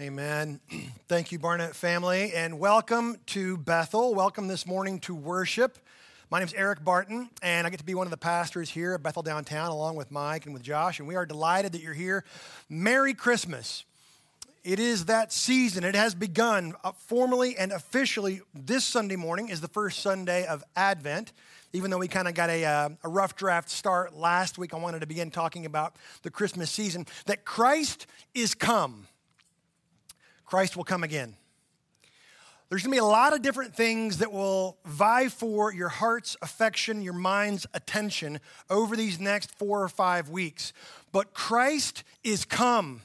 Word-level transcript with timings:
Amen. 0.00 0.58
Thank 1.06 1.30
you, 1.30 1.38
Barnett 1.38 1.76
family, 1.76 2.32
and 2.34 2.58
welcome 2.58 3.16
to 3.26 3.56
Bethel. 3.56 4.12
Welcome 4.12 4.48
this 4.48 4.66
morning 4.66 4.98
to 5.00 5.14
worship. 5.14 5.78
My 6.32 6.40
name 6.40 6.48
is 6.48 6.54
Eric 6.54 6.82
Barton, 6.82 7.30
and 7.42 7.64
I 7.64 7.70
get 7.70 7.78
to 7.78 7.84
be 7.84 7.94
one 7.94 8.08
of 8.08 8.10
the 8.10 8.16
pastors 8.16 8.68
here 8.68 8.94
at 8.94 9.04
Bethel 9.04 9.22
Downtown, 9.22 9.70
along 9.70 9.94
with 9.94 10.10
Mike 10.10 10.46
and 10.46 10.52
with 10.52 10.64
Josh, 10.64 10.98
and 10.98 11.06
we 11.06 11.14
are 11.14 11.24
delighted 11.24 11.70
that 11.72 11.80
you're 11.80 11.94
here. 11.94 12.24
Merry 12.68 13.14
Christmas. 13.14 13.84
It 14.64 14.80
is 14.80 15.04
that 15.04 15.32
season. 15.32 15.84
It 15.84 15.94
has 15.94 16.12
begun 16.12 16.74
uh, 16.82 16.90
formally 16.90 17.56
and 17.56 17.70
officially. 17.70 18.40
This 18.52 18.84
Sunday 18.84 19.14
morning 19.14 19.48
is 19.48 19.60
the 19.60 19.68
first 19.68 20.00
Sunday 20.00 20.44
of 20.44 20.64
Advent. 20.74 21.32
Even 21.72 21.92
though 21.92 21.98
we 21.98 22.08
kind 22.08 22.26
of 22.26 22.34
got 22.34 22.50
a, 22.50 22.64
uh, 22.64 22.88
a 23.04 23.08
rough 23.08 23.36
draft 23.36 23.70
start 23.70 24.12
last 24.12 24.58
week, 24.58 24.74
I 24.74 24.76
wanted 24.76 25.02
to 25.02 25.06
begin 25.06 25.30
talking 25.30 25.66
about 25.66 25.94
the 26.22 26.30
Christmas 26.30 26.68
season. 26.68 27.06
That 27.26 27.44
Christ 27.44 28.08
is 28.34 28.56
come 28.56 29.06
Christ 30.44 30.76
will 30.76 30.84
come 30.84 31.02
again. 31.02 31.36
There's 32.68 32.82
to 32.82 32.88
be 32.88 32.96
a 32.96 33.04
lot 33.04 33.34
of 33.34 33.42
different 33.42 33.74
things 33.74 34.18
that 34.18 34.32
will 34.32 34.78
vie 34.84 35.28
for 35.28 35.72
your 35.72 35.88
heart's 35.88 36.36
affection, 36.42 37.02
your 37.02 37.12
mind's 37.12 37.66
attention 37.74 38.40
over 38.70 38.96
these 38.96 39.20
next 39.20 39.56
four 39.58 39.82
or 39.82 39.88
five 39.88 40.28
weeks. 40.28 40.72
But 41.12 41.34
Christ 41.34 42.02
is 42.24 42.44
come. 42.44 43.02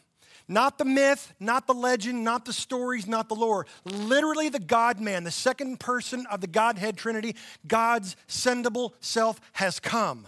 Not 0.48 0.80
the 0.80 0.86
myth, 0.86 1.36
not 1.40 1.68
the 1.68 1.76
legend, 1.76 2.24
not 2.24 2.46
the 2.46 2.54
stories, 2.54 3.06
not 3.06 3.30
the 3.30 3.36
lore. 3.36 3.68
Literally, 3.86 4.50
the 4.50 4.60
God 4.60 5.00
man, 5.00 5.24
the 5.24 5.30
second 5.30 5.80
person 5.80 6.26
of 6.32 6.42
the 6.42 6.48
Godhead 6.48 6.98
Trinity, 6.98 7.36
God's 7.68 8.16
sendable 8.28 8.94
self, 9.00 9.40
has 9.54 9.80
come. 9.80 10.28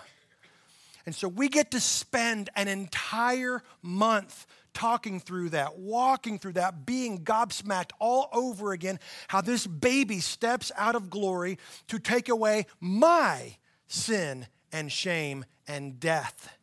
And 1.07 1.15
so 1.15 1.27
we 1.27 1.49
get 1.49 1.71
to 1.71 1.79
spend 1.79 2.51
an 2.55 2.67
entire 2.67 3.63
month 3.81 4.45
talking 4.73 5.19
through 5.19 5.49
that, 5.49 5.77
walking 5.77 6.39
through 6.39 6.53
that, 6.53 6.85
being 6.85 7.19
gobsmacked 7.19 7.91
all 7.99 8.29
over 8.33 8.71
again, 8.71 8.99
how 9.27 9.41
this 9.41 9.67
baby 9.67 10.19
steps 10.19 10.71
out 10.75 10.95
of 10.95 11.09
glory 11.09 11.57
to 11.87 11.99
take 11.99 12.29
away 12.29 12.65
my 12.79 13.55
sin 13.87 14.47
and 14.71 14.91
shame 14.91 15.45
and 15.67 15.99
death. 15.99 16.57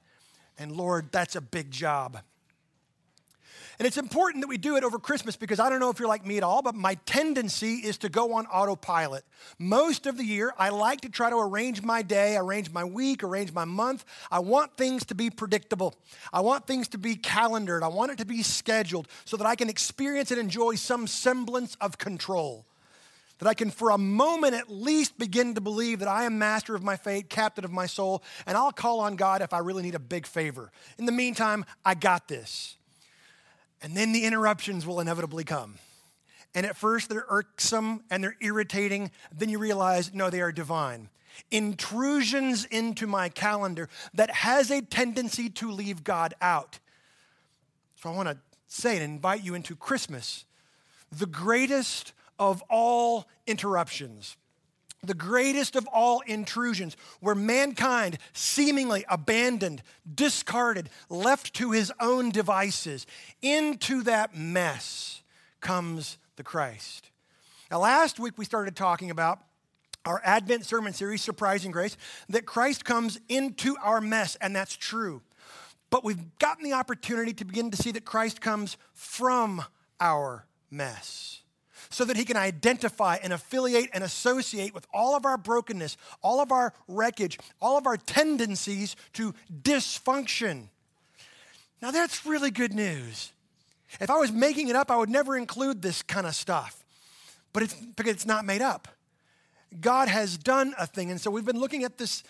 And 0.59 0.73
Lord, 0.73 1.13
that's 1.13 1.37
a 1.37 1.41
big 1.41 1.71
job. 1.71 2.19
And 3.79 3.87
it's 3.87 3.97
important 3.97 4.43
that 4.43 4.49
we 4.49 4.59
do 4.59 4.77
it 4.77 4.83
over 4.83 4.99
Christmas 4.99 5.37
because 5.37 5.61
I 5.61 5.71
don't 5.71 5.79
know 5.79 5.89
if 5.89 6.01
you're 6.01 6.09
like 6.09 6.27
me 6.27 6.37
at 6.37 6.43
all, 6.43 6.63
but 6.63 6.75
my 6.75 6.95
tendency 7.07 7.75
is 7.75 7.97
to 7.99 8.09
go 8.09 8.35
on 8.35 8.47
autopilot. 8.47 9.25
Most 9.57 10.07
of 10.07 10.19
the 10.19 10.25
year, 10.25 10.53
I 10.59 10.71
like 10.71 11.03
to 11.03 11.09
try 11.09 11.31
to 11.31 11.37
arrange 11.37 11.83
my 11.83 12.03
day, 12.03 12.37
arrange 12.37 12.73
my 12.73 12.83
week, 12.83 13.23
arrange 13.23 13.53
my 13.53 13.65
month. 13.65 14.05
I 14.33 14.41
want 14.41 14.77
things 14.77 15.05
to 15.07 15.15
be 15.15 15.31
predictable. 15.31 15.95
I 16.33 16.41
want 16.41 16.67
things 16.67 16.89
to 16.89 16.99
be 16.99 17.15
calendared. 17.15 17.85
I 17.85 17.89
want 17.89 18.11
it 18.11 18.19
to 18.19 18.25
be 18.25 18.43
scheduled 18.43 19.07
so 19.25 19.37
that 19.37 19.47
I 19.47 19.55
can 19.55 19.69
experience 19.69 20.33
and 20.33 20.41
enjoy 20.41 20.75
some 20.75 21.07
semblance 21.07 21.77
of 21.81 21.99
control 21.99 22.65
that 23.39 23.47
I 23.47 23.55
can, 23.55 23.71
for 23.71 23.91
a 23.91 23.99
moment 23.99 24.55
at 24.55 24.69
least, 24.69 25.17
begin 25.17 25.55
to 25.55 25.61
believe 25.61 26.01
that 26.01 26.09
I 26.09 26.25
am 26.25 26.39
master 26.39 26.75
of 26.75 26.83
my 26.83 26.97
fate, 26.97 27.31
captain 27.31 27.65
of 27.65 27.71
my 27.71 27.87
soul, 27.87 28.25
and 28.47 28.57
I'll 28.57 28.73
call 28.73 28.99
on 28.99 29.15
God 29.15 29.43
if 29.43 29.53
I 29.53 29.59
really 29.59 29.85
need 29.85 29.95
a 29.95 30.01
big 30.01 30.27
favor. 30.27 30.73
In 30.99 31.07
the 31.07 31.13
meantime, 31.13 31.65
I 31.85 31.95
got 31.95 32.27
this. 32.27 32.77
And 33.83 33.97
then 33.97 34.13
the 34.13 34.25
interruptions 34.25 34.87
will 34.87 35.01
inevitably 35.01 35.45
come. 35.45 35.77
And 36.55 36.67
at 36.67 36.77
first 36.77 37.09
they're 37.09 37.27
irksome 37.29 38.03
and 38.11 38.23
they're 38.23 38.37
irritating. 38.41 39.11
Then 39.33 39.49
you 39.49 39.59
realize, 39.59 40.13
no, 40.13 40.31
they 40.31 40.41
are 40.41 40.53
divine. 40.53 41.09
Intrusions 41.51 42.65
into 42.65 43.07
my 43.07 43.29
calendar 43.29 43.89
that 44.15 44.31
has 44.31 44.71
a 44.71 44.83
tendency 44.83 45.49
to 45.51 45.71
leave 45.71 46.03
God 46.03 46.35
out. 46.41 46.81
So 47.97 48.11
I 48.11 48.17
want 48.17 48.29
to 48.29 48.39
say 48.67 48.97
and 48.97 49.05
invite 49.05 49.45
you 49.45 49.55
into 49.55 49.77
Christmas, 49.77 50.45
the 51.17 51.27
greatest 51.27 52.13
of 52.39 52.63
all 52.69 53.27
interruptions 53.47 54.37
the 55.03 55.15
greatest 55.15 55.77
of 55.77 55.87
all 55.89 56.21
intrusions, 56.21 56.97
where 57.21 57.35
mankind 57.35 58.19
seemingly 58.33 59.05
abandoned, 59.09 59.83
discarded, 60.13 60.91
left 61.09 61.55
to 61.55 61.71
his 61.71 61.93
own 62.01 62.31
devices, 62.31 63.07
into 63.41 64.03
that 64.03 64.37
mess 64.37 65.23
comes 65.61 66.19
the 66.37 66.43
Christ. 66.43 67.11
Now, 67.71 67.81
last 67.81 68.19
week 68.19 68.35
we 68.37 68.45
started 68.45 68.75
talking 68.75 69.11
about 69.11 69.41
our 70.05 70.21
Advent 70.25 70.65
sermon 70.65 70.93
series, 70.93 71.23
Surprising 71.23 71.71
Grace, 71.71 71.97
that 72.29 72.47
Christ 72.47 72.85
comes 72.85 73.21
into 73.29 73.77
our 73.83 74.01
mess, 74.01 74.37
and 74.41 74.55
that's 74.55 74.77
true. 74.77 75.23
But 75.91 76.05
we've 76.05 76.39
gotten 76.39 76.65
the 76.65 76.73
opportunity 76.73 77.33
to 77.35 77.45
begin 77.45 77.71
to 77.71 77.77
see 77.77 77.93
that 77.93 78.05
Christ 78.05 78.41
comes 78.41 78.77
from 78.95 79.63
our 80.01 80.47
mess 80.71 81.43
so 81.91 82.05
that 82.05 82.17
he 82.17 82.25
can 82.25 82.37
identify 82.37 83.17
and 83.23 83.33
affiliate 83.33 83.91
and 83.93 84.05
associate 84.05 84.75
with 84.75 84.87
all 84.93 85.17
of 85.17 85.25
our 85.25 85.39
brokenness, 85.39 85.97
all 86.23 86.41
of 86.41 86.53
our 86.53 86.73
wreckage, 86.87 87.39
all 87.61 87.79
of 87.79 87.87
our 87.87 87.97
tendencies 87.97 88.97
to 89.15 89.35
dysfunction. 89.63 90.69
Now, 91.81 91.91
that's 91.91 92.27
really 92.27 92.51
good 92.51 92.75
news. 92.75 93.33
If 94.01 94.11
I 94.11 94.17
was 94.17 94.33
making 94.33 94.69
it 94.69 94.77
up, 94.77 94.91
I 94.91 94.97
would 94.97 95.09
never 95.09 95.37
include 95.37 95.81
this 95.81 96.03
kind 96.03 96.27
of 96.27 96.35
stuff, 96.35 96.85
but 97.53 97.63
it's 97.63 97.75
because 97.75 98.13
it's 98.13 98.27
not 98.27 98.45
made 98.45 98.61
up. 98.61 98.89
God 99.81 100.09
has 100.09 100.37
done 100.37 100.75
a 100.79 100.87
thing. 100.87 101.11
And 101.11 101.21
so 101.21 101.31
we've 101.31 101.45
been 101.45 101.61
looking 101.61 101.85
at 101.85 101.99
this 101.99 102.23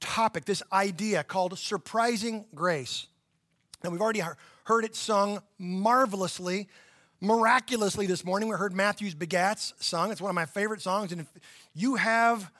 topic, 0.00 0.44
this 0.44 0.62
idea 0.72 1.22
called 1.24 1.58
surprising 1.58 2.44
grace. 2.54 3.06
And 3.82 3.92
we've 3.92 4.00
already 4.00 4.22
heard 4.64 4.84
it 4.84 4.94
sung 4.94 5.42
marvelously 5.58 6.68
Miraculously, 7.22 8.06
this 8.06 8.24
morning, 8.24 8.48
we 8.48 8.56
heard 8.56 8.72
Matthew's 8.72 9.14
Begats 9.14 9.74
sung. 9.78 10.10
It's 10.10 10.20
one 10.20 10.28
of 10.28 10.34
my 10.34 10.44
favorite 10.44 10.82
songs. 10.82 11.12
And 11.12 11.20
if 11.20 11.28
you 11.72 11.94
have 11.94 12.50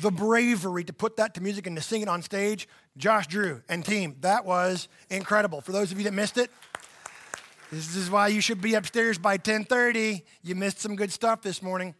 the 0.00 0.12
bravery 0.12 0.84
to 0.84 0.92
put 0.92 1.16
that 1.16 1.34
to 1.34 1.40
music 1.42 1.66
and 1.66 1.76
to 1.76 1.82
sing 1.82 2.00
it 2.00 2.06
on 2.06 2.22
stage, 2.22 2.68
Josh 2.96 3.26
Drew 3.26 3.62
and 3.68 3.84
team, 3.84 4.14
that 4.20 4.44
was 4.44 4.86
incredible. 5.10 5.60
For 5.60 5.72
those 5.72 5.90
of 5.90 5.98
you 5.98 6.04
that 6.04 6.14
missed 6.14 6.38
it, 6.38 6.52
this 7.72 7.96
is 7.96 8.08
why 8.08 8.28
you 8.28 8.40
should 8.40 8.60
be 8.60 8.74
upstairs 8.74 9.18
by 9.18 9.38
10:30. 9.38 10.22
You 10.44 10.54
missed 10.54 10.78
some 10.78 10.94
good 10.94 11.12
stuff 11.12 11.42
this 11.42 11.60
morning. 11.60 11.96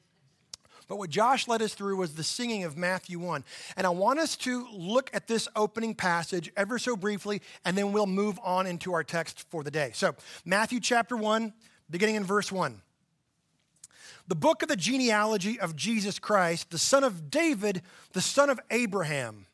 But 0.86 0.98
what 0.98 1.10
Josh 1.10 1.48
led 1.48 1.60
us 1.60 1.74
through 1.74 1.96
was 1.96 2.14
the 2.14 2.22
singing 2.22 2.62
of 2.62 2.76
Matthew 2.76 3.18
1. 3.18 3.44
And 3.76 3.84
I 3.84 3.90
want 3.90 4.20
us 4.20 4.36
to 4.38 4.68
look 4.72 5.10
at 5.12 5.26
this 5.26 5.48
opening 5.56 5.96
passage 5.96 6.52
ever 6.56 6.78
so 6.78 6.94
briefly, 6.94 7.42
and 7.64 7.76
then 7.76 7.90
we'll 7.90 8.06
move 8.06 8.38
on 8.44 8.68
into 8.68 8.92
our 8.92 9.02
text 9.02 9.44
for 9.50 9.64
the 9.64 9.72
day. 9.72 9.90
So, 9.92 10.14
Matthew 10.44 10.78
chapter 10.78 11.16
1, 11.16 11.52
beginning 11.90 12.16
in 12.16 12.24
verse 12.24 12.50
1. 12.50 12.80
The 14.28 14.34
book 14.36 14.62
of 14.62 14.68
the 14.68 14.76
genealogy 14.76 15.58
of 15.58 15.74
Jesus 15.74 16.18
Christ, 16.18 16.70
the 16.70 16.78
son 16.78 17.02
of 17.02 17.30
David, 17.30 17.82
the 18.12 18.20
son 18.20 18.48
of 18.48 18.60
Abraham. 18.70 19.46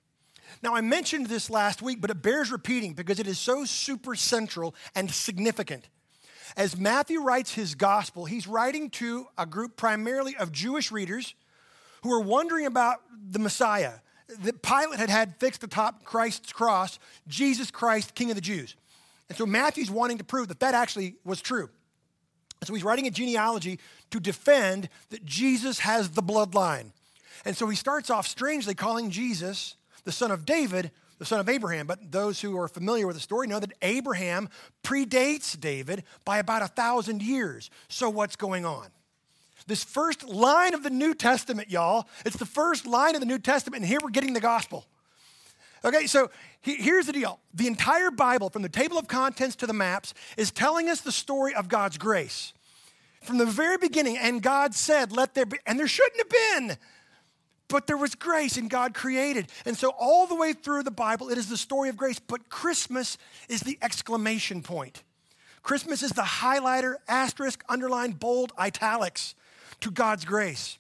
Now, 0.62 0.75
I 0.75 0.80
mentioned 0.80 1.26
this 1.26 1.50
last 1.50 1.82
week, 1.82 2.00
but 2.00 2.10
it 2.10 2.22
bears 2.22 2.50
repeating 2.50 2.92
because 2.92 3.19
it 3.19 3.26
is 3.26 3.38
so 3.38 3.64
super 3.64 4.14
central 4.14 4.75
and 4.94 5.10
significant. 5.10 5.88
As 6.56 6.76
Matthew 6.76 7.22
writes 7.22 7.54
his 7.54 7.75
gospel, 7.75 8.25
he's 8.25 8.46
writing 8.46 8.91
to 8.91 9.26
a 9.36 9.46
group 9.46 9.76
primarily 9.76 10.36
of 10.36 10.52
Jewish 10.52 10.92
readers 10.92 11.34
who 12.02 12.12
are 12.12 12.20
wondering 12.20 12.66
about 12.66 13.02
the 13.30 13.38
Messiah. 13.38 13.94
That 14.42 14.60
Pilate 14.60 14.98
had 14.98 15.10
had 15.10 15.36
fixed 15.38 15.62
atop 15.62 16.04
Christ's 16.04 16.52
cross, 16.52 16.98
Jesus 17.28 17.70
Christ, 17.70 18.14
King 18.14 18.30
of 18.30 18.34
the 18.34 18.41
Jews. 18.41 18.75
And 19.28 19.38
so 19.38 19.46
Matthew's 19.46 19.91
wanting 19.91 20.19
to 20.19 20.25
prove 20.25 20.48
that 20.48 20.60
that 20.60 20.75
actually 20.75 21.14
was 21.25 21.41
true. 21.41 21.70
So 22.65 22.75
he's 22.75 22.84
writing 22.84 23.06
a 23.06 23.11
genealogy 23.11 23.78
to 24.11 24.21
defend 24.21 24.89
that 25.11 25.25
Jesus 25.25 25.81
has 25.81 26.11
the 26.11 26.22
bloodline. 26.22 26.91
And 27.44 27.56
so 27.56 27.69
he 27.69 27.77
starts 27.77 28.11
off 28.11 28.27
strangely 28.27 28.75
calling 28.75 29.11
Jesus 29.11 29.77
the 30.05 30.12
son 30.12 30.31
of 30.31 30.44
David, 30.44 30.91
the 31.19 31.25
son 31.25 31.39
of 31.39 31.49
Abraham. 31.49 31.87
But 31.87 32.11
those 32.11 32.41
who 32.41 32.59
are 32.59 32.69
familiar 32.69 33.06
with 33.06 33.17
the 33.17 33.22
story 33.22 33.47
know 33.47 33.61
that 33.61 33.72
Abraham 33.83 34.49
predates 34.83 35.59
David 35.59 36.05
by 36.25 36.39
about 36.39 36.62
a 36.62 36.69
thousand 36.69 37.22
years. 37.22 37.71
So 37.88 38.08
what's 38.11 38.37
going 38.37 38.64
on? 38.64 38.88
This 39.67 39.82
first 39.82 40.25
line 40.25 40.75
of 40.75 40.82
the 40.82 40.91
New 40.91 41.14
Testament, 41.14 41.70
y'all, 41.70 42.06
it's 42.25 42.37
the 42.37 42.47
first 42.47 42.87
line 42.87 43.14
of 43.14 43.20
the 43.20 43.26
New 43.26 43.38
Testament, 43.38 43.82
and 43.82 43.88
here 43.88 43.99
we're 44.02 44.11
getting 44.11 44.32
the 44.32 44.41
gospel. 44.41 44.87
Okay, 45.87 46.09
so 46.09 46.31
here's 46.61 47.06
the 47.06 47.12
deal 47.12 47.38
the 47.55 47.69
entire 47.69 48.11
Bible, 48.11 48.50
from 48.50 48.62
the 48.62 48.69
table 48.69 48.99
of 48.99 49.06
contents 49.06 49.55
to 49.56 49.69
the 49.69 49.73
maps, 49.73 50.15
is 50.37 50.50
telling 50.50 50.88
us 50.88 51.00
the 51.00 51.12
story 51.12 51.55
of 51.55 51.69
God's 51.69 51.97
grace. 51.97 52.53
From 53.23 53.38
the 53.38 53.47
very 53.47 53.79
beginning, 53.79 54.19
and 54.19 54.43
God 54.43 54.75
said, 54.75 55.12
Let 55.12 55.35
there 55.35 55.47
be, 55.47 55.59
and 55.65 55.79
there 55.79 55.87
shouldn't 55.87 56.19
have 56.19 56.29
been, 56.69 56.77
but 57.69 57.87
there 57.87 57.97
was 57.97 58.17
grace 58.17 58.56
and 58.56 58.69
God 58.69 58.94
created. 58.94 59.49
And 59.65 59.77
so, 59.77 59.93
all 59.97 60.27
the 60.27 60.35
way 60.35 60.53
through 60.53 60.83
the 60.83 60.91
Bible, 60.91 61.29
it 61.29 61.38
is 61.38 61.49
the 61.49 61.56
story 61.56 61.88
of 61.88 61.97
grace, 61.97 62.19
but 62.19 62.49
Christmas 62.49 63.17
is 63.49 63.61
the 63.61 63.79
exclamation 63.81 64.62
point. 64.62 65.05
Christmas 65.62 66.03
is 66.03 66.11
the 66.11 66.23
highlighter, 66.23 66.97
asterisk, 67.06 67.65
underline, 67.69 68.12
bold, 68.12 68.53
italics 68.59 69.37
to 69.81 69.93
God's 69.93 70.25
grace. 70.25 70.79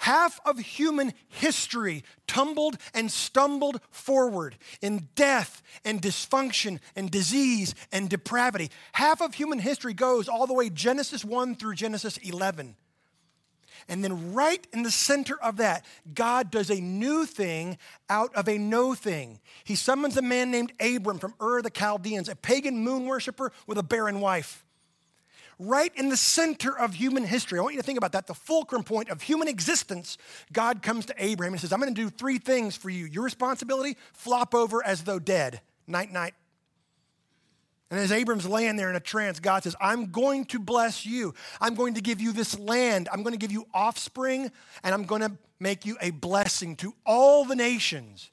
Half 0.00 0.40
of 0.46 0.58
human 0.58 1.12
history 1.28 2.04
tumbled 2.26 2.78
and 2.94 3.12
stumbled 3.12 3.82
forward 3.90 4.56
in 4.80 5.10
death 5.14 5.62
and 5.84 6.00
dysfunction 6.00 6.80
and 6.96 7.10
disease 7.10 7.74
and 7.92 8.08
depravity. 8.08 8.70
Half 8.92 9.20
of 9.20 9.34
human 9.34 9.58
history 9.58 9.92
goes 9.92 10.26
all 10.26 10.46
the 10.46 10.54
way 10.54 10.70
Genesis 10.70 11.22
1 11.22 11.56
through 11.56 11.74
Genesis 11.74 12.16
11. 12.16 12.76
And 13.88 14.02
then, 14.02 14.32
right 14.32 14.66
in 14.72 14.84
the 14.84 14.90
center 14.90 15.38
of 15.42 15.58
that, 15.58 15.84
God 16.14 16.50
does 16.50 16.70
a 16.70 16.80
new 16.80 17.26
thing 17.26 17.76
out 18.08 18.34
of 18.34 18.48
a 18.48 18.56
no 18.56 18.94
thing. 18.94 19.38
He 19.64 19.74
summons 19.74 20.16
a 20.16 20.22
man 20.22 20.50
named 20.50 20.72
Abram 20.80 21.18
from 21.18 21.34
Ur 21.42 21.58
of 21.58 21.64
the 21.64 21.70
Chaldeans, 21.70 22.30
a 22.30 22.36
pagan 22.36 22.78
moon 22.78 23.04
worshiper 23.04 23.52
with 23.66 23.76
a 23.76 23.82
barren 23.82 24.20
wife. 24.20 24.64
Right 25.62 25.92
in 25.94 26.08
the 26.08 26.16
center 26.16 26.76
of 26.76 26.94
human 26.94 27.22
history, 27.22 27.58
I 27.58 27.62
want 27.62 27.74
you 27.74 27.80
to 27.82 27.86
think 27.86 27.98
about 27.98 28.12
that, 28.12 28.26
the 28.26 28.32
fulcrum 28.34 28.82
point 28.82 29.10
of 29.10 29.20
human 29.20 29.46
existence. 29.46 30.16
God 30.54 30.80
comes 30.80 31.04
to 31.04 31.14
Abraham 31.18 31.52
and 31.52 31.60
says, 31.60 31.70
I'm 31.70 31.80
going 31.80 31.94
to 31.94 32.02
do 32.02 32.08
three 32.08 32.38
things 32.38 32.76
for 32.76 32.88
you. 32.88 33.04
Your 33.04 33.22
responsibility, 33.22 33.98
flop 34.14 34.54
over 34.54 34.82
as 34.82 35.02
though 35.02 35.18
dead. 35.18 35.60
Night, 35.86 36.10
night. 36.10 36.32
And 37.90 38.00
as 38.00 38.10
Abram's 38.10 38.46
laying 38.46 38.76
there 38.76 38.88
in 38.88 38.96
a 38.96 39.00
trance, 39.00 39.38
God 39.38 39.64
says, 39.64 39.76
I'm 39.82 40.06
going 40.06 40.46
to 40.46 40.58
bless 40.58 41.04
you. 41.04 41.34
I'm 41.60 41.74
going 41.74 41.92
to 41.92 42.00
give 42.00 42.22
you 42.22 42.32
this 42.32 42.58
land. 42.58 43.10
I'm 43.12 43.22
going 43.22 43.34
to 43.34 43.38
give 43.38 43.52
you 43.52 43.66
offspring, 43.74 44.50
and 44.82 44.94
I'm 44.94 45.04
going 45.04 45.20
to 45.20 45.32
make 45.58 45.84
you 45.84 45.98
a 46.00 46.10
blessing 46.10 46.74
to 46.76 46.94
all 47.04 47.44
the 47.44 47.56
nations. 47.56 48.30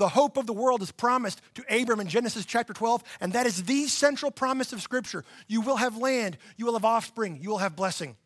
The 0.00 0.08
hope 0.08 0.38
of 0.38 0.46
the 0.46 0.54
world 0.54 0.80
is 0.80 0.90
promised 0.90 1.42
to 1.56 1.82
Abram 1.82 2.00
in 2.00 2.08
Genesis 2.08 2.46
chapter 2.46 2.72
12, 2.72 3.04
and 3.20 3.34
that 3.34 3.44
is 3.44 3.64
the 3.64 3.86
central 3.86 4.30
promise 4.30 4.72
of 4.72 4.80
Scripture. 4.80 5.26
You 5.46 5.60
will 5.60 5.76
have 5.76 5.98
land, 5.98 6.38
you 6.56 6.64
will 6.64 6.72
have 6.72 6.86
offspring, 6.86 7.38
you 7.42 7.50
will 7.50 7.58
have 7.58 7.76
blessing. 7.76 8.16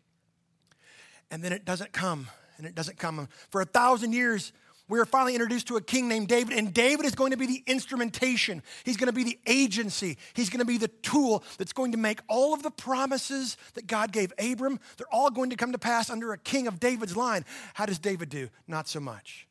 And 1.32 1.43
then 1.43 1.53
it 1.53 1.65
doesn't 1.65 1.93
come, 1.93 2.29
and 2.59 2.67
it 2.69 2.76
doesn't 2.76 2.97
come. 2.97 3.26
For 3.50 3.61
a 3.61 3.65
thousand 3.65 4.12
years, 4.12 4.53
we 4.87 5.00
are 5.00 5.05
finally 5.05 5.35
introduced 5.35 5.67
to 5.67 5.76
a 5.76 5.81
king 5.81 6.06
named 6.06 6.29
David, 6.29 6.56
and 6.56 6.73
David 6.73 7.06
is 7.06 7.17
going 7.17 7.32
to 7.32 7.37
be 7.37 7.47
the 7.47 7.65
instrumentation. 7.67 8.62
He's 8.85 8.97
going 8.97 9.09
to 9.09 9.12
be 9.12 9.25
the 9.25 9.41
agency. 9.44 10.17
He's 10.35 10.50
going 10.50 10.61
to 10.61 10.65
be 10.65 10.79
the 10.79 10.87
tool 11.03 11.43
that's 11.59 11.73
going 11.73 11.91
to 11.91 11.99
make 11.99 12.21
all 12.29 12.55
of 12.55 12.62
the 12.62 12.71
promises 12.71 13.56
that 13.73 13.88
God 13.88 14.12
gave 14.12 14.32
Abram, 14.38 14.79
they're 14.97 15.12
all 15.12 15.32
going 15.32 15.50
to 15.50 15.56
come 15.56 15.73
to 15.73 15.79
pass 15.79 16.09
under 16.09 16.32
a 16.32 16.38
king 16.38 16.69
of 16.69 16.79
David's 16.79 17.17
line. 17.17 17.44
How 17.75 17.85
does 17.85 17.99
David 17.99 18.29
do? 18.29 18.49
Not 18.69 18.87
so 18.87 19.00
much. 19.00 19.49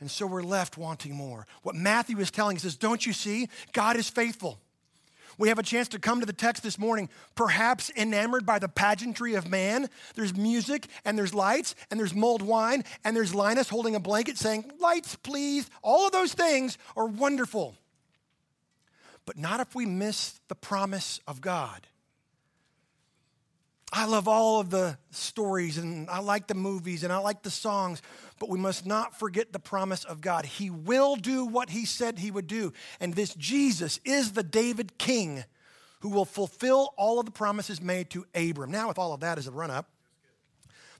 And 0.00 0.10
so 0.10 0.26
we're 0.26 0.42
left 0.42 0.76
wanting 0.76 1.14
more. 1.14 1.46
What 1.62 1.74
Matthew 1.74 2.18
is 2.18 2.30
telling 2.30 2.56
us 2.56 2.64
is 2.64 2.76
don't 2.76 3.04
you 3.06 3.12
see? 3.12 3.48
God 3.72 3.96
is 3.96 4.08
faithful. 4.08 4.58
We 5.38 5.48
have 5.48 5.58
a 5.58 5.62
chance 5.62 5.88
to 5.88 5.98
come 5.98 6.20
to 6.20 6.26
the 6.26 6.32
text 6.32 6.62
this 6.62 6.78
morning, 6.78 7.10
perhaps 7.34 7.90
enamored 7.94 8.46
by 8.46 8.58
the 8.58 8.68
pageantry 8.68 9.34
of 9.34 9.48
man. 9.48 9.88
There's 10.14 10.34
music 10.34 10.86
and 11.04 11.18
there's 11.18 11.34
lights 11.34 11.74
and 11.90 12.00
there's 12.00 12.14
mulled 12.14 12.40
wine 12.42 12.84
and 13.04 13.14
there's 13.14 13.34
Linus 13.34 13.68
holding 13.68 13.94
a 13.94 14.00
blanket 14.00 14.38
saying, 14.38 14.70
Lights, 14.80 15.16
please. 15.16 15.68
All 15.82 16.06
of 16.06 16.12
those 16.12 16.32
things 16.32 16.78
are 16.96 17.06
wonderful. 17.06 17.74
But 19.26 19.36
not 19.36 19.60
if 19.60 19.74
we 19.74 19.84
miss 19.84 20.40
the 20.48 20.54
promise 20.54 21.20
of 21.26 21.40
God. 21.40 21.86
I 23.92 24.04
love 24.06 24.26
all 24.26 24.60
of 24.60 24.70
the 24.70 24.98
stories 25.10 25.78
and 25.78 26.10
I 26.10 26.18
like 26.18 26.48
the 26.48 26.54
movies 26.54 27.04
and 27.04 27.12
I 27.12 27.18
like 27.18 27.42
the 27.42 27.50
songs, 27.50 28.02
but 28.40 28.48
we 28.48 28.58
must 28.58 28.84
not 28.84 29.18
forget 29.18 29.52
the 29.52 29.58
promise 29.58 30.04
of 30.04 30.20
God. 30.20 30.44
He 30.44 30.70
will 30.70 31.16
do 31.16 31.44
what 31.44 31.70
he 31.70 31.84
said 31.84 32.18
he 32.18 32.30
would 32.30 32.48
do. 32.48 32.72
And 33.00 33.14
this 33.14 33.34
Jesus 33.34 34.00
is 34.04 34.32
the 34.32 34.42
David 34.42 34.98
king 34.98 35.44
who 36.00 36.08
will 36.08 36.24
fulfill 36.24 36.94
all 36.96 37.20
of 37.20 37.26
the 37.26 37.32
promises 37.32 37.80
made 37.80 38.10
to 38.10 38.26
Abram. 38.34 38.70
Now, 38.70 38.88
with 38.88 38.98
all 38.98 39.12
of 39.12 39.20
that 39.20 39.38
as 39.38 39.46
a 39.46 39.52
run 39.52 39.70
up, 39.70 39.88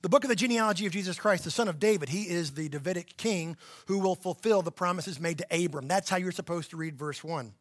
the 0.03 0.09
book 0.09 0.25
of 0.25 0.29
the 0.29 0.37
genealogy 0.37 0.87
of 0.87 0.93
Jesus 0.93 1.19
Christ, 1.19 1.45
the 1.45 1.51
son 1.51 1.69
of 1.69 1.81
David, 1.81 2.09
he 2.09 2.23
is 2.23 2.53
the 2.53 2.69
Davidic 2.69 3.17
king 3.17 3.57
who 3.87 3.99
will 3.99 4.15
fulfill 4.15 4.63
the 4.63 4.71
promises 4.71 5.19
made 5.19 5.39
to 5.39 5.65
Abram. 5.65 5.89
That's 5.89 6.09
how 6.09 6.17
you're 6.17 6.33
supposed 6.33 6.71
to 6.71 6.77
read 6.77 6.97
verse 6.97 7.25
1. 7.25 7.53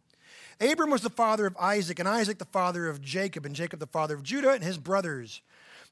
Abram 0.61 0.89
was 0.89 1.01
the 1.01 1.09
father 1.09 1.45
of 1.45 1.55
Isaac, 1.57 1.99
and 1.99 2.07
Isaac 2.07 2.37
the 2.37 2.45
father 2.45 2.87
of 2.87 3.01
Jacob, 3.01 3.45
and 3.45 3.55
Jacob 3.55 3.79
the 3.79 3.87
father 3.87 4.15
of 4.15 4.23
Judah 4.23 4.51
and 4.51 4.63
his 4.63 4.77
brothers. 4.77 5.41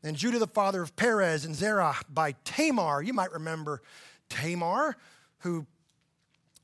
And 0.04 0.18
Judah 0.18 0.39
the 0.39 0.48
father 0.48 0.81
of 0.81 0.95
Perez 0.95 1.45
and 1.45 1.56
Zerah 1.56 1.95
by 2.10 2.33
Tamar. 2.44 3.01
You 3.01 3.13
might 3.13 3.31
remember 3.31 3.81
Tamar, 4.30 4.98
who 5.39 5.65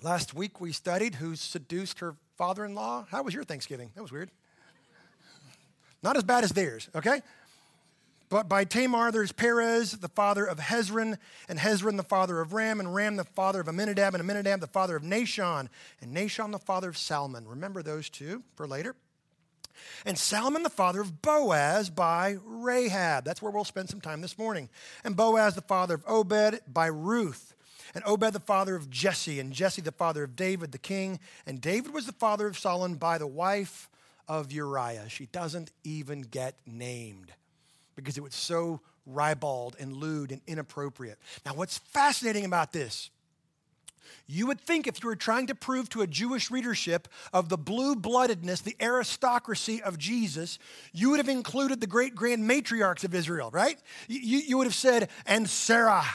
last 0.02 0.34
week 0.34 0.60
we 0.60 0.72
studied, 0.72 1.16
who 1.16 1.36
seduced 1.36 2.00
her 2.00 2.16
father 2.38 2.66
in 2.66 2.76
law. 2.76 3.06
How 3.10 3.24
was 3.24 3.34
your 3.34 3.44
Thanksgiving? 3.44 3.92
That 3.96 4.02
was 4.02 4.12
weird. 4.12 4.30
Not 6.02 6.16
as 6.16 6.24
bad 6.24 6.44
as 6.44 6.52
theirs, 6.52 6.90
okay? 6.96 7.22
But 8.30 8.48
by 8.48 8.64
Tamar, 8.64 9.12
there's 9.12 9.32
Perez, 9.32 9.94
the 9.94 10.08
father 10.08 10.46
of 10.46 10.60
Hezron, 10.60 11.18
and 11.48 11.58
Hezron, 11.58 11.98
the 11.98 12.04
father 12.04 12.40
of 12.40 12.54
Ram, 12.54 12.80
and 12.80 12.94
Ram, 12.94 13.16
the 13.16 13.24
father 13.24 13.60
of 13.60 13.68
Amminadab, 13.68 14.14
and 14.14 14.22
Amminadab, 14.22 14.60
the 14.60 14.68
father 14.68 14.96
of 14.96 15.02
Nahshon, 15.02 15.68
and 16.00 16.16
Nahshon, 16.16 16.52
the 16.52 16.60
father 16.60 16.90
of 16.90 16.98
Salmon. 16.98 17.48
Remember 17.48 17.82
those 17.82 18.08
two 18.08 18.44
for 18.56 18.68
later. 18.68 18.96
And 20.06 20.16
Salmon, 20.16 20.62
the 20.62 20.70
father 20.70 21.02
of 21.02 21.24
Boaz, 21.24 21.90
by 21.90 22.38
Rahab. 22.46 23.26
That's 23.26 23.42
where 23.42 23.52
we'll 23.52 23.64
spend 23.64 23.90
some 23.90 24.02
time 24.02 24.22
this 24.22 24.38
morning. 24.38 24.70
And 25.04 25.16
Boaz, 25.16 25.56
the 25.56 25.62
father 25.62 25.96
of 25.96 26.04
Obed, 26.06 26.60
by 26.72 26.86
Ruth. 26.86 27.56
And 27.96 28.04
Obed, 28.06 28.34
the 28.34 28.40
father 28.40 28.76
of 28.76 28.92
Jesse, 28.92 29.40
and 29.40 29.54
Jesse, 29.54 29.82
the 29.82 29.92
father 29.92 30.24
of 30.24 30.36
David, 30.36 30.72
the 30.72 30.78
king. 30.78 31.20
And 31.48 31.60
David 31.60 31.96
was 31.96 32.06
the 32.06 32.12
father 32.12 32.46
of 32.46 32.60
Solomon 32.60 32.98
by 32.98 33.18
the 33.18 33.26
wife 33.26 33.90
of 34.28 34.52
Uriah. 34.52 35.10
She 35.10 35.26
doesn't 35.26 35.72
even 35.84 36.22
get 36.22 36.56
named 36.68 37.34
because 38.04 38.18
it 38.18 38.24
was 38.24 38.36
so 38.36 38.82
ribald 39.06 39.76
and 39.80 39.94
lewd 39.94 40.32
and 40.32 40.42
inappropriate. 40.48 41.18
Now, 41.46 41.54
what's 41.54 41.78
fascinating 41.78 42.46
about 42.46 42.72
this? 42.72 43.10
You 44.28 44.46
would 44.46 44.62
think 44.62 44.86
if 44.86 45.02
you 45.02 45.10
were 45.10 45.16
trying 45.16 45.48
to 45.48 45.56
prove 45.56 45.90
to 45.90 46.02
a 46.02 46.08
Jewish 46.08 46.52
readership 46.52 47.08
of 47.34 47.50
the 47.50 47.58
blue 47.58 47.96
bloodedness, 47.96 48.62
the 48.62 48.76
aristocracy 48.80 49.82
of 49.82 49.98
Jesus, 49.98 50.60
you 50.94 51.10
would 51.10 51.18
have 51.18 51.30
included 51.30 51.82
the 51.82 51.88
great 51.88 52.14
grand 52.14 52.48
matriarchs 52.48 53.04
of 53.04 53.16
Israel, 53.16 53.50
right? 53.52 53.80
You, 54.08 54.38
you 54.40 54.58
would 54.58 54.68
have 54.68 54.76
said, 54.76 55.10
and 55.26 55.50
Sarah, 55.50 56.06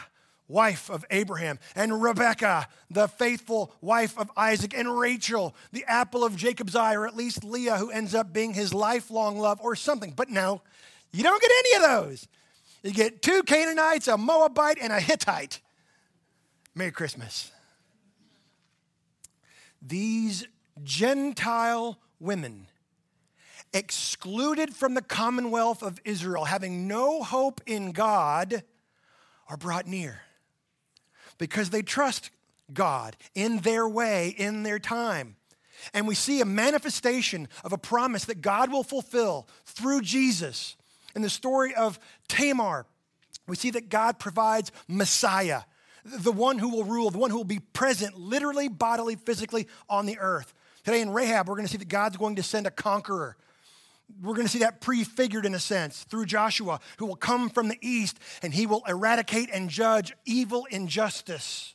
wife 0.46 0.90
of 0.90 1.04
Abraham, 1.10 1.58
and 1.74 2.02
Rebekah, 2.02 2.68
the 2.88 3.08
faithful 3.08 3.74
wife 3.80 4.16
of 4.16 4.30
Isaac, 4.36 4.74
and 4.76 4.96
Rachel, 4.96 5.54
the 5.72 5.84
apple 5.88 6.22
of 6.22 6.36
Jacob's 6.36 6.76
eye, 6.76 6.94
or 6.94 7.06
at 7.08 7.16
least 7.16 7.42
Leah, 7.42 7.78
who 7.78 7.90
ends 7.90 8.14
up 8.14 8.32
being 8.32 8.54
his 8.54 8.72
lifelong 8.72 9.38
love, 9.38 9.58
or 9.60 9.74
something. 9.74 10.12
But 10.14 10.30
no, 10.30 10.62
you 11.14 11.22
don't 11.22 11.40
get 11.40 11.50
any 11.58 11.76
of 11.76 11.90
those. 11.90 12.28
You 12.82 12.92
get 12.92 13.22
two 13.22 13.42
Canaanites, 13.44 14.08
a 14.08 14.18
Moabite, 14.18 14.78
and 14.80 14.92
a 14.92 15.00
Hittite. 15.00 15.60
Merry 16.74 16.90
Christmas. 16.90 17.52
These 19.80 20.46
Gentile 20.82 21.98
women, 22.18 22.66
excluded 23.72 24.74
from 24.74 24.94
the 24.94 25.02
commonwealth 25.02 25.82
of 25.82 26.00
Israel, 26.04 26.44
having 26.44 26.88
no 26.88 27.22
hope 27.22 27.60
in 27.66 27.92
God, 27.92 28.62
are 29.48 29.56
brought 29.56 29.86
near 29.86 30.22
because 31.38 31.70
they 31.70 31.82
trust 31.82 32.30
God 32.72 33.16
in 33.34 33.58
their 33.58 33.88
way, 33.88 34.34
in 34.36 34.62
their 34.62 34.78
time. 34.78 35.36
And 35.92 36.08
we 36.08 36.14
see 36.14 36.40
a 36.40 36.46
manifestation 36.46 37.48
of 37.62 37.72
a 37.72 37.78
promise 37.78 38.24
that 38.24 38.40
God 38.40 38.72
will 38.72 38.84
fulfill 38.84 39.46
through 39.64 40.00
Jesus 40.00 40.76
in 41.14 41.22
the 41.22 41.30
story 41.30 41.74
of 41.74 41.98
Tamar, 42.28 42.86
we 43.46 43.56
see 43.56 43.70
that 43.70 43.88
God 43.88 44.18
provides 44.18 44.72
Messiah, 44.88 45.62
the 46.04 46.32
one 46.32 46.58
who 46.58 46.70
will 46.70 46.84
rule, 46.84 47.10
the 47.10 47.18
one 47.18 47.30
who 47.30 47.36
will 47.36 47.44
be 47.44 47.60
present 47.60 48.18
literally, 48.18 48.68
bodily, 48.68 49.16
physically 49.16 49.68
on 49.88 50.06
the 50.06 50.18
earth. 50.18 50.54
Today 50.84 51.00
in 51.00 51.10
Rahab, 51.10 51.48
we're 51.48 51.56
going 51.56 51.66
to 51.66 51.72
see 51.72 51.78
that 51.78 51.88
God's 51.88 52.16
going 52.16 52.36
to 52.36 52.42
send 52.42 52.66
a 52.66 52.70
conqueror. 52.70 53.36
We're 54.22 54.34
going 54.34 54.46
to 54.46 54.52
see 54.52 54.58
that 54.60 54.80
prefigured 54.80 55.46
in 55.46 55.54
a 55.54 55.58
sense 55.58 56.04
through 56.04 56.26
Joshua, 56.26 56.80
who 56.98 57.06
will 57.06 57.16
come 57.16 57.48
from 57.48 57.68
the 57.68 57.78
east 57.80 58.18
and 58.42 58.52
he 58.52 58.66
will 58.66 58.82
eradicate 58.86 59.48
and 59.52 59.70
judge 59.70 60.12
evil 60.26 60.66
injustice. 60.70 61.74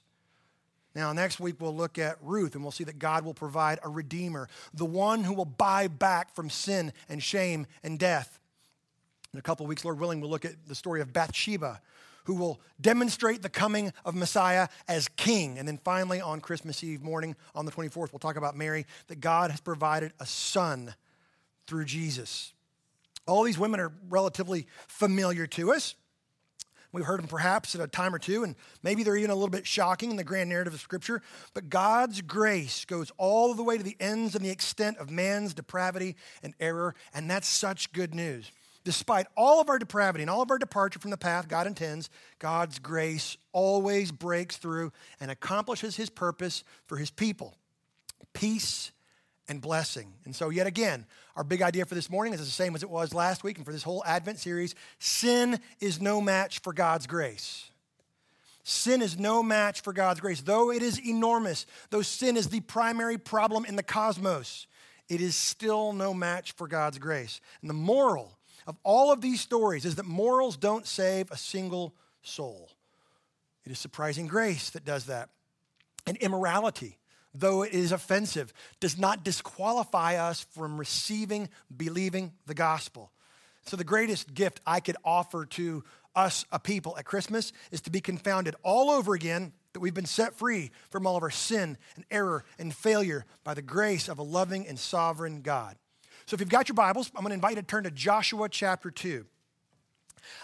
Now, 0.95 1.13
next 1.13 1.39
week 1.39 1.55
we'll 1.59 1.75
look 1.75 1.97
at 1.97 2.17
Ruth 2.21 2.55
and 2.55 2.63
we'll 2.63 2.71
see 2.71 2.83
that 2.83 2.99
God 2.99 3.23
will 3.23 3.33
provide 3.33 3.79
a 3.83 3.89
redeemer, 3.89 4.47
the 4.73 4.85
one 4.85 5.23
who 5.23 5.33
will 5.33 5.45
buy 5.45 5.87
back 5.87 6.33
from 6.35 6.49
sin 6.49 6.93
and 7.07 7.21
shame 7.21 7.67
and 7.83 7.97
death. 7.97 8.38
In 9.33 9.39
a 9.39 9.43
couple 9.43 9.65
weeks, 9.67 9.85
Lord 9.85 9.99
willing, 9.99 10.21
we'll 10.21 10.29
look 10.29 10.45
at 10.45 10.67
the 10.67 10.73
story 10.73 11.01
of 11.01 11.13
Bathsheba, 11.13 11.81
who 12.23 12.33
will 12.33 12.59
demonstrate 12.81 13.41
the 13.41 13.49
coming 13.49 13.93
of 14.03 14.15
Messiah 14.15 14.67
as 14.87 15.07
king. 15.07 15.59
And 15.59 15.67
then 15.67 15.77
finally, 15.77 16.19
on 16.19 16.41
Christmas 16.41 16.83
Eve 16.83 17.03
morning, 17.03 17.35
on 17.53 17.65
the 17.65 17.71
24th, 17.71 18.11
we'll 18.11 18.19
talk 18.19 18.37
about 18.37 18.57
Mary, 18.57 18.85
that 19.07 19.19
God 19.19 19.51
has 19.51 19.61
provided 19.61 20.13
a 20.19 20.25
son 20.25 20.95
through 21.67 21.85
Jesus. 21.85 22.53
All 23.27 23.43
these 23.43 23.59
women 23.59 23.79
are 23.79 23.91
relatively 24.09 24.65
familiar 24.87 25.45
to 25.47 25.73
us. 25.73 25.93
We've 26.91 27.05
heard 27.05 27.19
them 27.19 27.27
perhaps 27.27 27.75
at 27.75 27.81
a 27.81 27.87
time 27.87 28.15
or 28.15 28.19
two, 28.19 28.43
and 28.43 28.55
maybe 28.81 29.03
they're 29.03 29.15
even 29.15 29.29
a 29.29 29.35
little 29.35 29.49
bit 29.49 29.67
shocking 29.67 30.09
in 30.09 30.15
the 30.15 30.23
grand 30.23 30.49
narrative 30.49 30.73
of 30.73 30.79
Scripture. 30.79 31.21
But 31.53 31.69
God's 31.69 32.21
grace 32.21 32.83
goes 32.85 33.11
all 33.17 33.53
the 33.53 33.61
way 33.61 33.77
to 33.77 33.83
the 33.83 33.95
ends 33.99 34.33
and 34.33 34.43
the 34.43 34.49
extent 34.49 34.97
of 34.97 35.11
man's 35.11 35.53
depravity 35.53 36.15
and 36.41 36.55
error, 36.59 36.95
and 37.13 37.29
that's 37.29 37.47
such 37.47 37.93
good 37.93 38.15
news. 38.15 38.51
Despite 38.83 39.27
all 39.35 39.59
of 39.59 39.69
our 39.69 39.77
depravity 39.77 40.23
and 40.23 40.29
all 40.29 40.41
of 40.41 40.51
our 40.51 40.57
departure 40.57 40.99
from 40.99 41.11
the 41.11 41.17
path 41.17 41.47
God 41.47 41.67
intends, 41.67 42.09
God's 42.39 42.79
grace 42.79 43.37
always 43.51 44.11
breaks 44.11 44.57
through 44.57 44.91
and 45.19 45.29
accomplishes 45.29 45.95
his 45.95 46.09
purpose 46.09 46.63
for 46.87 46.97
his 46.97 47.11
people 47.11 47.55
peace 48.33 48.91
and 49.47 49.59
blessing. 49.61 50.13
And 50.25 50.35
so, 50.35 50.49
yet 50.49 50.67
again, 50.67 51.05
our 51.35 51.43
big 51.43 51.61
idea 51.61 51.85
for 51.85 51.95
this 51.95 52.09
morning 52.09 52.33
is 52.33 52.39
the 52.39 52.45
same 52.45 52.75
as 52.75 52.83
it 52.83 52.89
was 52.89 53.13
last 53.13 53.43
week 53.43 53.57
and 53.57 53.65
for 53.65 53.71
this 53.71 53.83
whole 53.83 54.03
Advent 54.05 54.39
series 54.39 54.75
sin 54.99 55.59
is 55.79 55.99
no 55.99 56.21
match 56.21 56.59
for 56.59 56.71
God's 56.71 57.07
grace. 57.07 57.69
Sin 58.63 59.01
is 59.01 59.17
no 59.17 59.41
match 59.41 59.81
for 59.81 59.93
God's 59.93 60.19
grace. 60.19 60.41
Though 60.41 60.71
it 60.71 60.83
is 60.83 61.01
enormous, 61.03 61.65
though 61.89 62.03
sin 62.03 62.37
is 62.37 62.49
the 62.49 62.59
primary 62.59 63.17
problem 63.17 63.65
in 63.65 63.75
the 63.75 63.83
cosmos, 63.83 64.67
it 65.07 65.21
is 65.21 65.35
still 65.35 65.91
no 65.91 66.13
match 66.13 66.51
for 66.51 66.67
God's 66.67 66.99
grace. 66.99 67.41
And 67.61 67.69
the 67.69 67.73
moral 67.73 68.37
of 68.69 68.77
all 68.83 69.11
of 69.11 69.19
these 69.19 69.41
stories 69.41 69.83
is 69.83 69.95
that 69.95 70.05
morals 70.05 70.55
don't 70.55 70.85
save 70.85 71.31
a 71.31 71.37
single 71.37 71.95
soul. 72.21 72.69
It 73.65 73.71
is 73.71 73.79
surprising 73.79 74.27
grace 74.27 74.69
that 74.69 74.85
does 74.85 75.05
that. 75.05 75.29
And 76.05 76.15
immorality, 76.17 76.99
though 77.33 77.63
it 77.63 77.73
is 77.73 77.91
offensive, 77.91 78.53
does 78.79 78.95
not 78.95 79.23
disqualify 79.23 80.17
us 80.17 80.45
from 80.51 80.77
receiving, 80.77 81.49
believing 81.75 82.31
the 82.45 82.53
gospel. 82.53 83.11
So, 83.65 83.75
the 83.75 83.83
greatest 83.83 84.35
gift 84.35 84.61
I 84.67 84.81
could 84.81 84.97
offer 85.03 85.47
to 85.47 85.83
us, 86.15 86.45
a 86.51 86.59
people, 86.59 86.95
at 86.95 87.05
Christmas 87.05 87.51
is 87.71 87.81
to 87.81 87.89
be 87.89 88.01
confounded 88.01 88.55
all 88.61 88.91
over 88.91 89.15
again 89.15 89.51
that 89.73 89.79
we've 89.79 89.95
been 89.95 90.05
set 90.05 90.35
free 90.35 90.69
from 90.91 91.07
all 91.07 91.17
of 91.17 91.23
our 91.23 91.31
sin 91.31 91.75
and 91.95 92.05
error 92.11 92.45
and 92.59 92.71
failure 92.71 93.25
by 93.43 93.55
the 93.55 93.63
grace 93.63 94.07
of 94.07 94.19
a 94.19 94.23
loving 94.23 94.67
and 94.67 94.77
sovereign 94.77 95.41
God. 95.41 95.75
So 96.29 96.35
if 96.35 96.41
you've 96.41 96.49
got 96.49 96.69
your 96.69 96.75
Bibles, 96.75 97.09
I'm 97.15 97.23
going 97.23 97.29
to 97.29 97.33
invite 97.33 97.55
you 97.55 97.61
to 97.63 97.63
turn 97.63 97.85
to 97.85 97.89
Joshua 97.89 98.47
chapter 98.49 98.91
2. 98.91 99.25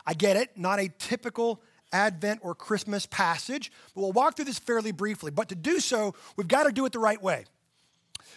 I 0.04 0.16
get 0.16 0.36
it, 0.36 0.58
not 0.58 0.80
a 0.80 0.90
typical 0.98 1.62
Advent 1.94 2.40
or 2.42 2.56
Christmas 2.56 3.06
passage, 3.06 3.72
but 3.94 4.02
we'll 4.02 4.12
walk 4.12 4.36
through 4.36 4.46
this 4.46 4.58
fairly 4.58 4.92
briefly. 4.92 5.30
But 5.30 5.50
to 5.50 5.56
do 5.56 5.80
so, 5.80 6.16
we've 6.38 6.48
got 6.48 6.64
to 6.64 6.72
do 6.72 6.88
it 6.88 6.92
the 6.92 6.98
right 6.98 7.22
way. 7.22 7.46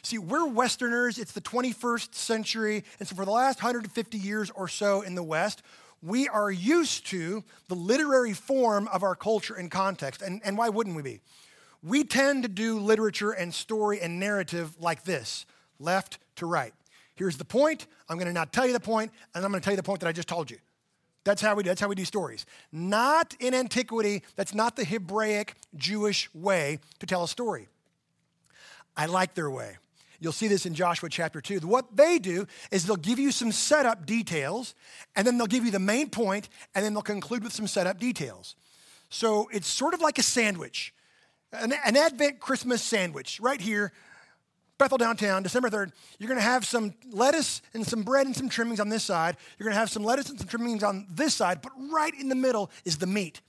See, 0.02 0.18
we're 0.18 0.46
Westerners, 0.46 1.16
it's 1.16 1.32
the 1.32 1.40
21st 1.40 2.14
century, 2.14 2.84
and 2.98 3.08
so 3.08 3.14
for 3.14 3.24
the 3.24 3.30
last 3.30 3.62
150 3.62 4.18
years 4.18 4.50
or 4.50 4.68
so 4.68 5.00
in 5.00 5.14
the 5.14 5.22
West, 5.22 5.62
we 6.02 6.28
are 6.28 6.50
used 6.50 7.06
to 7.06 7.42
the 7.68 7.74
literary 7.74 8.34
form 8.34 8.88
of 8.88 9.02
our 9.02 9.14
culture 9.14 9.54
and 9.54 9.70
context. 9.70 10.20
And, 10.20 10.42
and 10.44 10.58
why 10.58 10.68
wouldn't 10.68 10.96
we 10.96 11.02
be? 11.02 11.20
We 11.82 12.04
tend 12.04 12.42
to 12.42 12.50
do 12.50 12.78
literature 12.78 13.30
and 13.30 13.54
story 13.54 14.02
and 14.02 14.20
narrative 14.20 14.76
like 14.78 15.04
this 15.04 15.46
left 15.80 16.18
to 16.36 16.44
right. 16.44 16.74
Here's 17.18 17.36
the 17.36 17.44
point. 17.44 17.88
I'm 18.08 18.16
going 18.16 18.28
to 18.28 18.32
now 18.32 18.44
tell 18.44 18.64
you 18.64 18.72
the 18.72 18.78
point, 18.78 19.10
and 19.34 19.44
I'm 19.44 19.50
going 19.50 19.60
to 19.60 19.64
tell 19.64 19.72
you 19.72 19.76
the 19.76 19.82
point 19.82 19.98
that 20.00 20.06
I 20.06 20.12
just 20.12 20.28
told 20.28 20.52
you. 20.52 20.58
That's 21.24 21.42
how 21.42 21.56
we 21.56 21.64
do, 21.64 21.68
that's 21.68 21.80
how 21.80 21.88
we 21.88 21.96
do 21.96 22.04
stories. 22.04 22.46
Not 22.70 23.34
in 23.40 23.54
antiquity, 23.54 24.22
that's 24.36 24.54
not 24.54 24.76
the 24.76 24.84
Hebraic 24.84 25.56
Jewish 25.74 26.32
way 26.32 26.78
to 27.00 27.06
tell 27.06 27.24
a 27.24 27.28
story. 27.28 27.66
I 28.96 29.06
like 29.06 29.34
their 29.34 29.50
way. 29.50 29.78
You'll 30.20 30.32
see 30.32 30.46
this 30.46 30.64
in 30.64 30.74
Joshua 30.74 31.08
chapter 31.08 31.40
2. 31.40 31.58
What 31.60 31.96
they 31.96 32.20
do 32.20 32.46
is 32.70 32.86
they'll 32.86 32.94
give 32.94 33.18
you 33.18 33.32
some 33.32 33.50
setup 33.50 34.06
details, 34.06 34.76
and 35.16 35.26
then 35.26 35.38
they'll 35.38 35.48
give 35.48 35.64
you 35.64 35.72
the 35.72 35.80
main 35.80 36.10
point, 36.10 36.48
and 36.72 36.84
then 36.84 36.94
they'll 36.94 37.02
conclude 37.02 37.42
with 37.42 37.52
some 37.52 37.66
setup 37.66 37.98
details. 37.98 38.54
So 39.10 39.48
it's 39.52 39.66
sort 39.66 39.92
of 39.92 40.00
like 40.00 40.18
a 40.18 40.22
sandwich, 40.22 40.94
an, 41.52 41.74
an 41.84 41.96
Advent 41.96 42.38
Christmas 42.38 42.80
sandwich 42.80 43.40
right 43.40 43.60
here, 43.60 43.92
Bethel 44.78 44.96
downtown, 44.96 45.42
December 45.42 45.68
3rd. 45.68 45.90
You're 46.18 46.28
going 46.28 46.38
to 46.38 46.44
have 46.44 46.64
some 46.64 46.94
lettuce 47.10 47.60
and 47.74 47.86
some 47.86 48.02
bread 48.02 48.26
and 48.26 48.34
some 48.34 48.48
trimmings 48.48 48.80
on 48.80 48.88
this 48.88 49.02
side. 49.02 49.36
You're 49.58 49.64
going 49.64 49.74
to 49.74 49.80
have 49.80 49.90
some 49.90 50.04
lettuce 50.04 50.30
and 50.30 50.38
some 50.38 50.48
trimmings 50.48 50.82
on 50.84 51.06
this 51.10 51.34
side, 51.34 51.60
but 51.62 51.72
right 51.90 52.14
in 52.18 52.28
the 52.28 52.34
middle 52.34 52.70
is 52.84 52.98
the 52.98 53.06
meat. 53.06 53.40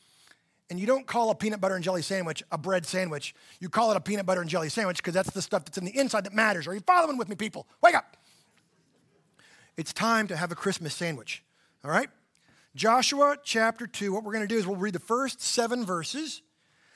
And 0.69 0.79
you 0.79 0.85
don't 0.85 1.07
call 1.07 1.29
a 1.29 1.35
peanut 1.35 1.61
butter 1.61 1.75
and 1.75 1.83
jelly 1.83 2.01
sandwich 2.01 2.43
a 2.51 2.57
bread 2.57 2.85
sandwich. 2.85 3.33
You 3.59 3.69
call 3.69 3.91
it 3.91 3.97
a 3.97 4.01
peanut 4.01 4.25
butter 4.25 4.41
and 4.41 4.49
jelly 4.49 4.69
sandwich 4.69 4.97
because 4.97 5.13
that's 5.13 5.31
the 5.31 5.41
stuff 5.41 5.65
that's 5.65 5.77
in 5.77 5.85
the 5.85 5.97
inside 5.97 6.25
that 6.25 6.33
matters. 6.33 6.67
Are 6.67 6.73
you 6.73 6.81
following 6.81 7.17
with 7.17 7.29
me, 7.29 7.35
people? 7.35 7.67
Wake 7.81 7.95
up. 7.95 8.17
It's 9.77 9.93
time 9.93 10.27
to 10.27 10.35
have 10.35 10.51
a 10.51 10.55
Christmas 10.55 10.93
sandwich, 10.93 11.43
all 11.83 11.91
right? 11.91 12.09
Joshua 12.75 13.37
chapter 13.43 13.87
2, 13.87 14.13
what 14.13 14.23
we're 14.23 14.33
going 14.33 14.47
to 14.47 14.53
do 14.53 14.57
is 14.57 14.67
we'll 14.67 14.75
read 14.75 14.93
the 14.93 14.99
first 14.99 15.41
seven 15.41 15.85
verses, 15.85 16.41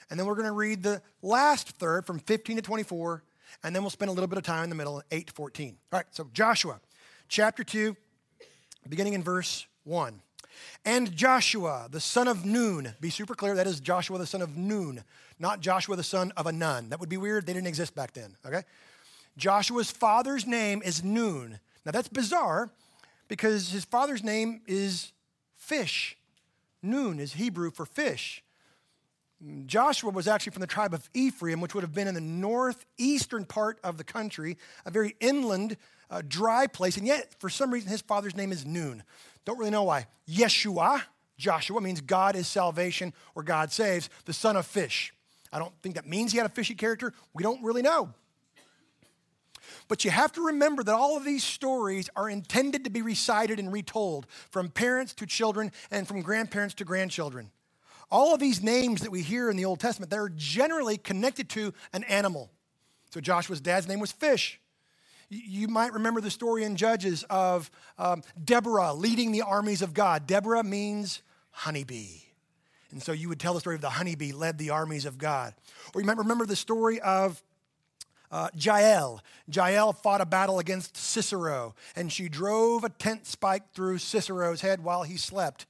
and 0.09 0.19
then 0.19 0.27
we're 0.27 0.35
going 0.35 0.47
to 0.47 0.51
read 0.51 0.83
the 0.83 1.01
last 1.21 1.69
third 1.69 2.05
from 2.05 2.19
15 2.19 2.57
to 2.57 2.61
24, 2.61 3.23
and 3.63 3.75
then 3.75 3.83
we'll 3.83 3.89
spend 3.89 4.09
a 4.09 4.13
little 4.13 4.27
bit 4.27 4.37
of 4.37 4.43
time 4.43 4.63
in 4.63 4.69
the 4.69 4.75
middle, 4.75 5.01
8 5.11 5.27
to 5.27 5.33
14. 5.33 5.77
All 5.91 5.99
right, 5.99 6.05
so 6.11 6.29
Joshua 6.33 6.79
chapter 7.27 7.63
2, 7.63 7.95
beginning 8.87 9.13
in 9.13 9.23
verse 9.23 9.65
1. 9.83 10.21
And 10.85 11.15
Joshua, 11.15 11.87
the 11.89 11.99
son 11.99 12.27
of 12.27 12.45
Nun, 12.45 12.93
be 13.01 13.09
super 13.09 13.35
clear, 13.35 13.55
that 13.55 13.67
is 13.67 13.79
Joshua, 13.79 14.17
the 14.17 14.25
son 14.25 14.41
of 14.41 14.55
Nun, 14.55 15.03
not 15.39 15.61
Joshua, 15.61 15.95
the 15.95 16.03
son 16.03 16.31
of 16.37 16.45
a 16.45 16.51
nun. 16.51 16.89
That 16.89 16.99
would 16.99 17.09
be 17.09 17.17
weird. 17.17 17.45
They 17.45 17.53
didn't 17.53 17.67
exist 17.67 17.95
back 17.95 18.13
then, 18.13 18.35
okay? 18.45 18.61
Joshua's 19.37 19.89
father's 19.89 20.45
name 20.45 20.81
is 20.83 21.03
Nun. 21.03 21.59
Now 21.85 21.91
that's 21.91 22.07
bizarre 22.07 22.69
because 23.27 23.71
his 23.71 23.83
father's 23.83 24.23
name 24.23 24.61
is 24.67 25.11
fish. 25.55 26.17
Nun 26.81 27.19
is 27.19 27.33
Hebrew 27.33 27.71
for 27.71 27.85
fish. 27.85 28.42
Joshua 29.65 30.11
was 30.11 30.27
actually 30.27 30.51
from 30.51 30.61
the 30.61 30.67
tribe 30.67 30.93
of 30.93 31.09
Ephraim, 31.13 31.59
which 31.59 31.73
would 31.73 31.83
have 31.83 31.93
been 31.93 32.07
in 32.07 32.13
the 32.15 32.21
northeastern 32.21 33.45
part 33.45 33.79
of 33.83 33.97
the 33.97 34.03
country, 34.03 34.57
a 34.85 34.91
very 34.91 35.15
inland, 35.19 35.77
uh, 36.09 36.21
dry 36.27 36.67
place, 36.67 36.97
and 36.97 37.05
yet 37.05 37.35
for 37.39 37.49
some 37.49 37.71
reason 37.71 37.89
his 37.89 38.01
father's 38.01 38.35
name 38.35 38.51
is 38.51 38.65
Nun. 38.65 39.03
Don't 39.45 39.57
really 39.57 39.71
know 39.71 39.83
why. 39.83 40.07
Yeshua, 40.29 41.01
Joshua, 41.37 41.81
means 41.81 41.99
God 41.99 42.35
is 42.35 42.47
salvation 42.47 43.13
or 43.35 43.43
God 43.43 43.71
saves, 43.71 44.09
the 44.25 44.33
son 44.33 44.55
of 44.55 44.65
fish. 44.65 45.13
I 45.51 45.59
don't 45.59 45.73
think 45.81 45.95
that 45.95 46.07
means 46.07 46.31
he 46.31 46.37
had 46.37 46.47
a 46.47 46.53
fishy 46.53 46.75
character. 46.75 47.13
We 47.33 47.43
don't 47.43 47.63
really 47.63 47.81
know. 47.81 48.13
But 49.87 50.05
you 50.05 50.11
have 50.11 50.31
to 50.33 50.45
remember 50.45 50.83
that 50.83 50.95
all 50.95 51.17
of 51.17 51.25
these 51.25 51.43
stories 51.43 52.09
are 52.15 52.29
intended 52.29 52.83
to 52.85 52.89
be 52.89 53.01
recited 53.01 53.59
and 53.59 53.71
retold 53.71 54.25
from 54.49 54.69
parents 54.69 55.13
to 55.15 55.25
children 55.25 55.71
and 55.91 56.07
from 56.07 56.21
grandparents 56.21 56.75
to 56.75 56.85
grandchildren. 56.85 57.51
All 58.11 58.33
of 58.33 58.39
these 58.39 58.61
names 58.61 59.01
that 59.01 59.11
we 59.11 59.21
hear 59.21 59.49
in 59.49 59.57
the 59.57 59.65
Old 59.65 59.79
Testament, 59.79 60.09
they're 60.09 60.29
generally 60.29 60.97
connected 60.97 61.49
to 61.49 61.73
an 61.93 62.03
animal. 62.03 62.51
So 63.11 63.19
Joshua's 63.19 63.61
dad's 63.61 63.87
name 63.87 63.99
was 63.99 64.11
Fish. 64.11 64.59
You 65.29 65.67
might 65.67 65.93
remember 65.93 66.21
the 66.21 66.31
story 66.31 66.63
in 66.63 66.75
Judges 66.75 67.23
of 67.29 67.71
um, 67.97 68.21
Deborah 68.43 68.93
leading 68.93 69.31
the 69.31 69.41
armies 69.41 69.81
of 69.81 69.93
God. 69.93 70.27
Deborah 70.27 70.63
means 70.63 71.21
honeybee. 71.51 72.19
And 72.91 73.01
so 73.01 73.11
you 73.11 73.29
would 73.29 73.39
tell 73.39 73.55
the 73.55 73.59
story 73.59 73.75
of 73.75 73.81
the 73.81 73.89
honeybee 73.89 74.31
led 74.31 74.57
the 74.57 74.69
armies 74.69 75.05
of 75.05 75.17
God. 75.17 75.55
Or 75.93 76.01
you 76.01 76.07
might 76.07 76.17
remember 76.17 76.45
the 76.45 76.55
story 76.55 77.01
of 77.01 77.41
uh, 78.31 78.49
Jael. 78.55 79.21
Jael 79.51 79.93
fought 79.93 80.21
a 80.21 80.25
battle 80.25 80.59
against 80.59 80.97
Sisera, 80.97 81.73
and 81.95 82.11
she 82.11 82.29
drove 82.29 82.83
a 82.83 82.89
tent 82.89 83.25
spike 83.25 83.73
through 83.73 83.97
Sisera's 83.99 84.61
head 84.61 84.83
while 84.83 85.03
he 85.03 85.17
slept. 85.17 85.65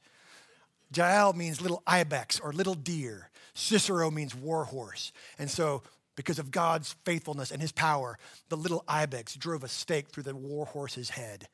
Jael 0.95 1.33
means 1.33 1.62
little 1.62 1.83
ibex 1.88 2.39
or 2.39 2.53
little 2.53 2.75
deer. 2.75 3.29
Sisera 3.53 4.09
means 4.12 4.35
war 4.35 4.65
horse. 4.65 5.12
And 5.38 5.50
so 5.50 5.83
because 6.15 6.39
of 6.39 6.51
God's 6.51 6.95
faithfulness 7.05 7.51
and 7.51 7.62
his 7.62 7.71
power, 7.71 8.17
the 8.50 8.57
little 8.57 8.83
ibex 8.88 9.35
drove 9.35 9.63
a 9.63 9.67
stake 9.67 10.09
through 10.09 10.23
the 10.23 10.35
war 10.35 10.65
horse's 10.65 11.09
head. 11.09 11.47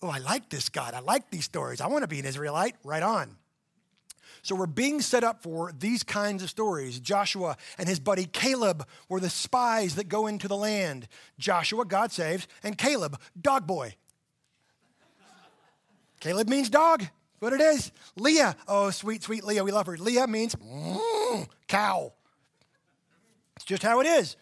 Oh, 0.00 0.08
I 0.08 0.18
like 0.18 0.48
this 0.48 0.68
God. 0.68 0.94
I 0.94 1.00
like 1.00 1.30
these 1.30 1.44
stories. 1.44 1.80
I 1.80 1.86
want 1.86 2.02
to 2.02 2.08
be 2.08 2.18
an 2.18 2.24
Israelite. 2.24 2.74
Right 2.82 3.02
on. 3.02 3.36
So 4.42 4.56
we're 4.56 4.66
being 4.66 5.00
set 5.00 5.22
up 5.22 5.42
for 5.42 5.72
these 5.78 6.02
kinds 6.02 6.42
of 6.42 6.50
stories. 6.50 6.98
Joshua 6.98 7.56
and 7.78 7.88
his 7.88 8.00
buddy 8.00 8.24
Caleb 8.24 8.86
were 9.08 9.20
the 9.20 9.30
spies 9.30 9.94
that 9.94 10.08
go 10.08 10.26
into 10.26 10.48
the 10.48 10.56
land. 10.56 11.06
Joshua, 11.38 11.84
God 11.84 12.10
saves, 12.10 12.48
and 12.64 12.76
Caleb, 12.76 13.20
dog 13.40 13.68
boy. 13.68 13.94
Caleb 16.18 16.48
means 16.48 16.68
dog. 16.68 17.04
What 17.42 17.52
it 17.54 17.60
is. 17.60 17.90
Leah, 18.14 18.54
oh, 18.68 18.90
sweet, 18.90 19.24
sweet 19.24 19.42
Leah, 19.42 19.64
we 19.64 19.72
love 19.72 19.86
her. 19.86 19.96
Leah 19.98 20.28
means 20.28 20.54
mm, 20.54 21.48
cow. 21.66 22.12
It's 23.56 23.64
just 23.64 23.82
how 23.82 23.98
it 23.98 24.06
is. 24.06 24.36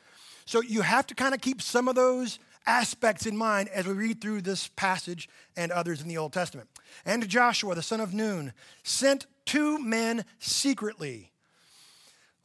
So 0.45 0.61
you 0.61 0.83
have 0.83 1.07
to 1.07 1.15
kind 1.15 1.35
of 1.35 1.41
keep 1.41 1.63
some 1.63 1.89
of 1.89 1.95
those 1.95 2.39
aspects 2.67 3.25
in 3.25 3.39
mind 3.39 3.71
as 3.71 3.87
we 3.87 3.95
read 3.95 4.21
through 4.21 4.43
this 4.43 4.69
passage 4.77 5.31
and 5.57 5.73
others 5.73 6.03
in 6.03 6.09
the 6.09 6.19
Old 6.19 6.35
Testament. 6.35 6.69
And 7.07 7.27
Joshua, 7.27 7.75
the 7.75 7.81
son 7.81 8.01
of 8.01 8.13
Nun, 8.13 8.53
sent 8.83 9.25
two 9.47 9.79
men 9.79 10.27
secretly. 10.39 11.33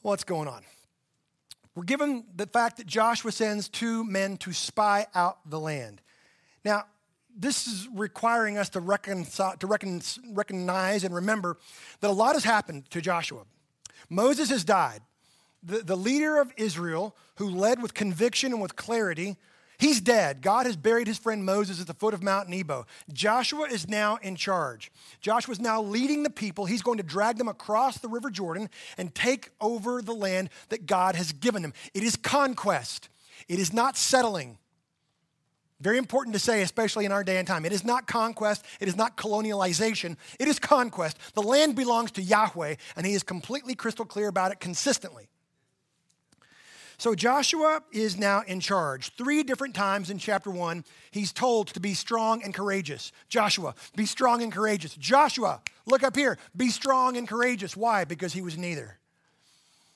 What's 0.04 0.24
going 0.24 0.48
on? 0.48 0.62
We're 1.76 1.84
given 1.84 2.24
the 2.34 2.48
fact 2.48 2.78
that 2.78 2.88
Joshua 2.88 3.34
sends 3.34 3.68
two 3.68 4.06
men 4.06 4.38
to 4.38 4.54
spy 4.54 5.08
out 5.14 5.50
the 5.50 5.60
land. 5.60 6.00
Now, 6.64 6.86
this 7.36 7.68
is 7.68 7.88
requiring 7.94 8.58
us 8.58 8.70
to, 8.70 8.80
reconcile, 8.80 9.58
to 9.58 9.68
reckon, 9.68 10.02
recognize 10.32 11.04
and 11.04 11.14
remember 11.14 11.58
that 12.00 12.10
a 12.10 12.14
lot 12.14 12.34
has 12.34 12.44
happened 12.44 12.90
to 12.92 13.02
Joshua. 13.02 13.44
Moses 14.10 14.50
has 14.50 14.64
died 14.64 15.02
the, 15.64 15.80
the 15.80 15.98
leader 15.98 16.40
of 16.40 16.54
Israel, 16.58 17.16
who 17.36 17.50
led 17.50 17.82
with 17.82 17.94
conviction 17.94 18.54
and 18.54 18.62
with 18.62 18.76
clarity, 18.76 19.36
He's 19.78 20.00
dead. 20.00 20.42
God 20.42 20.66
has 20.66 20.78
buried 20.78 21.08
his 21.08 21.18
friend 21.18 21.44
Moses 21.44 21.82
at 21.82 21.88
the 21.88 21.94
foot 21.94 22.14
of 22.14 22.24
Mount 22.24 22.48
Nebo. 22.48 22.86
Joshua 23.12 23.68
is 23.68 23.90
now 23.90 24.18
in 24.22 24.36
charge. 24.36 24.92
Joshua 25.20 25.52
is 25.52 25.60
now 25.60 25.82
leading 25.82 26.24
the 26.24 26.30
people. 26.30 26.66
He's 26.66 26.82
going 26.82 26.98
to 26.98 27.04
drag 27.04 27.38
them 27.38 27.48
across 27.48 27.98
the 27.98 28.08
River 28.08 28.30
Jordan 28.30 28.70
and 28.98 29.14
take 29.14 29.50
over 29.60 30.02
the 30.02 30.14
land 30.14 30.50
that 30.70 30.86
God 30.86 31.16
has 31.16 31.34
given 31.34 31.62
them. 31.62 31.74
It 31.94 32.04
is 32.04 32.16
conquest, 32.16 33.10
it 33.48 33.60
is 33.60 33.74
not 33.74 33.98
settling. 33.98 34.58
Very 35.82 35.98
important 35.98 36.34
to 36.34 36.40
say, 36.40 36.62
especially 36.62 37.06
in 37.06 37.12
our 37.12 37.24
day 37.24 37.38
and 37.38 37.48
time. 37.48 37.66
It 37.66 37.74
is 37.74 37.84
not 37.84 38.08
conquest, 38.08 38.66
it 38.80 38.88
is 38.88 38.96
not 38.96 39.18
colonialization, 39.18 40.16
it 40.40 40.48
is 40.48 40.58
conquest. 40.58 41.18
The 41.34 41.42
land 41.42 41.76
belongs 41.76 42.12
to 42.12 42.22
Yahweh, 42.22 42.76
and 42.96 43.06
he 43.06 43.14
is 43.14 43.24
completely 43.24 43.76
crystal 43.76 44.06
clear 44.06 44.30
about 44.30 44.52
it 44.52 44.60
consistently. 44.60 45.28
So 46.98 47.14
Joshua 47.14 47.84
is 47.92 48.18
now 48.18 48.44
in 48.48 48.62
charge. 48.62 49.14
Three 49.16 49.44
different 49.44 49.76
times 49.76 50.10
in 50.10 50.18
chapter 50.18 50.50
one, 50.50 50.86
he's 51.12 51.34
told 51.34 51.68
to 51.70 51.82
be 51.82 51.94
strong 51.94 52.42
and 52.42 52.54
courageous. 52.54 53.12
Joshua, 53.28 53.76
be 53.98 54.06
strong 54.06 54.42
and 54.42 54.52
courageous. 54.52 54.96
Joshua, 54.96 55.62
look 55.86 56.04
up 56.04 56.16
here, 56.16 56.38
be 56.56 56.70
strong 56.70 57.18
and 57.18 57.28
courageous. 57.28 57.76
Why? 57.76 58.06
Because 58.06 58.32
he 58.32 58.42
was 58.42 58.58
neither. 58.58 58.98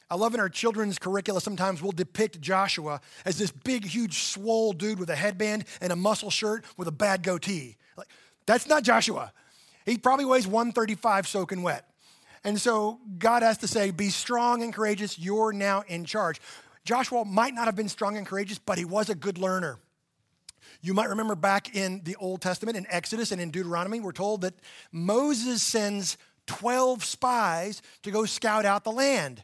I 0.10 0.16
love 0.16 0.34
in 0.34 0.40
our 0.40 0.50
children's 0.50 0.98
curricula, 0.98 1.40
sometimes 1.40 1.82
we'll 1.82 1.92
depict 1.92 2.42
Joshua 2.42 3.00
as 3.26 3.38
this 3.38 3.52
big, 3.52 3.86
huge, 3.86 4.24
swole 4.24 4.74
dude 4.74 5.00
with 5.00 5.10
a 5.10 5.16
headband 5.16 5.66
and 5.82 5.92
a 5.92 5.96
muscle 5.96 6.32
shirt 6.32 6.66
with 6.78 6.88
a 6.88 6.92
bad 6.92 7.22
goatee. 7.22 7.78
Like, 7.96 8.08
that's 8.46 8.68
not 8.68 8.84
Joshua. 8.84 9.32
He 9.86 9.98
probably 9.98 10.26
weighs 10.26 10.48
135 10.48 11.28
soaking 11.28 11.62
wet. 11.62 11.86
And 12.44 12.60
so 12.60 13.00
God 13.18 13.44
has 13.44 13.60
to 13.60 13.68
say, 13.68 13.92
Be 13.92 14.10
strong 14.10 14.64
and 14.64 14.74
courageous. 14.74 15.20
You're 15.20 15.54
now 15.54 15.84
in 15.88 16.06
charge. 16.06 16.42
Joshua 16.86 17.26
might 17.26 17.54
not 17.54 17.66
have 17.66 17.76
been 17.76 17.90
strong 17.90 18.18
and 18.18 18.26
courageous, 18.26 18.58
but 18.58 18.78
he 18.78 18.86
was 18.86 19.10
a 19.10 19.16
good 19.16 19.38
learner. 19.38 19.78
You 20.82 20.94
might 20.94 21.10
remember 21.10 21.36
back 21.36 21.76
in 21.76 22.02
the 22.04 22.16
Old 22.16 22.42
Testament, 22.42 22.78
in 22.78 22.88
Exodus 22.90 23.32
and 23.32 23.42
in 23.42 23.52
Deuteronomy, 23.52 24.00
we're 24.00 24.12
told 24.14 24.42
that 24.42 24.54
Moses 24.92 25.62
sends 25.62 26.18
12 26.48 27.04
spies 27.04 27.82
to 28.04 28.12
go 28.12 28.26
scout 28.26 28.66
out 28.66 28.84
the 28.84 28.92
land. 28.92 29.44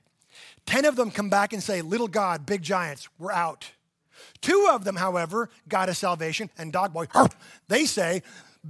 10 0.66 0.86
of 0.86 0.96
them 0.96 1.12
come 1.12 1.30
back 1.30 1.54
and 1.54 1.62
say, 1.62 1.82
Little 1.82 2.08
God, 2.08 2.46
big 2.46 2.62
giants, 2.62 3.08
we're 3.20 3.32
out. 3.32 3.72
Two 4.42 4.70
of 4.72 4.84
them, 4.84 4.96
however, 4.96 5.50
God 5.68 5.90
of 5.90 5.98
salvation 5.98 6.50
and 6.58 6.72
dog 6.72 6.94
boy, 6.94 7.08
they 7.68 7.86
say, 7.86 8.24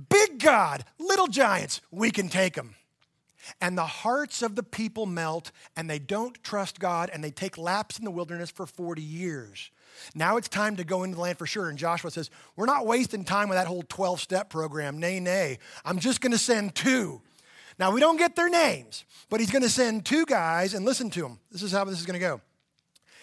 Big 0.09 0.39
God, 0.39 0.83
little 0.99 1.27
giants, 1.27 1.81
we 1.91 2.11
can 2.11 2.29
take 2.29 2.55
them. 2.55 2.75
And 3.61 3.77
the 3.77 3.85
hearts 3.85 4.41
of 4.41 4.55
the 4.55 4.63
people 4.63 5.05
melt, 5.05 5.51
and 5.75 5.89
they 5.89 5.99
don't 5.99 6.41
trust 6.43 6.79
God, 6.79 7.09
and 7.13 7.23
they 7.23 7.31
take 7.31 7.57
laps 7.57 7.99
in 7.99 8.05
the 8.05 8.11
wilderness 8.11 8.49
for 8.49 8.65
40 8.65 9.01
years. 9.01 9.69
Now 10.13 10.37
it's 10.37 10.49
time 10.49 10.75
to 10.77 10.83
go 10.83 11.03
into 11.03 11.15
the 11.15 11.21
land 11.21 11.37
for 11.37 11.45
sure. 11.45 11.69
And 11.69 11.77
Joshua 11.77 12.11
says, 12.11 12.29
We're 12.55 12.65
not 12.65 12.85
wasting 12.85 13.23
time 13.23 13.47
with 13.47 13.57
that 13.57 13.67
whole 13.67 13.83
12 13.87 14.19
step 14.19 14.49
program. 14.49 14.99
Nay, 14.99 15.19
nay. 15.19 15.59
I'm 15.85 15.99
just 15.99 16.21
going 16.21 16.31
to 16.31 16.37
send 16.37 16.75
two. 16.75 17.21
Now, 17.77 17.91
we 17.91 18.00
don't 18.00 18.17
get 18.17 18.36
their 18.36 18.50
names, 18.50 19.03
but 19.29 19.39
he's 19.39 19.51
going 19.51 19.63
to 19.63 19.70
send 19.70 20.05
two 20.05 20.25
guys 20.25 20.74
and 20.74 20.86
listen 20.86 21.10
to 21.12 21.22
them. 21.22 21.39
This 21.51 21.62
is 21.62 21.72
how 21.72 21.84
this 21.84 22.00
is 22.00 22.05
going 22.05 22.20
to 22.20 22.25
go. 22.25 22.41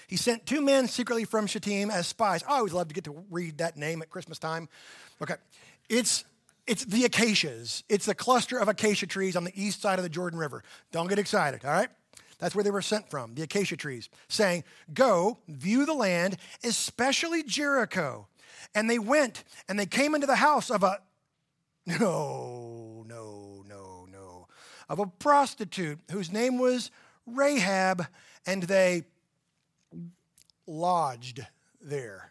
He 0.08 0.16
sent 0.16 0.44
two 0.44 0.60
men 0.60 0.88
secretly 0.88 1.24
from 1.24 1.46
Shittim 1.46 1.90
as 1.90 2.06
spies. 2.06 2.44
I 2.46 2.58
always 2.58 2.74
love 2.74 2.88
to 2.88 2.94
get 2.94 3.04
to 3.04 3.24
read 3.30 3.58
that 3.58 3.78
name 3.78 4.02
at 4.02 4.10
Christmas 4.10 4.38
time. 4.38 4.68
Okay. 5.22 5.36
It's 5.88 6.24
it's 6.66 6.84
the 6.84 7.04
acacias. 7.04 7.82
It's 7.88 8.06
a 8.08 8.14
cluster 8.14 8.58
of 8.58 8.68
acacia 8.68 9.06
trees 9.06 9.36
on 9.36 9.44
the 9.44 9.52
east 9.54 9.82
side 9.82 9.98
of 9.98 10.04
the 10.04 10.08
Jordan 10.08 10.38
River. 10.38 10.62
Don't 10.92 11.08
get 11.08 11.18
excited, 11.18 11.64
all 11.64 11.72
right? 11.72 11.88
That's 12.38 12.54
where 12.54 12.64
they 12.64 12.70
were 12.70 12.82
sent 12.82 13.08
from, 13.08 13.34
the 13.34 13.42
acacia 13.42 13.76
trees, 13.76 14.08
saying, 14.28 14.64
Go, 14.92 15.38
view 15.48 15.86
the 15.86 15.94
land, 15.94 16.36
especially 16.64 17.42
Jericho. 17.42 18.26
And 18.74 18.88
they 18.88 18.98
went 18.98 19.44
and 19.68 19.78
they 19.78 19.86
came 19.86 20.14
into 20.14 20.26
the 20.26 20.36
house 20.36 20.70
of 20.70 20.82
a, 20.82 20.98
no, 21.86 23.04
no, 23.08 23.41
of 24.92 24.98
a 24.98 25.06
prostitute 25.06 25.98
whose 26.10 26.30
name 26.30 26.58
was 26.58 26.90
Rahab, 27.26 28.06
and 28.44 28.62
they 28.64 29.04
lodged 30.66 31.40
there. 31.80 32.30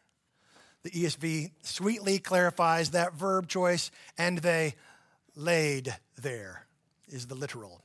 The 0.83 0.91
ESV 0.91 1.53
sweetly 1.63 2.19
clarifies 2.19 2.91
that 2.91 3.15
verb 3.15 3.47
choice, 3.47 3.89
and 4.15 4.37
they 4.37 4.75
laid 5.35 5.95
there, 6.21 6.67
is 7.07 7.25
the 7.25 7.33
literal. 7.33 7.81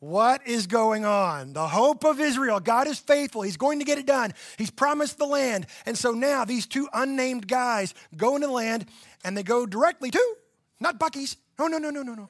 What 0.00 0.44
is 0.44 0.66
going 0.66 1.04
on? 1.04 1.52
The 1.52 1.68
hope 1.68 2.04
of 2.04 2.18
Israel. 2.18 2.58
God 2.58 2.88
is 2.88 2.98
faithful. 2.98 3.42
He's 3.42 3.56
going 3.56 3.78
to 3.78 3.84
get 3.84 3.98
it 3.98 4.06
done. 4.06 4.34
He's 4.58 4.72
promised 4.72 5.18
the 5.18 5.26
land. 5.26 5.66
And 5.86 5.96
so 5.96 6.10
now 6.10 6.44
these 6.44 6.66
two 6.66 6.88
unnamed 6.92 7.46
guys 7.46 7.94
go 8.16 8.34
into 8.34 8.48
the 8.48 8.52
land 8.52 8.86
and 9.22 9.36
they 9.36 9.44
go 9.44 9.66
directly 9.66 10.10
to, 10.10 10.34
not 10.80 10.98
Buc-ee's. 10.98 11.36
No, 11.60 11.68
no, 11.68 11.78
no, 11.78 11.90
no, 11.90 12.02
no, 12.02 12.14
no. 12.14 12.28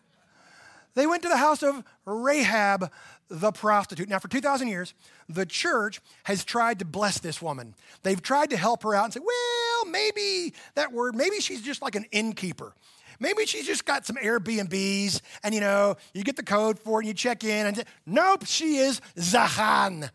They 0.95 1.07
went 1.07 1.23
to 1.23 1.29
the 1.29 1.37
house 1.37 1.63
of 1.63 1.83
Rahab 2.05 2.91
the 3.29 3.53
prostitute. 3.53 4.09
Now, 4.09 4.19
for 4.19 4.29
2,000 4.29 4.69
years, 4.69 4.93
the 5.29 5.47
church 5.47 6.01
has 6.25 6.45
tried 6.45 6.81
to 6.81 6.85
bless 6.85 7.21
this 7.21 7.41
woman. 7.41 7.75
They've 8.03 8.21
tried 8.21 8.51
to 8.51 8.57
help 8.57 8.83
her 8.83 8.95
out 8.95 9.05
and 9.05 9.15
say, 9.15 9.21
well, 9.21 9.91
maybe 9.91 10.53
that 10.75 10.93
word, 10.93 11.15
maybe 11.15 11.41
she's 11.41 11.63
just 11.63 11.81
like 11.81 11.95
an 11.95 12.07
innkeeper. 12.11 12.75
Maybe 13.21 13.47
she's 13.47 13.67
just 13.67 13.85
got 13.85 14.07
some 14.07 14.17
Airbnbs 14.17 15.21
and, 15.45 15.55
you 15.55 15.61
know, 15.61 15.97
you 16.15 16.25
get 16.25 16.37
the 16.37 16.43
code 16.43 16.79
for 16.79 16.99
it 16.99 17.05
and 17.05 17.09
you 17.09 17.15
check 17.15 17.45
in 17.45 17.67
and, 17.67 17.85
nope, 18.07 18.45
she 18.47 18.79
is 18.79 19.01
Zahan. 19.17 20.05
I'm 20.05 20.11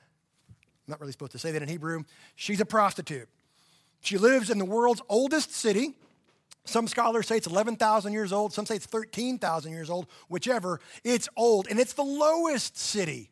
not 0.87 0.99
really 0.99 1.11
supposed 1.11 1.31
to 1.33 1.39
say 1.39 1.51
that 1.51 1.61
in 1.61 1.69
Hebrew. 1.69 2.03
She's 2.35 2.59
a 2.59 2.65
prostitute. 2.65 3.29
She 4.01 4.17
lives 4.17 4.49
in 4.49 4.57
the 4.57 4.65
world's 4.65 5.01
oldest 5.07 5.53
city. 5.53 5.95
Some 6.65 6.87
scholars 6.87 7.27
say 7.27 7.37
it's 7.37 7.47
11,000 7.47 8.11
years 8.11 8.33
old. 8.33 8.51
Some 8.51 8.65
say 8.65 8.75
it's 8.75 8.87
13,000 8.87 9.71
years 9.71 9.89
old. 9.89 10.07
Whichever, 10.27 10.81
it's 11.03 11.29
old. 11.37 11.67
And 11.69 11.79
it's 11.79 11.93
the 11.93 12.03
lowest 12.03 12.77
city. 12.77 13.29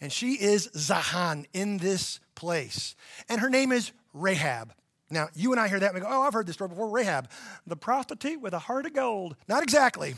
And 0.00 0.12
she 0.12 0.34
is 0.34 0.68
Zahan 0.68 1.46
in 1.52 1.78
this 1.78 2.20
place. 2.34 2.94
And 3.28 3.40
her 3.40 3.50
name 3.50 3.72
is 3.72 3.92
Rahab. 4.12 4.72
Now, 5.10 5.28
you 5.34 5.52
and 5.52 5.60
I 5.60 5.68
hear 5.68 5.80
that 5.80 5.86
and 5.86 5.94
we 5.94 6.00
go, 6.00 6.06
oh, 6.08 6.22
I've 6.22 6.32
heard 6.32 6.46
this 6.46 6.54
story 6.54 6.68
before. 6.68 6.88
Rahab, 6.88 7.28
the 7.66 7.76
prostitute 7.76 8.40
with 8.40 8.54
a 8.54 8.58
heart 8.58 8.86
of 8.86 8.92
gold. 8.92 9.36
Not 9.48 9.62
exactly. 9.62 10.14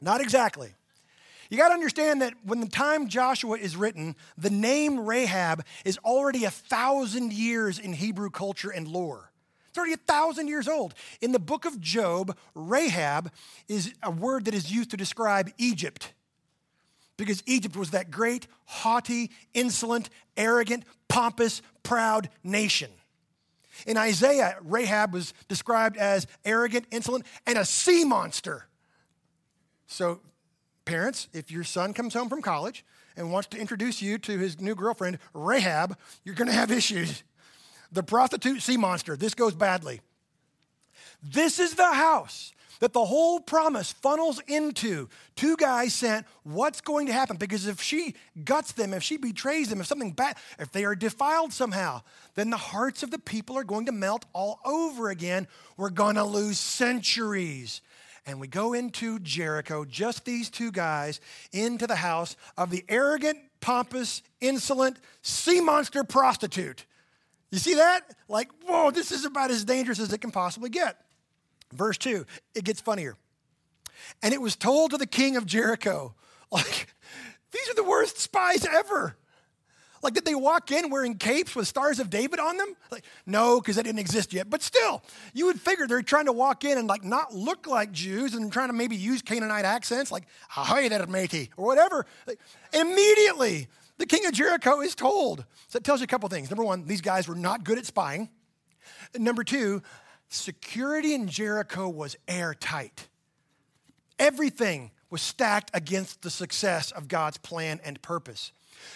Not 0.00 0.20
exactly. 0.20 0.74
You 1.50 1.58
got 1.58 1.68
to 1.68 1.74
understand 1.74 2.22
that 2.22 2.32
when 2.44 2.60
the 2.60 2.68
time 2.68 3.08
Joshua 3.08 3.58
is 3.58 3.76
written, 3.76 4.16
the 4.38 4.48
name 4.48 5.00
Rahab 5.00 5.64
is 5.84 5.98
already 5.98 6.44
a 6.44 6.50
thousand 6.50 7.32
years 7.32 7.78
in 7.78 7.92
Hebrew 7.92 8.30
culture 8.30 8.70
and 8.70 8.88
lore. 8.88 9.31
It's 9.72 9.78
already 9.78 9.94
a 9.94 9.96
thousand 9.96 10.48
years 10.48 10.68
old. 10.68 10.92
In 11.22 11.32
the 11.32 11.38
book 11.38 11.64
of 11.64 11.80
Job, 11.80 12.36
Rahab 12.54 13.32
is 13.68 13.94
a 14.02 14.10
word 14.10 14.44
that 14.44 14.52
is 14.52 14.70
used 14.70 14.90
to 14.90 14.98
describe 14.98 15.50
Egypt 15.56 16.12
because 17.16 17.42
Egypt 17.46 17.74
was 17.74 17.92
that 17.92 18.10
great, 18.10 18.46
haughty, 18.66 19.30
insolent, 19.54 20.10
arrogant, 20.36 20.84
pompous, 21.08 21.62
proud 21.82 22.28
nation. 22.44 22.90
In 23.86 23.96
Isaiah, 23.96 24.58
Rahab 24.60 25.14
was 25.14 25.32
described 25.48 25.96
as 25.96 26.26
arrogant, 26.44 26.84
insolent, 26.90 27.24
and 27.46 27.56
a 27.56 27.64
sea 27.64 28.04
monster. 28.04 28.66
So, 29.86 30.20
parents, 30.84 31.28
if 31.32 31.50
your 31.50 31.64
son 31.64 31.94
comes 31.94 32.12
home 32.12 32.28
from 32.28 32.42
college 32.42 32.84
and 33.16 33.32
wants 33.32 33.48
to 33.48 33.58
introduce 33.58 34.02
you 34.02 34.18
to 34.18 34.36
his 34.36 34.60
new 34.60 34.74
girlfriend, 34.74 35.18
Rahab, 35.32 35.96
you're 36.24 36.34
going 36.34 36.48
to 36.48 36.54
have 36.54 36.70
issues. 36.70 37.22
The 37.92 38.02
prostitute 38.02 38.62
sea 38.62 38.76
monster, 38.76 39.16
this 39.16 39.34
goes 39.34 39.54
badly. 39.54 40.00
This 41.22 41.58
is 41.58 41.74
the 41.74 41.92
house 41.92 42.52
that 42.80 42.92
the 42.92 43.04
whole 43.04 43.38
promise 43.38 43.92
funnels 43.92 44.40
into. 44.48 45.08
Two 45.36 45.56
guys 45.56 45.94
sent, 45.94 46.26
what's 46.42 46.80
going 46.80 47.06
to 47.06 47.12
happen? 47.12 47.36
Because 47.36 47.68
if 47.68 47.80
she 47.80 48.16
guts 48.44 48.72
them, 48.72 48.92
if 48.92 49.04
she 49.04 49.18
betrays 49.18 49.68
them, 49.68 49.80
if 49.80 49.86
something 49.86 50.10
bad, 50.10 50.36
if 50.58 50.72
they 50.72 50.84
are 50.84 50.96
defiled 50.96 51.52
somehow, 51.52 52.02
then 52.34 52.50
the 52.50 52.56
hearts 52.56 53.04
of 53.04 53.12
the 53.12 53.20
people 53.20 53.56
are 53.56 53.62
going 53.62 53.86
to 53.86 53.92
melt 53.92 54.24
all 54.32 54.58
over 54.64 55.10
again. 55.10 55.46
We're 55.76 55.90
going 55.90 56.16
to 56.16 56.24
lose 56.24 56.58
centuries. 56.58 57.82
And 58.26 58.40
we 58.40 58.48
go 58.48 58.72
into 58.72 59.20
Jericho, 59.20 59.84
just 59.84 60.24
these 60.24 60.50
two 60.50 60.72
guys, 60.72 61.20
into 61.52 61.86
the 61.86 61.94
house 61.94 62.36
of 62.56 62.70
the 62.70 62.84
arrogant, 62.88 63.38
pompous, 63.60 64.22
insolent 64.40 64.96
sea 65.22 65.60
monster 65.60 66.02
prostitute. 66.02 66.84
You 67.52 67.58
see 67.58 67.74
that? 67.74 68.00
Like, 68.28 68.48
whoa, 68.66 68.90
this 68.90 69.12
is 69.12 69.26
about 69.26 69.50
as 69.50 69.64
dangerous 69.64 70.00
as 70.00 70.12
it 70.12 70.18
can 70.18 70.30
possibly 70.30 70.70
get. 70.70 70.96
Verse 71.72 71.98
2, 71.98 72.26
it 72.54 72.64
gets 72.64 72.80
funnier. 72.80 73.16
And 74.22 74.34
it 74.34 74.40
was 74.40 74.56
told 74.56 74.90
to 74.90 74.98
the 74.98 75.06
king 75.06 75.36
of 75.36 75.46
Jericho, 75.46 76.14
like, 76.50 76.88
these 77.52 77.68
are 77.68 77.74
the 77.74 77.84
worst 77.84 78.18
spies 78.18 78.66
ever. 78.66 79.16
Like, 80.02 80.14
did 80.14 80.24
they 80.24 80.34
walk 80.34 80.72
in 80.72 80.90
wearing 80.90 81.16
capes 81.16 81.54
with 81.54 81.68
stars 81.68 82.00
of 82.00 82.10
David 82.10 82.40
on 82.40 82.56
them? 82.56 82.74
Like, 82.90 83.04
no, 83.24 83.60
because 83.60 83.76
that 83.76 83.84
didn't 83.84 84.00
exist 84.00 84.32
yet. 84.32 84.50
But 84.50 84.62
still, 84.62 85.02
you 85.32 85.46
would 85.46 85.60
figure 85.60 85.86
they're 85.86 86.02
trying 86.02 86.26
to 86.26 86.32
walk 86.32 86.64
in 86.64 86.76
and 86.76 86.88
like 86.88 87.04
not 87.04 87.32
look 87.34 87.68
like 87.68 87.92
Jews 87.92 88.34
and 88.34 88.50
trying 88.52 88.68
to 88.68 88.72
maybe 88.72 88.96
use 88.96 89.22
Canaanite 89.22 89.64
accents, 89.64 90.10
like 90.10 90.24
"Ahoy 90.56 90.88
there, 90.88 91.06
matey," 91.06 91.50
or 91.56 91.66
whatever. 91.66 92.04
Like, 92.26 92.40
immediately, 92.72 93.68
the 93.98 94.06
king 94.06 94.26
of 94.26 94.32
Jericho 94.32 94.80
is 94.80 94.94
told. 94.94 95.44
So 95.68 95.76
it 95.76 95.84
tells 95.84 96.00
you 96.00 96.04
a 96.04 96.08
couple 96.08 96.28
things. 96.28 96.50
Number 96.50 96.64
one, 96.64 96.86
these 96.86 97.00
guys 97.00 97.28
were 97.28 97.34
not 97.34 97.64
good 97.64 97.78
at 97.78 97.86
spying. 97.86 98.28
Number 99.16 99.44
two, 99.44 99.82
security 100.28 101.14
in 101.14 101.28
Jericho 101.28 101.88
was 101.88 102.16
airtight. 102.26 103.08
Everything 104.18 104.90
was 105.10 105.22
stacked 105.22 105.70
against 105.74 106.22
the 106.22 106.30
success 106.30 106.90
of 106.90 107.08
God's 107.08 107.38
plan 107.38 107.80
and 107.84 108.00
purpose. 108.02 108.52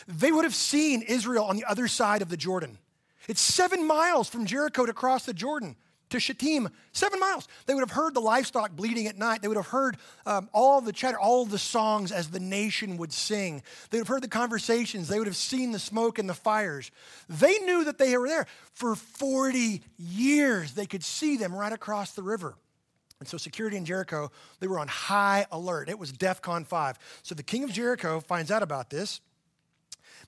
They 0.09 0.33
would 0.33 0.45
have 0.45 0.55
seen 0.55 1.03
Israel 1.03 1.45
on 1.45 1.57
the 1.57 1.65
other 1.65 1.89
side 1.89 2.23
of 2.23 2.29
the 2.29 2.37
Jordan. 2.37 2.79
It's 3.29 3.41
seven 3.41 3.87
miles 3.87 4.29
from 4.29 4.47
Jericho 4.47 4.87
to 4.87 4.93
cross 4.93 5.27
the 5.27 5.35
Jordan 5.35 5.77
to 6.11 6.21
Shittim, 6.21 6.69
seven 6.93 7.19
miles. 7.19 7.49
They 7.67 7.75
would 7.75 7.81
have 7.81 7.91
heard 7.91 8.15
the 8.15 8.21
livestock 8.21 8.73
bleating 8.73 9.07
at 9.07 9.19
night. 9.19 9.43
They 9.43 9.49
would 9.49 9.57
have 9.57 9.67
heard 9.67 9.97
um, 10.25 10.49
all 10.53 10.81
the 10.81 10.93
chatter, 10.93 11.19
all 11.19 11.45
the 11.45 11.59
songs 11.59 12.13
as 12.13 12.31
the 12.31 12.41
nation 12.41 12.97
would 12.97 13.13
sing. 13.13 13.63
They 13.91 13.99
would 13.99 14.07
have 14.07 14.15
heard 14.15 14.23
the 14.23 14.29
conversations. 14.29 15.09
They 15.09 15.19
would 15.19 15.27
have 15.27 15.37
seen 15.37 15.73
the 15.73 15.79
smoke 15.79 16.19
and 16.19 16.29
the 16.29 16.35
fires. 16.35 16.91
They 17.29 17.59
knew 17.59 17.85
that 17.85 17.99
they 17.99 18.17
were 18.17 18.29
there. 18.29 18.47
For 18.73 18.95
40 18.95 19.83
years, 19.99 20.73
they 20.75 20.87
could 20.87 21.03
see 21.03 21.37
them 21.37 21.55
right 21.55 21.73
across 21.73 22.13
the 22.13 22.23
river. 22.23 22.57
And 23.19 23.29
so, 23.29 23.39
security 23.39 23.79
in 23.79 23.87
Jericho, 23.87 24.31
they 24.61 24.67
were 24.67 24.79
on 24.79 24.89
high 24.89 25.47
alert. 25.51 25.89
It 25.89 25.99
was 25.99 26.13
DEFCON 26.13 26.67
5. 26.67 26.99
So, 27.23 27.35
the 27.35 27.43
king 27.43 27.65
of 27.65 27.73
Jericho 27.73 28.21
finds 28.21 28.51
out 28.51 28.63
about 28.63 28.91
this. 28.91 29.21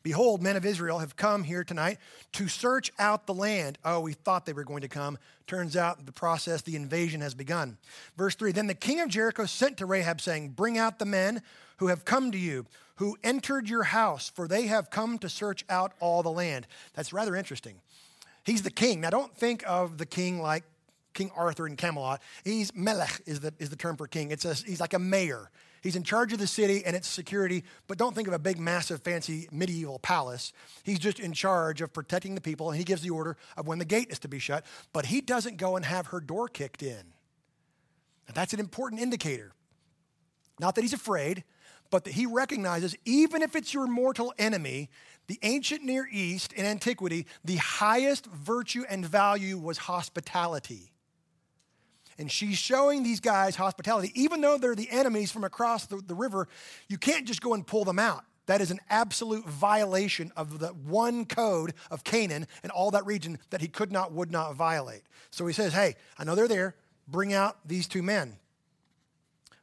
Behold, 0.03 0.43
men 0.43 0.57
of 0.57 0.65
Israel 0.65 0.99
have 0.99 1.17
come 1.17 1.45
here 1.45 1.65
tonight 1.65 1.99
to 2.33 2.49
search 2.49 2.91
out 2.99 3.27
the 3.27 3.35
land. 3.35 3.79
Oh, 3.85 4.01
we 4.01 4.13
thought 4.13 4.47
they 4.47 4.53
were 4.53 4.65
going 4.65 4.83
to 4.83 4.89
come. 4.89 5.19
Turns 5.47 5.77
out 5.77 6.05
the 6.05 6.13
process, 6.13 6.63
the 6.63 6.77
invasion 6.77 7.21
has 7.21 7.35
begun. 7.35 7.79
Verse 8.17 8.35
3 8.35 8.53
Then 8.53 8.67
the 8.67 8.75
king 8.75 9.01
of 9.01 9.09
Jericho 9.09 9.47
sent 9.47 9.79
to 9.79 9.87
Rahab, 9.87 10.21
saying, 10.21 10.51
Bring 10.51 10.79
out 10.79 10.99
the 10.99 11.07
men 11.07 11.43
who 11.79 11.89
have 11.89 12.05
come 12.05 12.33
to 12.33 12.39
you, 12.39 12.67
who 12.97 13.17
entered 13.23 13.69
your 13.69 13.85
house, 13.85 14.31
for 14.35 14.49
they 14.49 14.67
have 14.67 14.91
come 14.91 15.19
to 15.19 15.29
search 15.29 15.65
out 15.69 15.93
all 16.01 16.23
the 16.23 16.31
land. 16.31 16.67
That's 16.95 17.13
rather 17.13 17.37
interesting. 17.37 17.81
He's 18.45 18.63
the 18.63 18.71
king. 18.71 19.01
Now, 19.01 19.11
don't 19.11 19.35
think 19.37 19.63
of 19.67 19.99
the 19.99 20.07
king 20.07 20.41
like 20.41 20.65
King 21.15 21.31
Arthur 21.37 21.67
in 21.67 21.77
Camelot. 21.77 22.23
He's 22.45 22.75
melech 22.75 23.21
is 23.27 23.41
the, 23.41 23.53
is 23.59 23.71
the 23.71 23.77
term 23.77 23.97
for 23.97 24.07
king. 24.07 24.31
It's 24.31 24.45
a, 24.45 24.55
he's 24.55 24.81
like 24.81 24.95
a 24.95 24.99
mayor. 24.99 25.51
He's 25.83 25.97
in 25.97 26.03
charge 26.03 26.33
of 26.33 26.39
the 26.39 26.47
city 26.47 26.85
and 26.85 26.97
its 26.97 27.09
security, 27.09 27.65
but 27.87 27.99
don't 27.99 28.15
think 28.15 28.29
of 28.29 28.35
a 28.35 28.39
big, 28.39 28.59
massive, 28.59 29.03
fancy 29.03 29.49
medieval 29.53 29.99
palace. 29.99 30.53
He's 30.83 30.99
just 30.99 31.21
in 31.21 31.33
charge 31.33 31.81
of 31.81 31.93
protecting 31.93 32.35
the 32.35 32.41
people, 32.41 32.69
and 32.69 32.79
he 32.79 32.85
gives 32.85 33.03
the 33.03 33.11
order 33.11 33.37
of 33.57 33.67
when 33.67 33.79
the 33.79 33.85
gate 33.85 34.09
is 34.11 34.19
to 34.21 34.29
be 34.29 34.39
shut, 34.39 34.65
but 34.93 35.07
he 35.07 35.21
doesn't 35.21 35.57
go 35.57 35.77
and 35.77 35.85
have 35.85 36.09
her 36.09 36.21
door 36.21 36.49
kicked 36.49 36.83
in. 36.83 37.13
And 38.27 38.35
that's 38.35 38.53
an 38.53 38.61
important 38.61 39.01
indicator. 39.01 39.53
Not 40.61 40.75
that 40.75 40.83
he's 40.83 40.93
afraid, 40.93 41.45
but 41.91 42.05
that 42.05 42.13
he 42.13 42.27
recognizes 42.27 42.97
even 43.05 43.43
if 43.43 43.57
it's 43.57 43.73
your 43.73 43.87
mortal 43.87 44.35
enemy, 44.39 44.91
the 45.27 45.39
ancient 45.43 45.85
Near 45.85 46.09
East 46.11 46.53
in 46.53 46.65
antiquity, 46.65 47.27
the 47.45 47.57
highest 47.57 48.27
virtue 48.27 48.85
and 48.89 49.07
value 49.07 49.59
was 49.59 49.79
hospitality. 49.79 50.93
And 52.19 52.31
she's 52.31 52.59
showing 52.59 53.03
these 53.03 53.21
guys 53.21 53.55
hospitality. 53.55 54.11
Even 54.15 54.41
though 54.41 54.59
they're 54.59 54.75
the 54.75 54.91
enemies 54.91 55.31
from 55.31 55.45
across 55.45 55.87
the, 55.87 55.99
the 55.99 56.15
river, 56.15 56.49
you 56.89 56.99
can't 56.99 57.27
just 57.27 57.41
go 57.41 57.55
and 57.55 57.67
pull 57.67 57.85
them 57.85 57.99
out. 57.99 58.25
That 58.47 58.61
is 58.61 58.71
an 58.71 58.81
absolute 58.89 59.47
violation 59.47 60.33
of 60.35 60.59
the 60.59 60.69
one 60.69 61.27
code 61.27 61.75
of 61.91 62.03
Canaan 62.03 62.47
and 62.63 62.73
all 62.73 62.91
that 62.93 63.05
region 63.07 63.39
that 63.51 63.61
he 63.61 63.69
could 63.69 63.93
not, 63.93 64.13
would 64.13 64.33
not 64.33 64.55
violate. 64.55 65.03
So 65.31 65.47
he 65.47 65.53
says, 65.53 65.75
Hey, 65.75 65.97
I 66.19 66.25
know 66.25 66.35
they're 66.35 66.49
there. 66.49 66.75
Bring 67.07 67.33
out 67.33 67.59
these 67.67 67.87
two 67.87 68.03
men. 68.03 68.39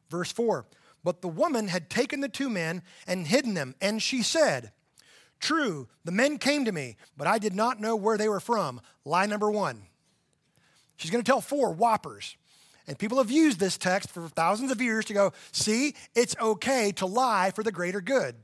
Verse 0.08 0.30
4 0.30 0.66
But 1.04 1.20
the 1.20 1.28
woman 1.28 1.68
had 1.68 1.90
taken 1.90 2.20
the 2.20 2.28
two 2.28 2.48
men 2.48 2.82
and 3.06 3.26
hidden 3.26 3.54
them, 3.54 3.74
and 3.80 4.00
she 4.00 4.22
said, 4.22 4.70
True, 5.40 5.88
the 6.04 6.12
men 6.12 6.38
came 6.38 6.64
to 6.64 6.72
me, 6.72 6.96
but 7.16 7.26
I 7.26 7.38
did 7.38 7.54
not 7.54 7.80
know 7.80 7.96
where 7.96 8.16
they 8.16 8.28
were 8.28 8.40
from. 8.40 8.80
Lie 9.04 9.26
number 9.26 9.50
one. 9.50 9.82
She's 10.96 11.10
going 11.10 11.22
to 11.22 11.30
tell 11.30 11.40
four 11.40 11.72
whoppers. 11.72 12.36
And 12.88 12.98
people 12.98 13.18
have 13.18 13.30
used 13.30 13.58
this 13.58 13.76
text 13.76 14.10
for 14.10 14.28
thousands 14.28 14.70
of 14.70 14.80
years 14.80 15.04
to 15.06 15.14
go, 15.14 15.32
see, 15.52 15.94
it's 16.14 16.36
okay 16.40 16.92
to 16.92 17.06
lie 17.06 17.50
for 17.54 17.62
the 17.62 17.72
greater 17.72 18.00
good. 18.00 18.36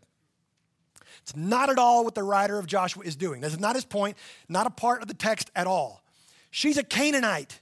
It's 1.22 1.36
not 1.36 1.70
at 1.70 1.78
all 1.78 2.04
what 2.04 2.16
the 2.16 2.24
writer 2.24 2.58
of 2.58 2.66
Joshua 2.66 3.04
is 3.04 3.14
doing. 3.14 3.40
This 3.40 3.52
is 3.52 3.60
not 3.60 3.76
his 3.76 3.84
point, 3.84 4.16
not 4.48 4.66
a 4.66 4.70
part 4.70 5.02
of 5.02 5.08
the 5.08 5.14
text 5.14 5.50
at 5.54 5.68
all. 5.68 6.02
She's 6.50 6.76
a 6.76 6.82
Canaanite. 6.82 7.60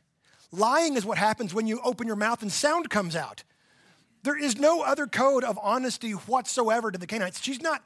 Lying 0.53 0.97
is 0.97 1.05
what 1.05 1.19
happens 1.19 1.53
when 1.53 1.66
you 1.66 1.81
open 1.85 2.07
your 2.07 2.16
mouth 2.16 2.40
and 2.43 2.51
sound 2.51 2.88
comes 2.88 3.14
out. 3.14 3.45
There 4.23 4.38
is 4.38 4.59
no 4.59 4.83
other 4.83 5.07
code 5.07 5.45
of 5.45 5.59
honesty 5.62 6.12
whatsoever 6.12 6.90
to 6.90 6.99
the 6.99 7.07
Canaanites. 7.07 7.43
She's 7.43 7.61
not 7.61 7.85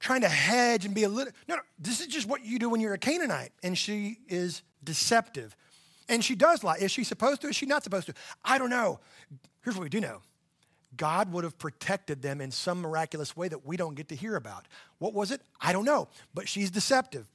trying 0.00 0.22
to 0.22 0.28
hedge 0.28 0.84
and 0.84 0.94
be 0.94 1.04
a 1.04 1.08
little, 1.08 1.32
no, 1.48 1.56
no, 1.56 1.62
this 1.78 2.00
is 2.00 2.06
just 2.06 2.26
what 2.28 2.44
you 2.44 2.58
do 2.58 2.68
when 2.68 2.80
you're 2.80 2.94
a 2.94 2.98
Canaanite. 2.98 3.52
And 3.62 3.76
she 3.76 4.18
is 4.28 4.62
deceptive. 4.82 5.54
And 6.08 6.24
she 6.24 6.34
does 6.34 6.62
lie. 6.62 6.76
Is 6.76 6.90
she 6.90 7.04
supposed 7.04 7.40
to? 7.42 7.48
Is 7.48 7.56
she 7.56 7.66
not 7.66 7.82
supposed 7.82 8.06
to? 8.06 8.14
I 8.44 8.58
don't 8.58 8.70
know. 8.70 9.00
Here's 9.62 9.76
what 9.76 9.82
we 9.82 9.88
do 9.88 10.00
know 10.00 10.20
God 10.96 11.32
would 11.32 11.44
have 11.44 11.58
protected 11.58 12.22
them 12.22 12.40
in 12.40 12.50
some 12.50 12.80
miraculous 12.80 13.36
way 13.36 13.48
that 13.48 13.66
we 13.66 13.76
don't 13.76 13.94
get 13.94 14.08
to 14.08 14.16
hear 14.16 14.36
about. 14.36 14.66
What 14.98 15.14
was 15.14 15.30
it? 15.30 15.40
I 15.60 15.72
don't 15.72 15.84
know. 15.84 16.08
But 16.34 16.48
she's 16.48 16.70
deceptive. 16.70 17.26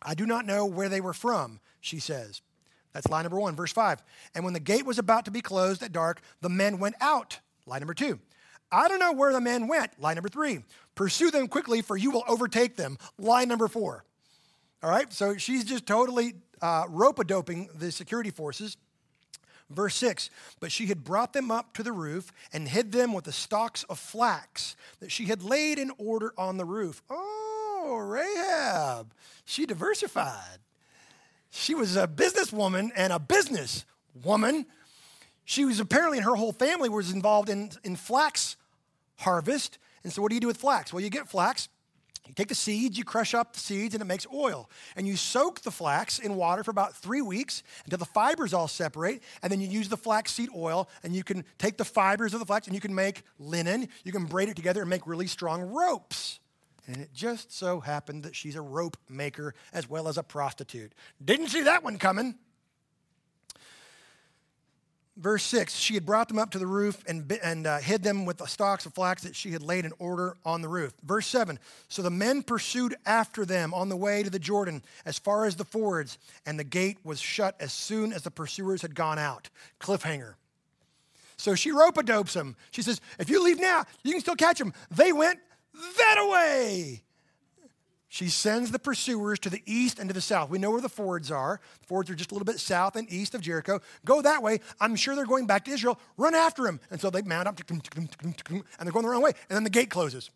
I 0.00 0.14
do 0.14 0.26
not 0.26 0.46
know 0.46 0.64
where 0.64 0.88
they 0.88 1.00
were 1.00 1.12
from, 1.12 1.60
she 1.80 1.98
says. 1.98 2.40
That's 2.92 3.08
line 3.08 3.24
number 3.24 3.38
one, 3.38 3.56
verse 3.56 3.72
five. 3.72 4.02
And 4.34 4.44
when 4.44 4.54
the 4.54 4.60
gate 4.60 4.86
was 4.86 4.98
about 4.98 5.24
to 5.26 5.30
be 5.30 5.40
closed 5.40 5.82
at 5.82 5.92
dark, 5.92 6.20
the 6.40 6.48
men 6.48 6.78
went 6.78 6.94
out. 7.00 7.40
Line 7.66 7.80
number 7.80 7.94
two. 7.94 8.18
I 8.70 8.88
don't 8.88 8.98
know 8.98 9.12
where 9.12 9.32
the 9.32 9.40
men 9.40 9.66
went. 9.66 10.00
Line 10.00 10.16
number 10.16 10.28
three. 10.28 10.62
Pursue 10.94 11.30
them 11.30 11.48
quickly, 11.48 11.80
for 11.82 11.96
you 11.96 12.10
will 12.10 12.24
overtake 12.28 12.76
them. 12.76 12.98
Line 13.18 13.48
number 13.48 13.68
four. 13.68 14.04
All 14.82 14.90
right, 14.90 15.12
so 15.12 15.36
she's 15.36 15.64
just 15.64 15.86
totally 15.86 16.34
uh, 16.60 16.84
rope 16.88 17.24
doping 17.26 17.68
the 17.74 17.90
security 17.92 18.30
forces. 18.30 18.76
Verse 19.70 19.94
6 19.96 20.30
But 20.60 20.72
she 20.72 20.86
had 20.86 21.04
brought 21.04 21.32
them 21.32 21.50
up 21.50 21.74
to 21.74 21.82
the 21.82 21.92
roof 21.92 22.32
and 22.52 22.68
hid 22.68 22.92
them 22.92 23.12
with 23.12 23.24
the 23.24 23.32
stalks 23.32 23.84
of 23.84 23.98
flax 23.98 24.76
that 25.00 25.12
she 25.12 25.26
had 25.26 25.42
laid 25.42 25.78
in 25.78 25.92
order 25.98 26.32
on 26.38 26.56
the 26.56 26.64
roof. 26.64 27.02
Oh, 27.10 27.98
Rahab, 28.00 29.12
she 29.44 29.66
diversified. 29.66 30.58
She 31.50 31.74
was 31.74 31.96
a 31.96 32.06
businesswoman 32.06 32.90
and 32.94 33.12
a 33.12 33.18
business 33.18 33.84
woman. 34.22 34.66
She 35.44 35.64
was 35.64 35.80
apparently, 35.80 36.18
and 36.18 36.26
her 36.26 36.34
whole 36.34 36.52
family 36.52 36.88
was 36.88 37.12
involved 37.12 37.48
in, 37.48 37.70
in 37.82 37.96
flax 37.96 38.56
harvest. 39.16 39.78
And 40.04 40.12
so, 40.12 40.20
what 40.20 40.28
do 40.28 40.34
you 40.34 40.40
do 40.40 40.46
with 40.46 40.58
flax? 40.58 40.92
Well, 40.92 41.02
you 41.02 41.10
get 41.10 41.28
flax, 41.28 41.68
you 42.28 42.34
take 42.34 42.48
the 42.48 42.54
seeds, 42.54 42.98
you 42.98 43.04
crush 43.04 43.34
up 43.34 43.54
the 43.54 43.60
seeds, 43.60 43.94
and 43.94 44.02
it 44.02 44.06
makes 44.06 44.26
oil. 44.32 44.68
And 44.96 45.08
you 45.08 45.16
soak 45.16 45.62
the 45.62 45.70
flax 45.70 46.18
in 46.18 46.36
water 46.36 46.62
for 46.62 46.70
about 46.70 46.94
three 46.94 47.22
weeks 47.22 47.62
until 47.84 47.98
the 47.98 48.04
fibers 48.04 48.52
all 48.52 48.68
separate. 48.68 49.22
And 49.42 49.50
then 49.50 49.60
you 49.60 49.68
use 49.68 49.88
the 49.88 49.96
flaxseed 49.96 50.50
oil, 50.54 50.88
and 51.02 51.16
you 51.16 51.24
can 51.24 51.44
take 51.58 51.78
the 51.78 51.84
fibers 51.84 52.34
of 52.34 52.40
the 52.40 52.46
flax 52.46 52.66
and 52.66 52.74
you 52.74 52.80
can 52.80 52.94
make 52.94 53.22
linen. 53.38 53.88
You 54.04 54.12
can 54.12 54.26
braid 54.26 54.48
it 54.48 54.56
together 54.56 54.82
and 54.82 54.90
make 54.90 55.06
really 55.06 55.26
strong 55.26 55.62
ropes. 55.62 56.40
And 56.86 57.02
it 57.02 57.12
just 57.12 57.52
so 57.52 57.80
happened 57.80 58.22
that 58.24 58.34
she's 58.34 58.56
a 58.56 58.62
rope 58.62 58.96
maker 59.08 59.54
as 59.72 59.88
well 59.88 60.08
as 60.08 60.16
a 60.16 60.22
prostitute. 60.22 60.94
Didn't 61.22 61.48
see 61.48 61.62
that 61.62 61.84
one 61.84 61.98
coming. 61.98 62.34
Verse 65.18 65.42
6 65.42 65.74
She 65.74 65.94
had 65.94 66.06
brought 66.06 66.28
them 66.28 66.38
up 66.38 66.50
to 66.52 66.58
the 66.58 66.66
roof 66.66 67.02
and, 67.06 67.30
and 67.42 67.66
uh, 67.66 67.78
hid 67.78 68.02
them 68.02 68.24
with 68.24 68.38
the 68.38 68.46
stalks 68.46 68.86
of 68.86 68.94
flax 68.94 69.22
that 69.24 69.34
she 69.34 69.50
had 69.50 69.62
laid 69.62 69.84
in 69.84 69.92
order 69.98 70.36
on 70.44 70.62
the 70.62 70.68
roof. 70.68 70.94
Verse 71.02 71.26
7 71.26 71.58
So 71.88 72.02
the 72.02 72.10
men 72.10 72.42
pursued 72.42 72.94
after 73.04 73.44
them 73.44 73.74
on 73.74 73.88
the 73.88 73.96
way 73.96 74.22
to 74.22 74.30
the 74.30 74.38
Jordan 74.38 74.82
as 75.04 75.18
far 75.18 75.44
as 75.44 75.56
the 75.56 75.64
fords, 75.64 76.18
and 76.46 76.58
the 76.58 76.64
gate 76.64 76.98
was 77.04 77.20
shut 77.20 77.56
as 77.60 77.72
soon 77.72 78.12
as 78.12 78.22
the 78.22 78.30
pursuers 78.30 78.82
had 78.82 78.94
gone 78.94 79.18
out. 79.18 79.50
Cliffhanger. 79.80 80.34
So 81.36 81.54
she 81.54 81.70
rope 81.70 81.98
a 81.98 82.02
dopes 82.02 82.34
them. 82.34 82.56
She 82.70 82.82
says, 82.82 83.00
If 83.18 83.28
you 83.28 83.42
leave 83.42 83.60
now, 83.60 83.84
you 84.04 84.12
can 84.12 84.20
still 84.20 84.36
catch 84.36 84.58
them. 84.58 84.72
They 84.90 85.12
went 85.12 85.40
that 85.96 86.16
away. 86.18 87.02
She 88.10 88.28
sends 88.28 88.70
the 88.70 88.78
pursuers 88.78 89.38
to 89.40 89.50
the 89.50 89.62
east 89.66 89.98
and 89.98 90.08
to 90.08 90.14
the 90.14 90.22
south. 90.22 90.48
We 90.48 90.58
know 90.58 90.70
where 90.70 90.80
the 90.80 90.88
fords 90.88 91.30
are. 91.30 91.60
The 91.80 91.86
fords 91.86 92.08
are 92.10 92.14
just 92.14 92.30
a 92.30 92.34
little 92.34 92.46
bit 92.46 92.58
south 92.58 92.96
and 92.96 93.10
east 93.12 93.34
of 93.34 93.42
Jericho. 93.42 93.80
Go 94.06 94.22
that 94.22 94.42
way. 94.42 94.60
I'm 94.80 94.96
sure 94.96 95.14
they're 95.14 95.26
going 95.26 95.46
back 95.46 95.66
to 95.66 95.70
Israel. 95.70 96.00
Run 96.16 96.34
after 96.34 96.62
them. 96.62 96.80
And 96.90 97.00
so 97.00 97.10
they 97.10 97.20
mount 97.20 97.48
up, 97.48 97.60
and 97.70 97.82
they're 97.82 98.92
going 98.92 99.02
the 99.04 99.08
wrong 99.08 99.22
way. 99.22 99.32
And 99.50 99.56
then 99.56 99.64
the 99.64 99.70
gate 99.70 99.90
closes. 99.90 100.30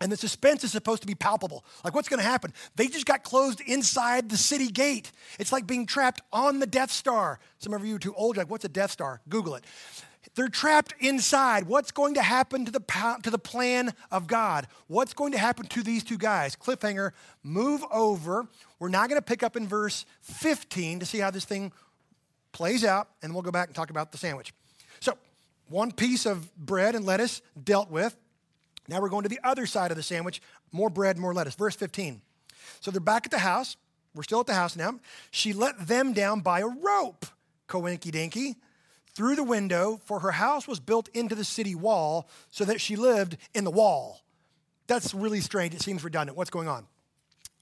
And 0.00 0.12
the 0.12 0.16
suspense 0.16 0.62
is 0.64 0.70
supposed 0.70 1.00
to 1.00 1.08
be 1.08 1.14
palpable. 1.14 1.64
Like, 1.82 1.94
what's 1.94 2.08
going 2.08 2.20
to 2.20 2.28
happen? 2.28 2.52
They 2.76 2.86
just 2.86 3.06
got 3.06 3.24
closed 3.24 3.60
inside 3.62 4.28
the 4.28 4.36
city 4.36 4.68
gate. 4.68 5.10
It's 5.40 5.50
like 5.50 5.66
being 5.66 5.86
trapped 5.86 6.20
on 6.32 6.60
the 6.60 6.66
Death 6.66 6.92
Star. 6.92 7.40
Some 7.58 7.72
of 7.72 7.84
you 7.84 7.96
are 7.96 7.98
too 7.98 8.14
old, 8.14 8.36
like, 8.36 8.50
what's 8.50 8.64
a 8.64 8.68
Death 8.68 8.92
Star? 8.92 9.22
Google 9.28 9.56
it. 9.56 9.64
They're 10.38 10.48
trapped 10.48 10.94
inside. 11.00 11.66
What's 11.66 11.90
going 11.90 12.14
to 12.14 12.22
happen 12.22 12.64
to 12.64 12.70
the, 12.70 13.18
to 13.24 13.28
the 13.28 13.40
plan 13.40 13.92
of 14.12 14.28
God? 14.28 14.68
What's 14.86 15.12
going 15.12 15.32
to 15.32 15.38
happen 15.38 15.66
to 15.66 15.82
these 15.82 16.04
two 16.04 16.16
guys? 16.16 16.54
Cliffhanger, 16.54 17.10
move 17.42 17.82
over. 17.90 18.46
We're 18.78 18.88
now 18.88 19.08
going 19.08 19.20
to 19.20 19.24
pick 19.24 19.42
up 19.42 19.56
in 19.56 19.66
verse 19.66 20.06
15 20.20 21.00
to 21.00 21.06
see 21.06 21.18
how 21.18 21.32
this 21.32 21.44
thing 21.44 21.72
plays 22.52 22.84
out, 22.84 23.08
and 23.20 23.32
we'll 23.32 23.42
go 23.42 23.50
back 23.50 23.66
and 23.66 23.74
talk 23.74 23.90
about 23.90 24.12
the 24.12 24.18
sandwich. 24.18 24.54
So, 25.00 25.18
one 25.70 25.90
piece 25.90 26.24
of 26.24 26.54
bread 26.56 26.94
and 26.94 27.04
lettuce 27.04 27.42
dealt 27.64 27.90
with. 27.90 28.16
Now 28.86 29.00
we're 29.00 29.08
going 29.08 29.24
to 29.24 29.28
the 29.28 29.40
other 29.42 29.66
side 29.66 29.90
of 29.90 29.96
the 29.96 30.04
sandwich 30.04 30.40
more 30.70 30.88
bread, 30.88 31.18
more 31.18 31.34
lettuce. 31.34 31.56
Verse 31.56 31.74
15. 31.74 32.22
So 32.78 32.92
they're 32.92 33.00
back 33.00 33.24
at 33.24 33.32
the 33.32 33.40
house. 33.40 33.76
we're 34.14 34.22
still 34.22 34.38
at 34.38 34.46
the 34.46 34.54
house 34.54 34.76
now. 34.76 35.00
She 35.32 35.52
let 35.52 35.88
them 35.88 36.12
down 36.12 36.42
by 36.42 36.60
a 36.60 36.68
rope, 36.68 37.26
coinky 37.68 38.12
dinky, 38.12 38.54
through 39.18 39.34
the 39.34 39.42
window, 39.42 40.00
for 40.04 40.20
her 40.20 40.30
house 40.30 40.68
was 40.68 40.78
built 40.78 41.08
into 41.08 41.34
the 41.34 41.42
city 41.42 41.74
wall 41.74 42.28
so 42.52 42.64
that 42.64 42.80
she 42.80 42.94
lived 42.94 43.36
in 43.52 43.64
the 43.64 43.70
wall. 43.70 44.20
That's 44.86 45.12
really 45.12 45.40
strange. 45.40 45.74
It 45.74 45.82
seems 45.82 46.04
redundant. 46.04 46.38
What's 46.38 46.50
going 46.50 46.68
on? 46.68 46.86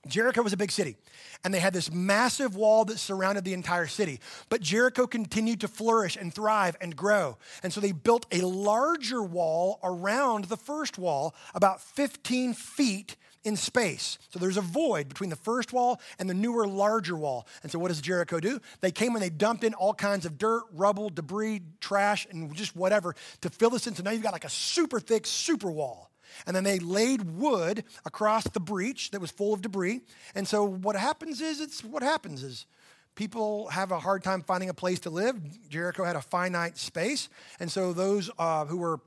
Jericho 0.07 0.42
was 0.42 0.53
a 0.53 0.59
big 0.59 0.71
city, 0.71 0.99
and 1.42 1.55
they 1.55 1.59
had 1.59 1.73
this 1.73 1.90
massive 1.90 2.57
wall 2.57 2.85
that 2.85 2.99
surrounded 2.99 3.47
the 3.47 3.55
entire 3.55 3.87
city. 3.87 4.21
But 4.51 4.61
Jericho 4.61 5.07
continued 5.07 5.62
to 5.62 5.69
flourish 5.69 6.14
and 6.14 6.33
thrive 6.33 6.77
and 6.79 6.95
grow. 6.95 7.38
And 7.62 7.73
so 7.73 7.81
they 7.81 7.92
built 7.92 8.27
a 8.31 8.42
larger 8.42 9.23
wall 9.23 9.81
around 9.83 10.45
the 10.45 10.59
first 10.59 10.99
wall, 10.99 11.35
about 11.55 11.81
15 11.81 12.53
feet 12.53 13.16
in 13.47 13.57
space. 13.57 14.19
So 14.31 14.41
there's 14.41 14.57
a 14.57 14.61
void 14.61 15.09
between 15.09 15.31
the 15.31 15.37
first 15.37 15.73
wall 15.73 16.01
and 16.19 16.29
the 16.29 16.35
newer, 16.35 16.67
larger 16.67 17.17
wall. 17.17 17.47
And 17.63 17.71
so 17.71 17.79
what 17.79 17.89
does 17.89 18.01
Jericho 18.01 18.41
do? 18.41 18.61
They 18.81 18.91
came 18.91 19.15
and 19.15 19.23
they 19.23 19.31
dumped 19.31 19.63
in 19.63 19.73
all 19.73 19.95
kinds 19.95 20.27
of 20.27 20.37
dirt, 20.37 20.65
rubble, 20.73 21.11
debris, 21.11 21.63
trash, 21.81 22.27
and 22.29 22.53
just 22.57 22.75
whatever 22.75 23.15
to 23.43 23.49
fill 23.49 23.71
this 23.71 23.87
in. 23.87 23.95
So 23.95 24.03
now 24.03 24.11
you've 24.11 24.25
got 24.25 24.33
like 24.33 24.45
a 24.45 24.51
super 24.51 24.99
thick, 24.99 25.27
super 25.27 25.71
wall. 25.71 26.11
And 26.45 26.57
then 26.57 26.65
they 26.65 26.81
laid 26.81 27.39
wood 27.39 27.85
across 28.05 28.45
the 28.45 28.59
breach 28.61 29.13
that 29.13 29.21
was 29.21 29.31
full 29.31 29.55
of 29.55 29.63
debris. 29.63 30.01
And 30.35 30.47
so 30.47 30.65
what 30.65 30.97
happens 30.97 31.41
is, 31.41 31.61
it's 31.61 31.85
what 31.85 32.03
happens 32.03 32.43
is 32.43 32.67
people 33.15 33.69
have 33.69 33.93
a 33.93 34.01
hard 34.01 34.25
time 34.25 34.43
finding 34.43 34.69
a 34.69 34.75
place 34.75 34.99
to 35.01 35.11
live. 35.11 35.37
Jericho 35.69 36.03
had 36.03 36.17
a 36.17 36.21
finite 36.21 36.79
space. 36.79 37.29
And 37.61 37.71
so 37.71 37.93
those 37.93 38.29
uh, 38.41 38.65
who 38.65 38.79
were 38.79 38.99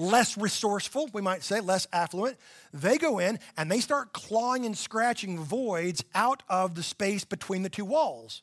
less 0.00 0.36
resourceful, 0.36 1.08
we 1.12 1.22
might 1.22 1.44
say, 1.44 1.60
less 1.60 1.86
affluent, 1.92 2.36
they 2.72 2.98
go 2.98 3.18
in 3.18 3.38
and 3.56 3.70
they 3.70 3.80
start 3.80 4.12
clawing 4.12 4.64
and 4.66 4.76
scratching 4.76 5.38
voids 5.38 6.02
out 6.14 6.42
of 6.48 6.74
the 6.74 6.82
space 6.82 7.24
between 7.24 7.62
the 7.62 7.68
two 7.68 7.84
walls. 7.84 8.42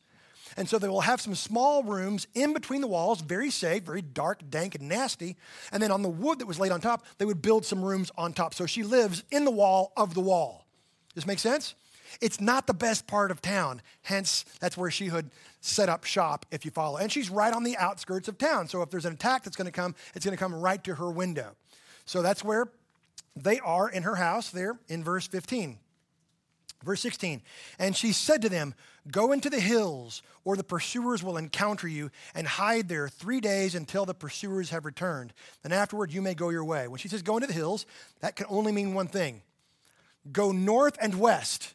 And 0.55 0.69
so 0.69 0.79
they 0.79 0.87
will 0.87 1.01
have 1.01 1.19
some 1.19 1.35
small 1.35 1.83
rooms 1.83 2.27
in 2.33 2.53
between 2.53 2.81
the 2.81 2.87
walls, 2.87 3.21
very 3.21 3.51
safe, 3.51 3.83
very 3.83 4.01
dark, 4.01 4.49
dank, 4.49 4.75
and 4.75 4.87
nasty. 4.87 5.35
And 5.71 5.83
then 5.83 5.91
on 5.91 6.03
the 6.03 6.09
wood 6.09 6.39
that 6.39 6.47
was 6.47 6.59
laid 6.59 6.71
on 6.71 6.79
top, 6.79 7.05
they 7.17 7.25
would 7.25 7.41
build 7.41 7.65
some 7.65 7.83
rooms 7.83 8.11
on 8.17 8.33
top. 8.33 8.53
So 8.53 8.65
she 8.65 8.83
lives 8.83 9.23
in 9.29 9.43
the 9.43 9.51
wall 9.51 9.91
of 9.97 10.13
the 10.13 10.21
wall. 10.21 10.65
Does 11.09 11.23
this 11.23 11.27
make 11.27 11.39
sense? 11.39 11.75
It's 12.21 12.39
not 12.39 12.67
the 12.67 12.73
best 12.73 13.07
part 13.07 13.31
of 13.31 13.41
town. 13.41 13.81
Hence, 14.03 14.45
that's 14.59 14.77
where 14.77 14.91
she 14.91 15.09
would 15.09 15.31
set 15.61 15.89
up 15.89 16.03
shop, 16.03 16.45
if 16.51 16.65
you 16.65 16.71
follow. 16.71 16.97
And 16.97 17.11
she's 17.11 17.29
right 17.29 17.53
on 17.53 17.63
the 17.63 17.77
outskirts 17.77 18.27
of 18.27 18.37
town. 18.37 18.67
So 18.67 18.81
if 18.81 18.89
there's 18.89 19.05
an 19.05 19.13
attack 19.13 19.43
that's 19.43 19.55
going 19.55 19.65
to 19.65 19.71
come, 19.71 19.95
it's 20.15 20.25
going 20.25 20.35
to 20.35 20.41
come 20.41 20.53
right 20.53 20.83
to 20.83 20.95
her 20.95 21.09
window. 21.11 21.55
So 22.05 22.21
that's 22.21 22.43
where 22.43 22.69
they 23.35 23.59
are 23.59 23.89
in 23.89 24.03
her 24.03 24.15
house 24.15 24.49
there 24.49 24.79
in 24.87 25.03
verse 25.03 25.27
15. 25.27 25.79
Verse 26.83 27.01
16, 27.01 27.41
and 27.79 27.95
she 27.95 28.11
said 28.11 28.43
to 28.43 28.49
them, 28.49 28.75
Go 29.11 29.31
into 29.31 29.49
the 29.49 29.59
hills, 29.59 30.21
or 30.43 30.55
the 30.55 30.63
pursuers 30.63 31.23
will 31.23 31.37
encounter 31.37 31.87
you, 31.87 32.11
and 32.35 32.45
hide 32.45 32.87
there 32.87 33.09
three 33.09 33.39
days 33.39 33.73
until 33.73 34.05
the 34.05 34.13
pursuers 34.13 34.69
have 34.69 34.85
returned. 34.85 35.33
Then 35.63 35.71
afterward 35.71 36.13
you 36.13 36.21
may 36.21 36.35
go 36.35 36.49
your 36.49 36.63
way. 36.63 36.87
When 36.87 36.99
she 36.99 37.07
says 37.07 37.23
go 37.23 37.35
into 37.35 37.47
the 37.47 37.53
hills, 37.53 37.87
that 38.19 38.35
can 38.35 38.45
only 38.47 38.71
mean 38.71 38.93
one 38.93 39.07
thing 39.07 39.41
go 40.31 40.51
north 40.51 40.97
and 41.01 41.19
west, 41.19 41.73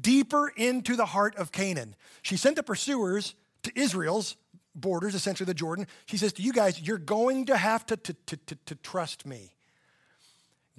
deeper 0.00 0.52
into 0.56 0.96
the 0.96 1.06
heart 1.06 1.36
of 1.36 1.52
Canaan. 1.52 1.94
She 2.22 2.36
sent 2.36 2.56
the 2.56 2.62
pursuers 2.62 3.34
to 3.62 3.72
Israel's 3.78 4.36
borders, 4.74 5.14
essentially 5.14 5.46
the 5.46 5.54
Jordan. 5.54 5.86
She 6.06 6.16
says 6.16 6.32
to 6.34 6.42
you 6.42 6.52
guys, 6.52 6.80
You're 6.80 6.98
going 6.98 7.46
to 7.46 7.56
have 7.56 7.84
to, 7.86 7.96
to, 7.96 8.14
to, 8.26 8.36
to, 8.36 8.54
to 8.66 8.74
trust 8.76 9.26
me. 9.26 9.52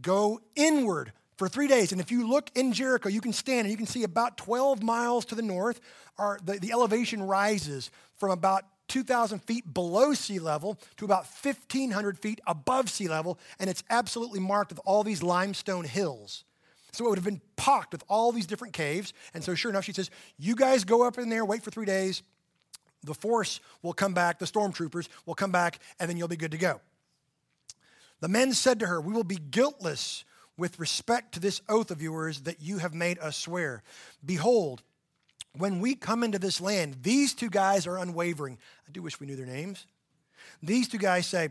Go 0.01 0.41
inward 0.55 1.13
for 1.37 1.47
three 1.47 1.67
days. 1.67 1.91
And 1.91 2.01
if 2.01 2.11
you 2.11 2.27
look 2.27 2.49
in 2.55 2.73
Jericho, 2.73 3.09
you 3.09 3.21
can 3.21 3.33
stand 3.33 3.61
and 3.61 3.71
you 3.71 3.77
can 3.77 3.85
see 3.85 4.03
about 4.03 4.37
12 4.37 4.81
miles 4.81 5.25
to 5.25 5.35
the 5.35 5.41
north, 5.41 5.79
our, 6.17 6.39
the, 6.43 6.59
the 6.59 6.71
elevation 6.71 7.23
rises 7.23 7.91
from 8.15 8.31
about 8.31 8.63
2,000 8.87 9.39
feet 9.39 9.73
below 9.73 10.13
sea 10.13 10.39
level 10.39 10.77
to 10.97 11.05
about 11.05 11.25
1,500 11.25 12.19
feet 12.19 12.41
above 12.45 12.89
sea 12.89 13.07
level, 13.07 13.39
and 13.59 13.69
it's 13.69 13.83
absolutely 13.89 14.39
marked 14.39 14.71
with 14.71 14.79
all 14.85 15.03
these 15.03 15.23
limestone 15.23 15.85
hills. 15.85 16.43
So 16.93 17.05
it 17.05 17.09
would 17.09 17.17
have 17.17 17.25
been 17.25 17.41
pocked 17.55 17.91
with 17.91 18.03
all 18.07 18.31
these 18.31 18.45
different 18.45 18.73
caves. 18.73 19.13
And 19.33 19.43
so, 19.43 19.55
sure 19.55 19.71
enough, 19.71 19.83
she 19.83 19.93
says, 19.93 20.09
You 20.37 20.55
guys 20.55 20.83
go 20.83 21.05
up 21.05 21.17
in 21.17 21.29
there, 21.29 21.43
wait 21.43 21.63
for 21.63 21.71
three 21.71 21.85
days. 21.85 22.21
The 23.03 23.15
force 23.15 23.59
will 23.81 23.93
come 23.93 24.13
back, 24.13 24.39
the 24.39 24.45
stormtroopers 24.45 25.09
will 25.25 25.35
come 25.35 25.51
back, 25.51 25.79
and 25.99 26.09
then 26.09 26.17
you'll 26.17 26.29
be 26.29 26.37
good 26.37 26.51
to 26.51 26.57
go. 26.57 26.79
The 28.21 28.29
men 28.29 28.53
said 28.53 28.79
to 28.79 28.87
her, 28.87 29.01
We 29.01 29.11
will 29.11 29.23
be 29.23 29.37
guiltless 29.37 30.23
with 30.55 30.79
respect 30.79 31.33
to 31.33 31.39
this 31.39 31.61
oath 31.67 31.89
of 31.89 32.01
yours 32.01 32.41
that 32.41 32.61
you 32.61 32.77
have 32.77 32.93
made 32.93 33.17
us 33.19 33.35
swear. 33.35 33.81
Behold, 34.23 34.83
when 35.57 35.79
we 35.79 35.95
come 35.95 36.23
into 36.23 36.39
this 36.39 36.61
land, 36.61 36.97
these 37.01 37.33
two 37.33 37.49
guys 37.49 37.87
are 37.87 37.97
unwavering. 37.97 38.59
I 38.87 38.91
do 38.91 39.01
wish 39.01 39.19
we 39.19 39.27
knew 39.27 39.35
their 39.35 39.45
names. 39.45 39.85
These 40.61 40.89
two 40.89 40.97
guys 40.99 41.25
say, 41.25 41.49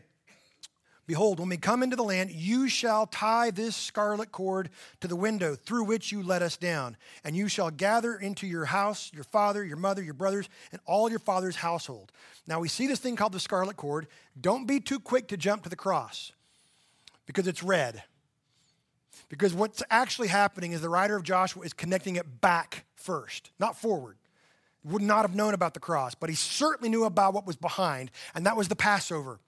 Behold, 1.07 1.41
when 1.41 1.49
we 1.49 1.57
come 1.57 1.83
into 1.83 1.97
the 1.97 2.05
land, 2.05 2.31
you 2.31 2.69
shall 2.69 3.07
tie 3.07 3.51
this 3.51 3.75
scarlet 3.75 4.31
cord 4.31 4.71
to 5.01 5.09
the 5.09 5.17
window 5.17 5.57
through 5.57 5.85
which 5.85 6.13
you 6.13 6.23
let 6.23 6.43
us 6.43 6.57
down, 6.57 6.97
and 7.25 7.37
you 7.37 7.49
shall 7.49 7.71
gather 7.71 8.15
into 8.15 8.47
your 8.47 8.67
house 8.67 9.11
your 9.13 9.25
father, 9.25 9.65
your 9.65 9.77
mother, 9.77 10.03
your 10.03 10.15
brothers, 10.15 10.49
and 10.71 10.81
all 10.87 11.11
your 11.11 11.19
father's 11.19 11.57
household. 11.57 12.13
Now 12.47 12.61
we 12.61 12.69
see 12.69 12.87
this 12.87 13.01
thing 13.01 13.17
called 13.17 13.33
the 13.33 13.41
scarlet 13.41 13.77
cord. 13.77 14.07
Don't 14.41 14.67
be 14.67 14.79
too 14.79 15.01
quick 15.01 15.29
to 15.29 15.37
jump 15.37 15.65
to 15.65 15.69
the 15.69 15.77
cross 15.77 16.33
because 17.27 17.49
it's 17.49 17.63
red. 17.63 18.05
Because 19.29 19.55
what's 19.55 19.83
actually 19.91 20.29
happening 20.29 20.73
is 20.73 20.83
the 20.83 20.89
writer 20.89 21.17
of 21.17 21.23
Joshua 21.23 21.65
is 21.65 21.73
connecting 21.73 22.17
it 22.17 22.41
back 22.41 22.85
first, 22.95 23.51
not 23.59 23.77
forward. 23.77 24.17
Would 24.85 25.03
not 25.03 25.23
have 25.23 25.35
known 25.35 25.55
about 25.55 25.75
the 25.75 25.81
cross, 25.81 26.15
but 26.15 26.29
he 26.29 26.37
certainly 26.37 26.89
knew 26.89 27.05
about 27.05 27.35
what 27.35 27.47
was 27.47 27.57
behind, 27.57 28.11
and 28.35 28.45
that 28.47 28.57
was 28.57 28.69
the 28.69 28.77
Passover, 28.77 29.39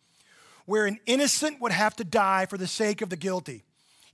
where 0.67 0.87
an 0.87 0.99
innocent 1.07 1.61
would 1.61 1.73
have 1.73 1.97
to 1.97 2.05
die 2.05 2.47
for 2.47 2.59
the 2.59 2.67
sake 2.67 3.03
of 3.03 3.11
the 3.11 3.17
guilty. 3.17 3.65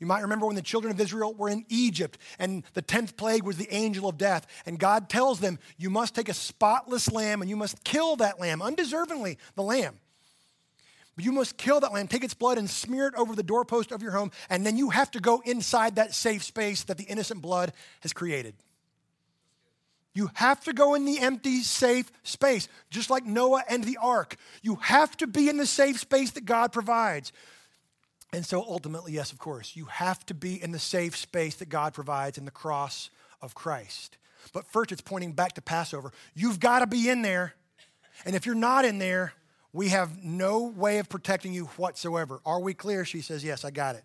You 0.01 0.07
might 0.07 0.23
remember 0.23 0.47
when 0.47 0.57
the 0.57 0.63
children 0.63 0.91
of 0.91 0.99
Israel 0.99 1.35
were 1.35 1.51
in 1.51 1.67
Egypt 1.69 2.19
and 2.39 2.65
the 2.73 2.83
10th 2.83 3.17
plague 3.17 3.43
was 3.43 3.59
the 3.59 3.73
angel 3.73 4.09
of 4.09 4.17
death. 4.17 4.47
And 4.65 4.79
God 4.79 5.11
tells 5.11 5.41
them, 5.41 5.59
You 5.77 5.91
must 5.91 6.15
take 6.15 6.31
a 6.31 6.35
spotless 6.35 7.13
lamb 7.13 7.43
and 7.43 7.51
you 7.51 7.57
must 7.57 7.85
kill 7.85 8.17
that 8.17 8.41
lamb, 8.41 8.61
undeservingly, 8.61 9.37
the 9.57 9.63
lamb. 9.63 9.99
But 11.17 11.27
you 11.27 11.33
must 11.33 11.59
kill 11.59 11.81
that 11.81 11.93
lamb, 11.93 12.09
take 12.09 12.25
its 12.25 12.33
blood, 12.33 12.57
and 12.57 12.69
smear 12.71 13.09
it 13.09 13.15
over 13.15 13.35
the 13.35 13.43
doorpost 13.43 13.93
of 13.93 14.03
your 14.03 14.13
home, 14.13 14.31
and 14.49 14.65
then 14.65 14.79
you 14.79 14.89
have 14.89 15.11
to 15.11 15.21
go 15.21 15.43
inside 15.45 15.97
that 15.97 16.15
safe 16.15 16.43
space 16.43 16.85
that 16.85 16.97
the 16.97 17.05
innocent 17.05 17.43
blood 17.43 17.75
has 18.01 18.15
created. 18.15 18.55
You 20.13 20.31
have 20.35 20.61
to 20.65 20.73
go 20.73 20.95
in 20.95 21.05
the 21.05 21.21
empty, 21.21 21.61
safe 21.61 22.11
space, 22.25 22.69
just 22.91 23.11
like 23.11 23.25
Noah 23.25 23.63
and 23.69 23.85
the 23.85 23.99
ark. 24.03 24.37
You 24.63 24.77
have 24.77 25.17
to 25.19 25.27
be 25.27 25.49
in 25.49 25.57
the 25.57 25.67
safe 25.67 26.01
space 26.01 26.33
that 26.33 26.45
God 26.45 26.73
provides. 26.73 27.33
And 28.33 28.45
so 28.45 28.63
ultimately, 28.63 29.13
yes, 29.13 29.33
of 29.33 29.39
course, 29.39 29.77
you 29.77 29.87
have 29.87 30.25
to 30.27 30.35
be 30.35 30.61
in 30.61 30.73
the 30.73 30.79
safe 30.79 31.17
space 31.17 31.57
that 31.57 31.69
God 31.69 31.95
provides 31.95 32.39
in 32.39 32.45
the 32.45 32.51
cross 32.51 33.11
of 33.41 33.55
Christ. 33.55 34.17
But 34.53 34.67
first, 34.67 34.93
it's 34.93 35.01
pointing 35.01 35.33
back 35.33 35.55
to 35.55 35.63
Passover. 35.63 36.13
You've 36.35 36.61
got 36.61 36.81
to 36.81 36.87
be 36.87 37.09
in 37.09 37.23
there. 37.23 37.55
And 38.25 38.35
if 38.35 38.47
you're 38.47 38.55
not 38.55 38.85
in 38.85 38.99
there, 38.99 39.33
we 39.73 39.89
have 39.89 40.23
no 40.23 40.65
way 40.65 40.99
of 40.99 41.09
protecting 41.09 41.53
you 41.53 41.67
whatsoever. 41.77 42.41
Are 42.45 42.61
we 42.61 42.75
clear? 42.75 43.05
She 43.05 43.21
says, 43.21 43.45
Yes, 43.45 43.65
I 43.65 43.71
got 43.71 43.95
it. 43.95 44.05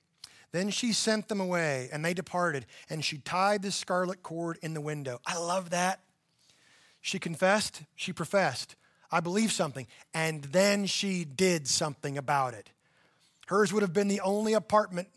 Then 0.51 0.69
she 0.69 0.91
sent 0.91 1.29
them 1.29 1.39
away, 1.39 1.89
and 1.93 2.03
they 2.03 2.13
departed, 2.13 2.65
and 2.89 3.03
she 3.03 3.19
tied 3.19 3.61
the 3.61 3.71
scarlet 3.71 4.21
cord 4.21 4.57
in 4.61 4.73
the 4.73 4.81
window. 4.81 5.19
I 5.25 5.37
love 5.37 5.69
that. 5.69 6.01
She 6.99 7.19
confessed, 7.19 7.81
she 7.95 8.13
professed, 8.13 8.75
I 9.11 9.21
believe 9.21 9.51
something, 9.51 9.87
and 10.13 10.43
then 10.43 10.85
she 10.85 11.25
did 11.25 11.67
something 11.67 12.17
about 12.17 12.53
it. 12.53 12.69
Hers 13.47 13.73
would 13.73 13.81
have 13.81 13.93
been 13.93 14.07
the 14.07 14.21
only 14.21 14.53
apartment 14.53 15.07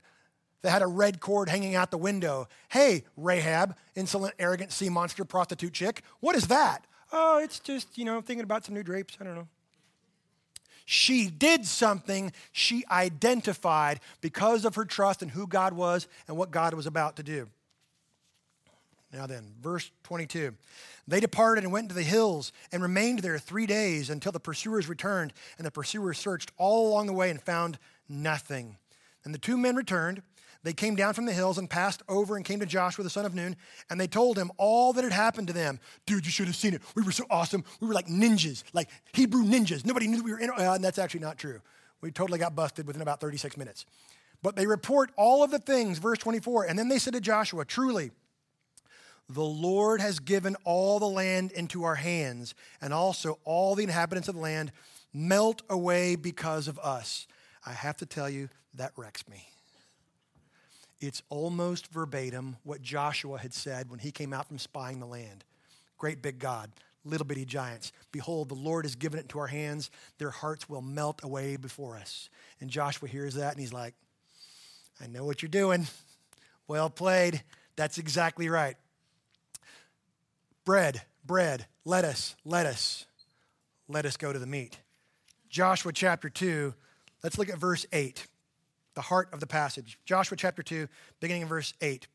that 0.63 0.71
had 0.71 0.83
a 0.83 0.87
red 0.87 1.21
cord 1.21 1.49
hanging 1.49 1.75
out 1.75 1.91
the 1.91 1.99
window. 1.99 2.49
Hey, 2.71 3.05
Rahab, 3.17 3.77
insolent, 3.95 4.35
arrogant 4.39 4.73
sea 4.73 4.89
monster 4.89 5.25
prostitute 5.25 5.75
chick, 5.75 6.03
what 6.21 6.35
is 6.35 6.47
that? 6.47 6.87
Oh, 7.13 7.39
it's 7.39 7.59
just, 7.61 7.99
you 7.99 8.05
know, 8.05 8.21
thinking 8.21 8.45
about 8.45 8.65
some 8.65 8.75
new 8.75 8.83
drapes. 8.83 9.17
I 9.21 9.25
don't 9.25 9.35
know. 9.35 9.49
She 10.85 11.29
did 11.29 11.65
something 11.65 12.33
she 12.53 12.85
identified 12.91 14.01
because 14.21 14.65
of 14.65 14.75
her 14.75 14.85
trust 14.85 15.23
in 15.23 15.31
who 15.31 15.47
God 15.47 15.73
was 15.73 16.07
and 16.29 16.37
what 16.37 16.51
God 16.51 16.75
was 16.75 16.87
about 16.87 17.17
to 17.17 17.23
do. 17.23 17.49
Now 19.13 19.27
then, 19.27 19.55
verse 19.61 19.91
22. 20.03 20.55
They 21.07 21.21
departed 21.21 21.65
and 21.65 21.73
went 21.73 21.85
into 21.85 21.95
the 21.95 22.03
hills 22.03 22.53
and 22.73 22.83
remained 22.83 23.21
there 23.21 23.39
three 23.39 23.67
days 23.67 24.11
until 24.11 24.33
the 24.33 24.41
pursuers 24.41 24.89
returned, 24.89 25.33
and 25.57 25.67
the 25.67 25.71
pursuers 25.71 26.19
searched 26.19 26.51
all 26.57 26.89
along 26.89 27.07
the 27.07 27.13
way 27.13 27.31
and 27.31 27.41
found 27.41 27.79
nothing. 28.09 28.77
And 29.25 29.33
the 29.33 29.39
two 29.39 29.57
men 29.57 29.77
returned. 29.77 30.23
They 30.65 30.73
came 30.73 30.97
down 30.97 31.13
from 31.13 31.27
the 31.27 31.33
hills 31.33 31.59
and 31.59 31.69
passed 31.69 32.03
over 32.09 32.37
and 32.37 32.45
came 32.45 32.61
to 32.61 32.67
Joshua 32.67 33.05
the 33.05 33.11
son 33.11 33.27
of 33.27 33.35
Nun, 33.35 33.55
and 33.91 34.01
they 34.01 34.07
told 34.07 34.39
him 34.39 34.51
all 34.57 34.95
that 34.95 35.05
had 35.05 35.13
happened 35.13 35.47
to 35.49 35.53
them. 35.53 35.79
Dude, 36.07 36.25
you 36.25 36.33
should 36.33 36.47
have 36.47 36.57
seen 36.57 36.73
it. 36.73 36.81
We 36.97 37.03
were 37.03 37.13
so 37.13 37.27
awesome. 37.31 37.65
We 37.81 37.87
were 37.87 37.93
like 37.93 38.09
ninjas, 38.09 38.65
like 38.73 38.89
Hebrew 39.13 39.45
ninjas. 39.45 39.85
Nobody 39.85 40.09
knew 40.09 40.25
we 40.25 40.33
were 40.33 40.41
in. 40.41 40.51
Uh, 40.51 40.73
and 40.73 40.83
that's 40.83 40.99
actually 40.99 41.21
not 41.21 41.37
true. 41.37 41.61
We 42.01 42.11
totally 42.11 42.39
got 42.39 42.57
busted 42.57 42.87
within 42.87 43.03
about 43.03 43.21
36 43.21 43.59
minutes. 43.59 43.85
But 44.43 44.57
they 44.57 44.67
report 44.67 45.11
all 45.17 45.45
of 45.45 45.51
the 45.51 45.59
things, 45.59 45.99
verse 45.99 46.19
24. 46.19 46.65
And 46.65 46.79
then 46.79 46.89
they 46.89 46.99
said 46.99 47.13
to 47.13 47.21
Joshua, 47.21 47.67
Truly, 47.67 48.11
the 49.29 49.45
Lord 49.45 50.01
has 50.01 50.19
given 50.19 50.57
all 50.65 50.99
the 50.99 51.09
land 51.09 51.53
into 51.53 51.85
our 51.85 51.95
hands, 51.95 52.55
and 52.81 52.95
also 52.95 53.39
all 53.45 53.75
the 53.75 53.85
inhabitants 53.85 54.29
of 54.29 54.35
the 54.35 54.41
land 54.41 54.73
melt 55.13 55.61
away 55.69 56.17
because 56.17 56.69
of 56.69 56.79
us. 56.79 57.27
I 57.67 57.73
have 57.73 57.99
to 57.99 58.07
tell 58.07 58.31
you, 58.31 58.49
that 58.77 58.93
wrecks 58.97 59.29
me. 59.29 59.47
It's 61.07 61.23
almost 61.29 61.93
verbatim 61.93 62.57
what 62.63 62.83
Joshua 62.83 63.39
had 63.39 63.53
said 63.53 63.91
when 63.91 63.99
he 63.99 64.11
came 64.11 64.33
out 64.33 64.49
from 64.49 64.59
spying 64.59 65.01
the 65.01 65.07
land. 65.07 65.45
Great 65.99 66.23
big 66.23 66.39
God, 66.39 66.71
little 67.05 67.27
bitty 67.27 67.45
giants. 67.45 67.93
Behold, 68.11 68.49
the 68.49 68.55
Lord 68.55 68.85
has 68.85 68.95
given 68.97 69.19
it 69.19 69.23
into 69.23 69.39
our 69.39 69.47
hands. 69.47 69.91
Their 70.19 70.31
hearts 70.31 70.69
will 70.69 70.83
melt 70.83 71.23
away 71.23 71.57
before 71.57 71.97
us. 71.97 72.29
And 72.61 72.71
Joshua 72.71 73.09
hears 73.09 73.35
that 73.35 73.53
and 73.53 73.61
he's 73.61 73.73
like, 73.73 73.95
I 75.01 75.07
know 75.07 75.25
what 75.25 75.43
you're 75.43 75.49
doing. 75.49 75.87
Well 76.67 76.89
played. 76.89 77.43
That's 77.77 77.99
exactly 77.99 78.49
right. 78.49 78.77
Bread, 80.65 81.03
bread, 81.25 81.67
lettuce, 81.85 82.37
lettuce. 82.45 83.07
Let 83.89 84.07
us 84.07 84.17
go 84.17 84.33
to 84.33 84.39
the 84.39 84.47
meat. 84.47 84.79
Joshua 85.51 85.93
chapter 85.93 86.31
2, 86.31 86.75
let's 87.23 87.39
look 87.39 87.51
at 87.51 87.59
verse 87.59 87.85
8, 87.93 88.27
the 88.95 89.03
heart 89.03 89.29
of 89.33 89.41
the 89.41 89.47
passage. 89.47 89.99
Joshua 90.05 90.37
chapter 90.37 90.63
2, 90.63 90.89
beginning 91.21 91.43
in 91.43 91.49
verse 91.49 91.75
8. 91.81 92.07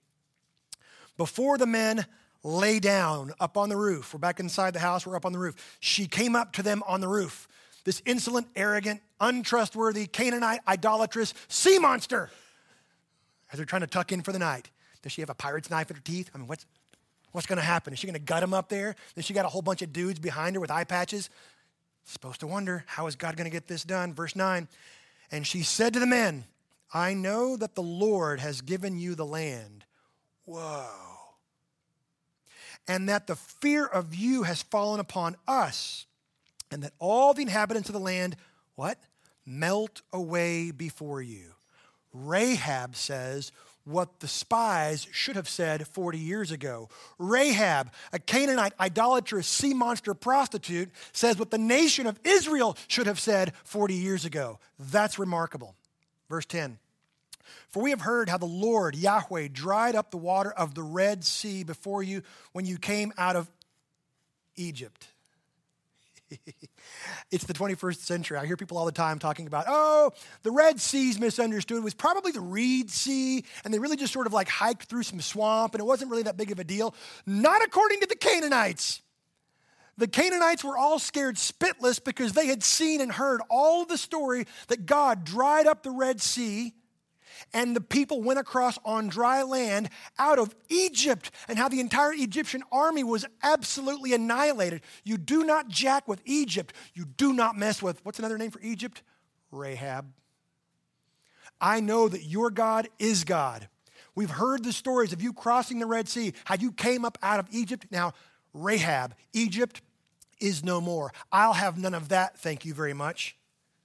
Before 1.18 1.58
the 1.58 1.66
men 1.66 2.06
lay 2.44 2.80
down 2.80 3.34
up 3.40 3.58
on 3.58 3.70
the 3.70 3.76
roof, 3.76 4.14
we're 4.14 4.20
back 4.20 4.40
inside 4.40 4.74
the 4.74 4.80
house, 4.80 5.06
we're 5.06 5.16
up 5.16 5.26
on 5.26 5.34
the 5.34 5.40
roof. 5.40 5.78
She 5.80 6.08
came 6.08 6.36
up 6.36 6.54
to 6.54 6.64
them 6.64 6.82
on 6.88 7.02
the 7.02 7.08
roof. 7.08 7.48
This 7.84 8.02
insolent, 8.06 8.48
arrogant, 8.56 9.02
untrustworthy, 9.20 10.08
Canaanite, 10.08 10.62
idolatrous 10.68 11.34
sea 11.48 11.80
monster. 11.80 12.30
As 13.52 13.58
they're 13.58 13.66
trying 13.66 13.82
to 13.82 13.88
tuck 13.88 14.12
in 14.12 14.22
for 14.22 14.32
the 14.32 14.40
night. 14.40 14.70
Does 15.02 15.12
she 15.12 15.22
have 15.22 15.30
a 15.30 15.36
pirate's 15.36 15.70
knife 15.70 15.90
in 15.90 15.96
her 15.96 16.02
teeth? 16.04 16.30
I 16.34 16.38
mean, 16.38 16.48
what's, 16.48 16.66
What's 17.32 17.46
going 17.46 17.58
to 17.58 17.66
happen? 17.66 17.94
Is 17.94 18.00
she 18.00 18.08
going 18.08 18.16
to 18.16 18.20
gut 18.20 18.42
him 18.42 18.54
up 18.54 18.70
there? 18.70 18.96
Then 19.16 19.24
she 19.24 19.34
got 19.34 19.46
a 19.46 19.50
whole 19.50 19.62
bunch 19.62 19.82
of 19.82 19.94
dudes 19.94 20.20
behind 20.20 20.56
her 20.56 20.60
with 20.60 20.72
eye 20.72 20.84
patches. 20.84 21.30
Supposed 22.06 22.40
to 22.40 22.48
wonder, 22.48 22.84
how 22.88 23.06
is 23.08 23.16
God 23.16 23.38
going 23.38 23.46
to 23.46 23.52
get 23.52 23.68
this 23.68 23.84
done? 23.84 24.14
Verse 24.14 24.36
9. 24.36 24.68
And 25.32 25.46
she 25.46 25.62
said 25.62 25.94
to 25.94 26.00
the 26.00 26.08
men, 26.08 26.46
I 26.94 27.14
know 27.14 27.56
that 27.58 27.76
the 27.76 27.84
Lord 27.84 28.40
has 28.40 28.62
given 28.62 28.98
you 28.98 29.16
the 29.16 29.26
land. 29.26 29.86
Whoa. 30.46 30.88
And 32.88 33.08
that 33.10 33.28
the 33.28 33.36
fear 33.36 33.86
of 33.86 34.16
you 34.16 34.44
has 34.44 34.64
fallen 34.64 35.00
upon 35.00 35.36
us, 35.48 36.08
and 36.72 36.84
that 36.84 36.94
all 36.98 37.34
the 37.34 37.44
inhabitants 37.44 37.90
of 37.90 37.94
the 37.94 38.00
land, 38.00 38.36
what? 38.76 38.98
Melt 39.46 40.02
away 40.12 40.72
before 40.72 41.22
you. 41.22 41.54
Rahab 42.12 42.96
says, 42.96 43.52
what 43.90 44.20
the 44.20 44.28
spies 44.28 45.08
should 45.12 45.36
have 45.36 45.50
said 45.50 45.88
40 45.88 46.18
years 46.18 46.52
ago. 46.52 46.90
Rahab, 47.18 47.92
a 48.14 48.20
Canaanite 48.20 48.74
idolatrous 48.80 49.48
sea 49.48 49.74
monster 49.74 50.14
prostitute, 50.14 50.90
says 51.12 51.38
what 51.38 51.52
the 51.52 51.58
nation 51.58 52.06
of 52.06 52.20
Israel 52.24 52.78
should 52.88 53.08
have 53.08 53.20
said 53.20 53.54
40 53.64 53.96
years 53.96 54.26
ago. 54.26 54.60
That's 54.78 55.18
remarkable. 55.18 55.76
Verse 56.30 56.46
10 56.46 56.78
For 57.70 57.82
we 57.84 57.90
have 57.90 58.02
heard 58.02 58.30
how 58.30 58.38
the 58.38 58.46
Lord, 58.46 58.96
Yahweh, 58.96 59.50
dried 59.52 59.96
up 59.96 60.12
the 60.12 60.18
water 60.18 60.52
of 60.52 60.76
the 60.76 60.84
Red 60.84 61.24
Sea 61.24 61.64
before 61.64 62.04
you 62.04 62.24
when 62.52 62.66
you 62.66 62.78
came 62.78 63.12
out 63.18 63.36
of 63.36 63.50
Egypt. 64.56 65.08
it's 67.32 67.46
the 67.46 67.54
21st 67.54 67.98
century. 67.98 68.38
I 68.38 68.46
hear 68.46 68.58
people 68.58 68.78
all 68.78 68.86
the 68.86 68.92
time 68.92 69.20
talking 69.20 69.48
about, 69.48 69.66
oh, 69.68 70.12
the 70.44 70.52
Red 70.52 70.80
Sea's 70.80 71.20
misunderstood. 71.20 71.78
It 71.78 71.84
was 71.84 71.94
probably 71.94 72.32
the 72.32 72.42
Reed 72.42 72.92
Sea, 72.92 73.44
and 73.64 73.74
they 73.74 73.80
really 73.80 73.98
just 73.98 74.14
sort 74.14 74.28
of 74.28 74.34
like 74.34 74.48
hiked 74.48 74.84
through 74.84 75.04
some 75.04 75.22
swamp, 75.22 75.74
and 75.74 75.82
it 75.82 75.86
wasn't 75.86 76.12
really 76.12 76.24
that 76.24 76.38
big 76.38 76.52
of 76.52 76.60
a 76.60 76.64
deal. 76.64 76.94
Not 77.26 77.64
according 77.64 78.02
to 78.02 78.06
the 78.06 78.16
Canaanites. 78.16 79.02
The 80.00 80.08
Canaanites 80.08 80.64
were 80.64 80.78
all 80.78 80.98
scared 80.98 81.36
spitless 81.36 82.02
because 82.02 82.32
they 82.32 82.48
had 82.48 82.64
seen 82.64 83.02
and 83.02 83.12
heard 83.12 83.42
all 83.50 83.84
the 83.84 83.98
story 83.98 84.48
that 84.70 84.86
God 84.86 85.26
dried 85.26 85.68
up 85.68 85.84
the 85.84 85.92
Red 85.92 86.22
Sea 86.22 86.74
and 87.54 87.76
the 87.76 87.82
people 87.82 88.22
went 88.22 88.40
across 88.40 88.80
on 88.86 89.08
dry 89.08 89.44
land 89.44 89.90
out 90.18 90.40
of 90.40 90.56
Egypt, 90.70 91.32
and 91.48 91.58
how 91.58 91.70
the 91.70 91.80
entire 91.80 92.14
Egyptian 92.14 92.64
army 92.72 93.04
was 93.04 93.26
absolutely 93.44 94.14
annihilated. 94.14 94.82
You 95.04 95.18
do 95.18 95.44
not 95.44 95.68
jack 95.68 96.08
with 96.08 96.22
Egypt. 96.26 96.74
You 96.94 97.06
do 97.06 97.34
not 97.34 97.58
mess 97.58 97.82
with, 97.82 98.04
what's 98.04 98.20
another 98.20 98.38
name 98.38 98.52
for 98.52 98.62
Egypt? 98.62 99.02
Rahab. 99.52 100.12
I 101.62 101.80
know 101.80 102.08
that 102.08 102.24
your 102.24 102.52
God 102.52 102.88
is 103.00 103.24
God. 103.24 103.68
We've 104.16 104.30
heard 104.30 104.64
the 104.64 104.74
stories 104.74 105.14
of 105.14 105.22
you 105.22 105.34
crossing 105.34 105.80
the 105.80 105.86
Red 105.86 106.08
Sea, 106.08 106.34
how 106.46 106.56
you 106.56 106.72
came 106.72 107.04
up 107.04 107.18
out 107.22 107.40
of 107.40 107.48
Egypt. 107.52 107.88
Now, 107.92 108.14
Rahab, 108.54 109.16
Egypt 109.34 109.82
is 110.40 110.64
no 110.64 110.80
more. 110.82 111.12
I'll 111.32 111.54
have 111.54 111.78
none 111.78 111.94
of 111.94 112.10
that, 112.10 112.38
thank 112.38 112.66
you 112.66 112.74
very 112.74 112.94
much, 112.94 113.36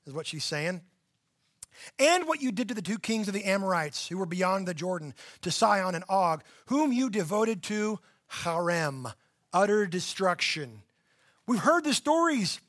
is 0.07 0.13
what 0.13 0.27
she's 0.27 0.45
saying 0.45 0.83
and 1.99 2.27
what 2.27 2.43
you 2.43 2.53
did 2.53 2.69
to 2.69 2.75
the 2.75 2.83
two 2.83 2.99
kings 2.99 3.29
of 3.29 3.35
the 3.35 3.45
Amorites 3.45 4.09
who 4.09 4.19
were 4.19 4.27
beyond 4.27 4.67
the 4.67 4.75
Jordan, 4.75 5.15
to 5.43 5.51
Sihon 5.51 5.95
and 5.95 6.05
Og, 6.09 6.43
whom 6.67 6.93
you 6.93 7.11
devoted 7.11 7.63
to 7.65 7.99
herem, 8.43 9.13
utter 9.53 9.87
destruction. 9.87 10.83
We've 11.47 11.61
heard 11.61 11.85
the 11.85 11.95
stories, 11.95 12.61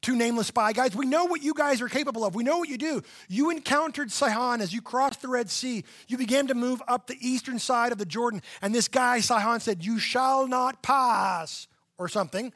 two 0.00 0.16
nameless 0.16 0.48
spy 0.48 0.72
guys. 0.72 0.96
We 0.96 1.06
know 1.06 1.26
what 1.26 1.42
you 1.42 1.54
guys 1.54 1.80
are 1.80 1.88
capable 1.88 2.24
of. 2.24 2.34
We 2.34 2.44
know 2.44 2.58
what 2.58 2.68
you 2.68 2.78
do. 2.78 3.02
You 3.28 3.50
encountered 3.50 4.10
Sihon 4.10 4.60
as 4.60 4.72
you 4.72 4.80
crossed 4.80 5.22
the 5.22 5.28
Red 5.28 5.50
Sea. 5.50 5.84
You 6.08 6.16
began 6.16 6.46
to 6.48 6.54
move 6.54 6.82
up 6.88 7.06
the 7.06 7.18
eastern 7.20 7.58
side 7.58 7.92
of 7.92 7.98
the 7.98 8.06
Jordan, 8.06 8.42
and 8.60 8.74
this 8.74 8.88
guy, 8.88 9.20
Sihon, 9.20 9.60
said, 9.60 9.84
You 9.84 9.98
shall 9.98 10.46
not 10.48 10.82
pass, 10.82 11.68
or 11.98 12.08
something. 12.08 12.52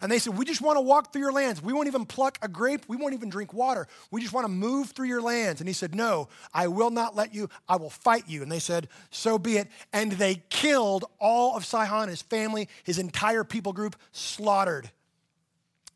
And 0.00 0.10
they 0.10 0.18
said, 0.18 0.36
We 0.36 0.44
just 0.44 0.60
want 0.60 0.76
to 0.76 0.80
walk 0.80 1.12
through 1.12 1.22
your 1.22 1.32
lands. 1.32 1.62
We 1.62 1.72
won't 1.72 1.88
even 1.88 2.06
pluck 2.06 2.38
a 2.42 2.48
grape. 2.48 2.84
We 2.88 2.96
won't 2.96 3.14
even 3.14 3.28
drink 3.28 3.52
water. 3.52 3.86
We 4.10 4.20
just 4.20 4.32
want 4.32 4.44
to 4.44 4.52
move 4.52 4.90
through 4.90 5.08
your 5.08 5.22
lands. 5.22 5.60
And 5.60 5.68
he 5.68 5.74
said, 5.74 5.94
No, 5.94 6.28
I 6.52 6.68
will 6.68 6.90
not 6.90 7.16
let 7.16 7.34
you. 7.34 7.48
I 7.68 7.76
will 7.76 7.90
fight 7.90 8.28
you. 8.28 8.42
And 8.42 8.50
they 8.50 8.58
said, 8.58 8.88
So 9.10 9.38
be 9.38 9.56
it. 9.56 9.68
And 9.92 10.12
they 10.12 10.42
killed 10.50 11.04
all 11.20 11.56
of 11.56 11.64
Sihon, 11.64 12.08
his 12.08 12.22
family, 12.22 12.68
his 12.84 12.98
entire 12.98 13.44
people 13.44 13.72
group, 13.72 13.96
slaughtered. 14.12 14.90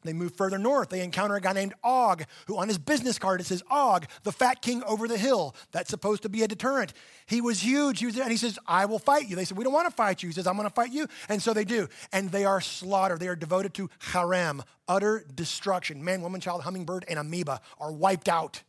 They 0.03 0.13
move 0.13 0.35
further 0.37 0.59
north. 0.59 0.91
They 0.91 1.01
encounter 1.01 1.35
a 1.35 1.41
guy 1.41 1.53
named 1.53 1.75
Og, 1.83 2.25
who 2.47 2.57
on 2.57 2.69
his 2.69 2.79
business 2.79 3.19
card 3.19 3.41
it 3.41 3.45
says, 3.45 3.63
Og, 3.71 4.07
the 4.23 4.33
fat 4.33 4.63
king 4.63 4.83
over 4.85 5.09
the 5.09 5.19
hill. 5.19 5.57
That's 5.73 5.91
supposed 5.91 6.23
to 6.23 6.29
be 6.29 6.43
a 6.43 6.49
deterrent. 6.49 6.93
He 7.27 7.41
was 7.41 7.61
huge. 7.61 7.99
He 7.99 8.07
was, 8.07 8.19
and 8.19 8.31
he 8.31 8.37
says, 8.37 8.59
I 8.67 8.87
will 8.87 9.01
fight 9.01 9.29
you. 9.29 9.35
They 9.37 9.45
said, 9.45 9.59
We 9.59 9.65
don't 9.65 9.73
want 9.73 9.89
to 9.89 9.95
fight 9.95 10.23
you. 10.23 10.29
He 10.29 10.33
says, 10.33 10.47
I'm 10.47 10.57
going 10.57 10.69
to 10.69 10.75
fight 10.75 10.93
you. 10.93 11.09
And 11.29 11.43
so 11.43 11.53
they 11.53 11.65
do. 11.65 11.89
And 12.13 12.31
they 12.31 12.45
are 12.45 12.61
slaughtered. 12.61 13.21
They 13.21 13.29
are 13.29 13.37
devoted 13.37 13.75
to 13.75 13.91
herem, 14.13 14.63
utter 14.87 15.25
destruction. 15.35 16.05
Man, 16.05 16.23
woman, 16.23 16.41
child, 16.41 16.63
hummingbird, 16.63 17.05
and 17.09 17.19
amoeba 17.19 17.61
are 17.81 17.93
wiped 17.93 18.29
out. 18.29 18.63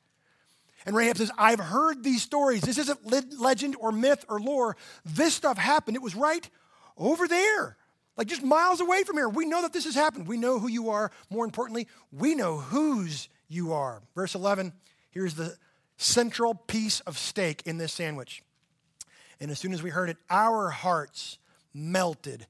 And 0.86 0.96
Rahab 0.96 1.18
says, 1.18 1.32
I've 1.38 1.60
heard 1.60 2.04
these 2.04 2.24
stories. 2.24 2.62
This 2.62 2.78
isn't 2.78 3.40
legend 3.40 3.76
or 3.80 3.92
myth 3.92 4.26
or 4.30 4.40
lore. 4.40 4.78
This 5.06 5.34
stuff 5.34 5.58
happened. 5.58 5.96
It 5.96 6.02
was 6.02 6.16
right 6.16 6.50
over 6.98 7.28
there 7.28 7.78
like 8.20 8.28
just 8.28 8.44
miles 8.44 8.82
away 8.82 9.04
from 9.04 9.16
here. 9.16 9.30
We 9.30 9.46
know 9.46 9.62
that 9.62 9.72
this 9.72 9.86
has 9.86 9.96
happened. 9.96 10.28
We 10.28 10.36
know 10.36 10.60
who 10.60 10.68
you 10.68 10.90
are. 10.90 11.10
More 11.30 11.46
importantly, 11.46 11.88
we 12.12 12.36
know 12.36 12.58
whose 12.58 13.30
you 13.48 13.72
are. 13.72 14.02
Verse 14.14 14.36
11, 14.36 14.74
here's 15.10 15.36
the 15.36 15.56
central 15.96 16.54
piece 16.54 17.00
of 17.02 17.18
steak 17.18 17.64
in 17.66 17.78
this 17.78 17.94
sandwich. 17.94 18.44
And 19.40 19.50
as 19.50 19.58
soon 19.58 19.72
as 19.72 19.82
we 19.82 19.90
heard 19.90 20.10
it, 20.10 20.18
our 20.30 20.70
hearts 20.70 21.38
melted. 21.74 22.46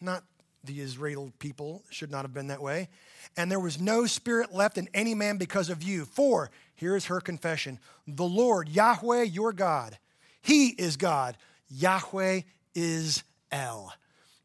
Not 0.00 0.24
the 0.64 0.80
Israel 0.80 1.32
people, 1.38 1.84
should 1.88 2.10
not 2.10 2.22
have 2.22 2.34
been 2.34 2.48
that 2.48 2.60
way. 2.60 2.88
And 3.36 3.48
there 3.48 3.60
was 3.60 3.80
no 3.80 4.06
spirit 4.06 4.52
left 4.52 4.76
in 4.76 4.88
any 4.92 5.14
man 5.14 5.36
because 5.36 5.70
of 5.70 5.84
you. 5.84 6.04
For, 6.04 6.50
here 6.74 6.96
is 6.96 7.06
her 7.06 7.20
confession 7.20 7.78
the 8.08 8.24
Lord, 8.24 8.68
Yahweh, 8.68 9.22
your 9.22 9.52
God, 9.52 9.98
He 10.40 10.70
is 10.70 10.96
God. 10.96 11.36
Yahweh 11.70 12.40
is 12.74 13.22
El 13.52 13.94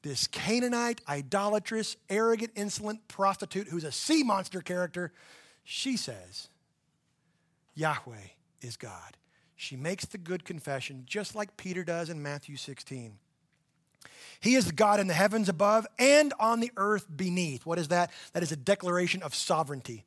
this 0.03 0.27
Canaanite, 0.27 1.01
idolatrous, 1.07 1.97
arrogant, 2.09 2.51
insolent 2.55 3.07
prostitute 3.07 3.67
who's 3.67 3.83
a 3.83 3.91
sea 3.91 4.23
monster 4.23 4.61
character, 4.61 5.11
she 5.63 5.97
says, 5.97 6.49
Yahweh 7.75 8.29
is 8.61 8.77
God. 8.77 9.17
She 9.55 9.75
makes 9.75 10.05
the 10.05 10.17
good 10.17 10.45
confession 10.45 11.03
just 11.05 11.35
like 11.35 11.57
Peter 11.57 11.83
does 11.83 12.09
in 12.09 12.21
Matthew 12.21 12.57
16. 12.57 13.17
He 14.39 14.55
is 14.55 14.67
the 14.67 14.73
God 14.73 14.99
in 14.99 15.07
the 15.07 15.13
heavens 15.13 15.49
above 15.49 15.87
and 15.97 16.33
on 16.39 16.59
the 16.59 16.71
earth 16.77 17.07
beneath. 17.15 17.65
What 17.65 17.79
is 17.79 17.87
that? 17.87 18.11
That 18.33 18.43
is 18.43 18.51
a 18.51 18.55
declaration 18.55 19.23
of 19.23 19.33
sovereignty. 19.33 20.05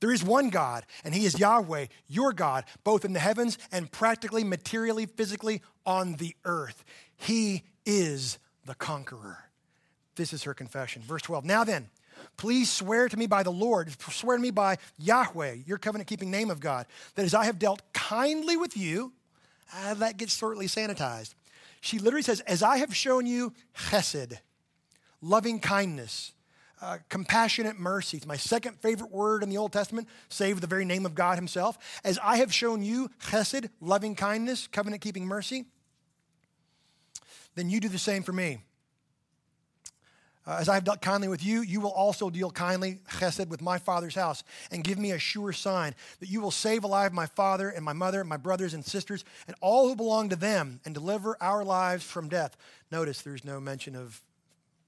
There 0.00 0.12
is 0.12 0.24
one 0.24 0.48
God, 0.48 0.86
and 1.04 1.14
He 1.14 1.26
is 1.26 1.38
Yahweh, 1.38 1.86
your 2.08 2.32
God, 2.32 2.64
both 2.84 3.04
in 3.04 3.12
the 3.12 3.20
heavens 3.20 3.58
and 3.70 3.90
practically, 3.90 4.44
materially, 4.44 5.06
physically 5.06 5.62
on 5.84 6.14
the 6.14 6.34
earth. 6.44 6.84
He 7.16 7.64
is 7.84 8.38
the 8.70 8.76
conqueror. 8.76 9.50
This 10.14 10.32
is 10.32 10.44
her 10.44 10.54
confession. 10.54 11.02
Verse 11.02 11.22
12. 11.22 11.44
Now 11.44 11.64
then, 11.64 11.90
please 12.36 12.70
swear 12.70 13.08
to 13.08 13.16
me 13.16 13.26
by 13.26 13.42
the 13.42 13.50
Lord, 13.50 13.90
swear 14.12 14.36
to 14.36 14.42
me 14.42 14.52
by 14.52 14.78
Yahweh, 14.96 15.56
your 15.66 15.76
covenant 15.76 16.06
keeping 16.06 16.30
name 16.30 16.52
of 16.52 16.60
God, 16.60 16.86
that 17.16 17.24
as 17.24 17.34
I 17.34 17.46
have 17.46 17.58
dealt 17.58 17.82
kindly 17.92 18.56
with 18.56 18.76
you, 18.76 19.12
uh, 19.74 19.94
that 19.94 20.18
gets 20.18 20.36
shortly 20.36 20.66
sanitized. 20.66 21.34
She 21.80 21.98
literally 21.98 22.22
says, 22.22 22.38
As 22.42 22.62
I 22.62 22.76
have 22.76 22.94
shown 22.94 23.26
you 23.26 23.52
chesed, 23.76 24.38
loving 25.20 25.58
kindness, 25.58 26.30
uh, 26.80 26.98
compassionate 27.08 27.76
mercy. 27.76 28.18
It's 28.18 28.26
my 28.26 28.36
second 28.36 28.78
favorite 28.78 29.10
word 29.10 29.42
in 29.42 29.50
the 29.50 29.58
Old 29.58 29.72
Testament, 29.72 30.06
save 30.28 30.60
the 30.60 30.68
very 30.68 30.84
name 30.84 31.06
of 31.06 31.16
God 31.16 31.38
Himself. 31.38 31.76
As 32.04 32.20
I 32.22 32.36
have 32.36 32.54
shown 32.54 32.84
you 32.84 33.10
chesed, 33.20 33.68
loving 33.80 34.14
kindness, 34.14 34.68
covenant 34.68 35.02
keeping 35.02 35.26
mercy, 35.26 35.64
then 37.54 37.70
you 37.70 37.80
do 37.80 37.88
the 37.88 37.98
same 37.98 38.22
for 38.22 38.32
me. 38.32 38.60
Uh, 40.46 40.56
as 40.58 40.68
I 40.68 40.74
have 40.74 40.84
dealt 40.84 41.02
kindly 41.02 41.28
with 41.28 41.44
you, 41.44 41.60
you 41.60 41.80
will 41.80 41.92
also 41.92 42.30
deal 42.30 42.50
kindly, 42.50 42.98
chesed, 43.10 43.48
with 43.48 43.60
my 43.60 43.78
father's 43.78 44.14
house, 44.14 44.42
and 44.70 44.82
give 44.82 44.98
me 44.98 45.12
a 45.12 45.18
sure 45.18 45.52
sign 45.52 45.94
that 46.18 46.30
you 46.30 46.40
will 46.40 46.50
save 46.50 46.82
alive 46.82 47.12
my 47.12 47.26
father 47.26 47.68
and 47.68 47.84
my 47.84 47.92
mother, 47.92 48.24
my 48.24 48.38
brothers 48.38 48.72
and 48.72 48.84
sisters, 48.84 49.24
and 49.46 49.54
all 49.60 49.88
who 49.88 49.94
belong 49.94 50.30
to 50.30 50.36
them, 50.36 50.80
and 50.84 50.94
deliver 50.94 51.36
our 51.40 51.62
lives 51.62 52.04
from 52.04 52.28
death. 52.28 52.56
Notice 52.90 53.20
there's 53.20 53.44
no 53.44 53.60
mention 53.60 53.94
of 53.94 54.22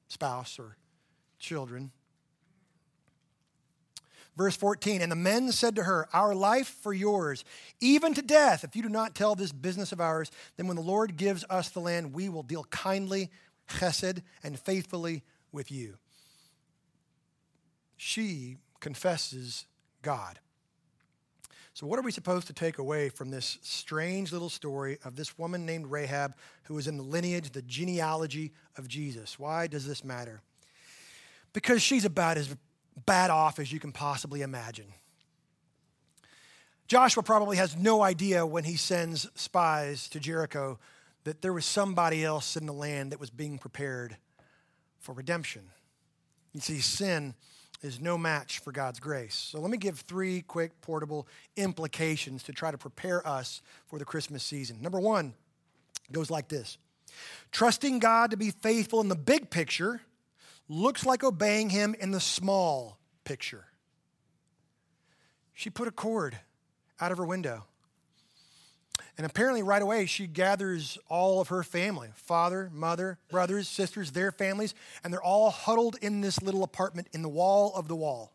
spouse 0.09 0.59
or 0.59 0.77
children. 1.39 1.93
Verse 4.37 4.57
14, 4.57 5.03
and 5.03 5.13
the 5.13 5.17
men 5.17 5.53
said 5.53 5.77
to 5.77 5.83
her, 5.83 6.09
Our 6.15 6.35
life 6.35 6.69
for 6.81 6.95
yours, 6.95 7.45
even 7.81 8.15
to 8.15 8.23
death. 8.23 8.65
If 8.65 8.75
you 8.75 8.83
do 8.83 8.89
not 8.89 9.15
tell 9.15 9.35
this 9.35 9.53
business 9.53 9.93
of 9.93 10.01
ours, 10.01 10.31
then 10.57 10.67
when 10.67 10.77
the 10.77 10.83
Lord 10.83 11.19
gives 11.19 11.45
us 11.51 11.69
the 11.69 11.81
land, 11.81 12.15
we 12.15 12.31
will 12.31 12.43
deal 12.43 12.65
kindly, 12.65 13.31
chesed, 13.69 14.23
and 14.43 14.59
faithfully 14.59 15.23
with 15.53 15.71
you. 15.71 15.99
She 17.99 18.57
confesses 18.81 19.67
God. 20.01 20.39
So, 21.75 21.87
what 21.87 21.99
are 21.99 22.03
we 22.03 22.13
supposed 22.13 22.47
to 22.49 22.53
take 22.53 22.79
away 22.79 23.09
from 23.09 23.31
this 23.31 23.59
strange 23.63 24.33
little 24.33 24.51
story 24.51 24.99
of 25.05 25.17
this 25.17 25.39
woman 25.39 25.65
named 25.65 25.87
Rahab 25.87 26.35
who 26.65 26.77
is 26.77 26.87
in 26.87 26.97
the 26.97 27.03
lineage, 27.03 27.51
the 27.51 27.63
genealogy 27.63 28.53
of 28.77 28.89
Jesus? 28.89 29.39
Why 29.39 29.67
does 29.67 29.87
this 29.87 30.05
matter? 30.05 30.43
Because 31.53 31.83
she's 31.83 32.05
about 32.05 32.37
as 32.37 32.55
bad 33.07 33.31
off 33.31 33.59
as 33.59 33.73
you 33.73 33.81
can 33.81 33.93
possibly 33.93 34.43
imagine. 34.43 34.87
Joshua 36.87 37.23
probably 37.23 37.57
has 37.57 37.77
no 37.77 38.03
idea 38.03 38.45
when 38.45 38.65
he 38.65 38.77
sends 38.77 39.29
spies 39.35 40.09
to 40.11 40.21
Jericho 40.21 40.79
that 41.25 41.41
there 41.41 41.53
was 41.53 41.65
somebody 41.65 42.25
else 42.25 42.57
in 42.57 42.67
the 42.67 42.73
land 42.73 43.13
that 43.13 43.21
was 43.21 43.31
being 43.31 43.59
prepared 43.59 44.17
for 44.99 45.13
redemption. 45.13 45.63
You 46.53 46.61
see, 46.61 46.81
sin 46.81 47.35
is 47.83 48.01
no 48.01 48.17
match 48.17 48.59
for 48.61 48.73
God's 48.73 49.01
grace. 49.01 49.35
So 49.35 49.61
let 49.61 49.71
me 49.71 49.79
give 49.79 50.01
three 50.01 50.43
quick 50.43 50.81
portable 50.81 51.27
implications 51.57 52.43
to 52.45 52.53
try 52.53 52.71
to 52.71 52.79
prepare 52.79 53.27
us 53.27 53.63
for 53.87 53.99
the 53.99 54.05
Christmas 54.05 54.43
season. 54.43 54.81
Number 54.81 55.01
one 55.01 55.35
goes 56.11 56.31
like 56.31 56.49
this 56.49 56.79
Trusting 57.51 57.99
God 57.99 58.31
to 58.31 58.37
be 58.37 58.51
faithful 58.51 59.01
in 59.01 59.09
the 59.09 59.17
big 59.17 59.51
picture 59.51 60.01
looks 60.69 61.05
like 61.05 61.25
obeying 61.25 61.71
Him 61.71 61.95
in 61.99 62.11
the 62.11 62.21
small 62.21 62.99
picture. 63.25 63.67
She 65.55 65.71
put 65.71 65.89
a 65.89 65.93
cord 65.93 66.39
out 67.01 67.13
of 67.13 67.19
her 67.19 67.27
window. 67.27 67.65
And 69.19 69.27
apparently, 69.27 69.63
right 69.63 69.83
away, 69.83 70.07
she 70.07 70.27
gathers 70.27 70.99
all 71.09 71.41
of 71.41 71.49
her 71.49 71.63
family 71.63 72.09
father, 72.15 72.71
mother, 72.73 73.19
brothers, 73.31 73.69
sisters, 73.69 74.13
their 74.13 74.33
families, 74.33 74.75
and 75.05 75.13
they're 75.13 75.23
all 75.23 75.51
huddled 75.51 75.97
in 76.01 76.21
this 76.21 76.41
little 76.41 76.65
apartment 76.65 77.09
in 77.13 77.23
the 77.23 77.29
wall 77.29 77.73
of 77.75 77.89
the 77.89 77.97
wall. 77.97 78.33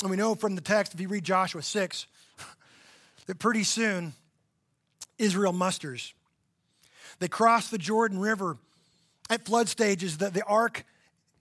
And 0.00 0.10
we 0.10 0.16
know 0.16 0.34
from 0.34 0.54
the 0.54 0.60
text, 0.60 0.94
if 0.94 1.00
you 1.00 1.08
read 1.08 1.24
Joshua 1.24 1.62
6, 1.62 2.06
that 3.26 3.38
pretty 3.38 3.64
soon 3.64 4.14
Israel 5.18 5.52
musters. 5.52 6.14
They 7.18 7.28
cross 7.28 7.68
the 7.68 7.78
Jordan 7.78 8.18
River 8.18 8.56
at 9.28 9.44
flood 9.44 9.68
stages. 9.68 10.18
The, 10.18 10.30
the 10.30 10.44
ark 10.44 10.84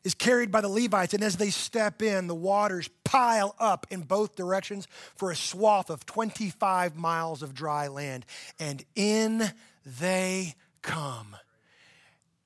is 0.03 0.13
carried 0.13 0.51
by 0.51 0.61
the 0.61 0.69
Levites, 0.69 1.13
and 1.13 1.23
as 1.23 1.37
they 1.37 1.49
step 1.49 2.01
in, 2.01 2.27
the 2.27 2.35
waters 2.35 2.89
pile 3.03 3.55
up 3.59 3.87
in 3.89 4.01
both 4.01 4.35
directions 4.35 4.87
for 5.15 5.31
a 5.31 5.35
swath 5.35 5.89
of 5.89 6.05
25 6.05 6.95
miles 6.95 7.41
of 7.41 7.53
dry 7.53 7.87
land. 7.87 8.25
And 8.59 8.83
in 8.95 9.51
they 9.99 10.55
come. 10.81 11.35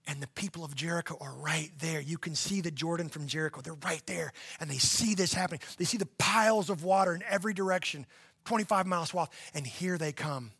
And 0.08 0.22
the 0.22 0.28
people 0.28 0.66
of 0.66 0.76
Jericho 0.76 1.18
are 1.22 1.34
right 1.34 1.72
there. 1.80 2.02
You 2.02 2.18
can 2.18 2.36
see 2.36 2.62
the 2.62 2.72
Jordan 2.72 3.10
from 3.10 3.28
Jericho. 3.28 3.62
They're 3.62 3.74
right 3.86 4.06
there. 4.08 4.34
And 4.60 4.70
they 4.70 4.78
see 4.78 5.16
this 5.16 5.34
happening. 5.34 5.62
They 5.78 5.86
see 5.86 5.98
the 5.98 6.10
piles 6.18 6.70
of 6.70 6.84
water 6.84 7.14
in 7.14 7.24
every 7.30 7.54
direction, 7.54 8.06
25 8.46 8.88
mile 8.88 9.06
swath. 9.06 9.30
And 9.54 9.66
here 9.66 9.98
they 9.98 10.12
come. 10.12 10.52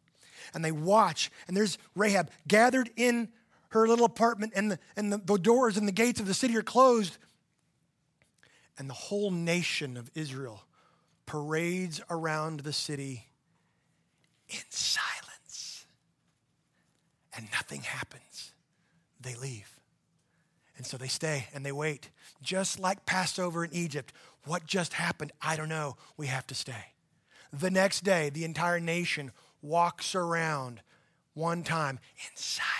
And 0.54 0.64
they 0.64 0.72
watch. 0.72 1.32
And 1.48 1.58
there's 1.58 1.78
Rahab 1.96 2.30
gathered 2.48 2.92
in 2.96 3.30
her 3.72 3.88
little 3.88 4.06
apartment 4.06 4.54
and, 4.56 4.72
the, 4.72 4.80
and 4.96 5.12
the, 5.12 5.18
the 5.18 5.38
doors 5.38 5.78
and 5.78 5.88
the 5.88 5.94
gates 5.94 6.20
of 6.20 6.28
the 6.28 6.34
city 6.34 6.56
are 6.58 6.62
closed. 6.62 7.18
And 8.78 8.90
the 8.90 8.94
whole 8.94 9.32
nation 9.32 9.98
of 9.98 10.10
Israel 10.16 10.64
parades 11.26 12.02
around 12.10 12.62
the 12.62 12.74
city 12.74 13.28
in 14.50 14.60
silence. 14.70 15.86
And 17.36 17.48
nothing 17.54 17.82
happens. 17.82 18.52
They 19.20 19.36
leave. 19.36 19.80
And 20.76 20.86
so 20.86 20.98
they 20.98 21.08
stay 21.08 21.48
and 21.54 21.66
they 21.66 21.72
wait. 21.72 22.10
Just 22.42 22.80
like 22.80 23.06
Passover 23.06 23.64
in 23.64 23.74
Egypt. 23.74 24.14
What 24.46 24.66
just 24.66 24.94
happened? 24.94 25.32
I 25.42 25.56
don't 25.56 25.70
know. 25.70 25.96
We 26.18 26.28
have 26.28 26.48
to 26.48 26.56
stay. 26.56 26.94
The 27.54 27.72
next 27.72 28.04
day, 28.04 28.30
the 28.30 28.44
entire 28.44 28.80
nation 28.80 29.32
walks 29.62 30.16
around 30.16 30.82
one 31.34 31.64
time 31.64 32.00
in 32.18 32.36
silence 32.36 32.71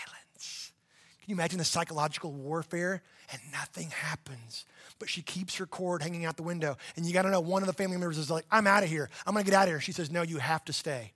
you 1.28 1.36
imagine 1.36 1.60
the 1.60 1.66
psychological 1.66 2.32
warfare? 2.32 3.02
And 3.32 3.42
nothing 3.52 3.90
happens. 3.90 4.66
But 5.00 5.10
she 5.10 5.22
keeps 5.22 5.56
her 5.58 5.66
cord 5.66 6.02
hanging 6.02 6.26
out 6.26 6.36
the 6.36 6.44
window. 6.44 6.78
And 6.96 7.06
you 7.06 7.14
got 7.14 7.24
to 7.24 7.32
know, 7.32 7.40
one 7.40 7.64
of 7.64 7.68
the 7.68 7.74
family 7.74 7.98
members 7.98 8.18
is 8.18 8.30
like, 8.30 8.46
I'm 8.52 8.68
out 8.68 8.84
of 8.84 8.90
here. 8.90 9.10
I'm 9.26 9.34
going 9.34 9.46
to 9.46 9.52
get 9.52 9.58
out 9.58 9.64
of 9.64 9.70
here. 9.70 9.80
She 9.80 9.92
says, 9.92 10.12
No, 10.12 10.22
you 10.22 10.38
have 10.38 10.66
to 10.66 10.74
stay. 10.74 11.14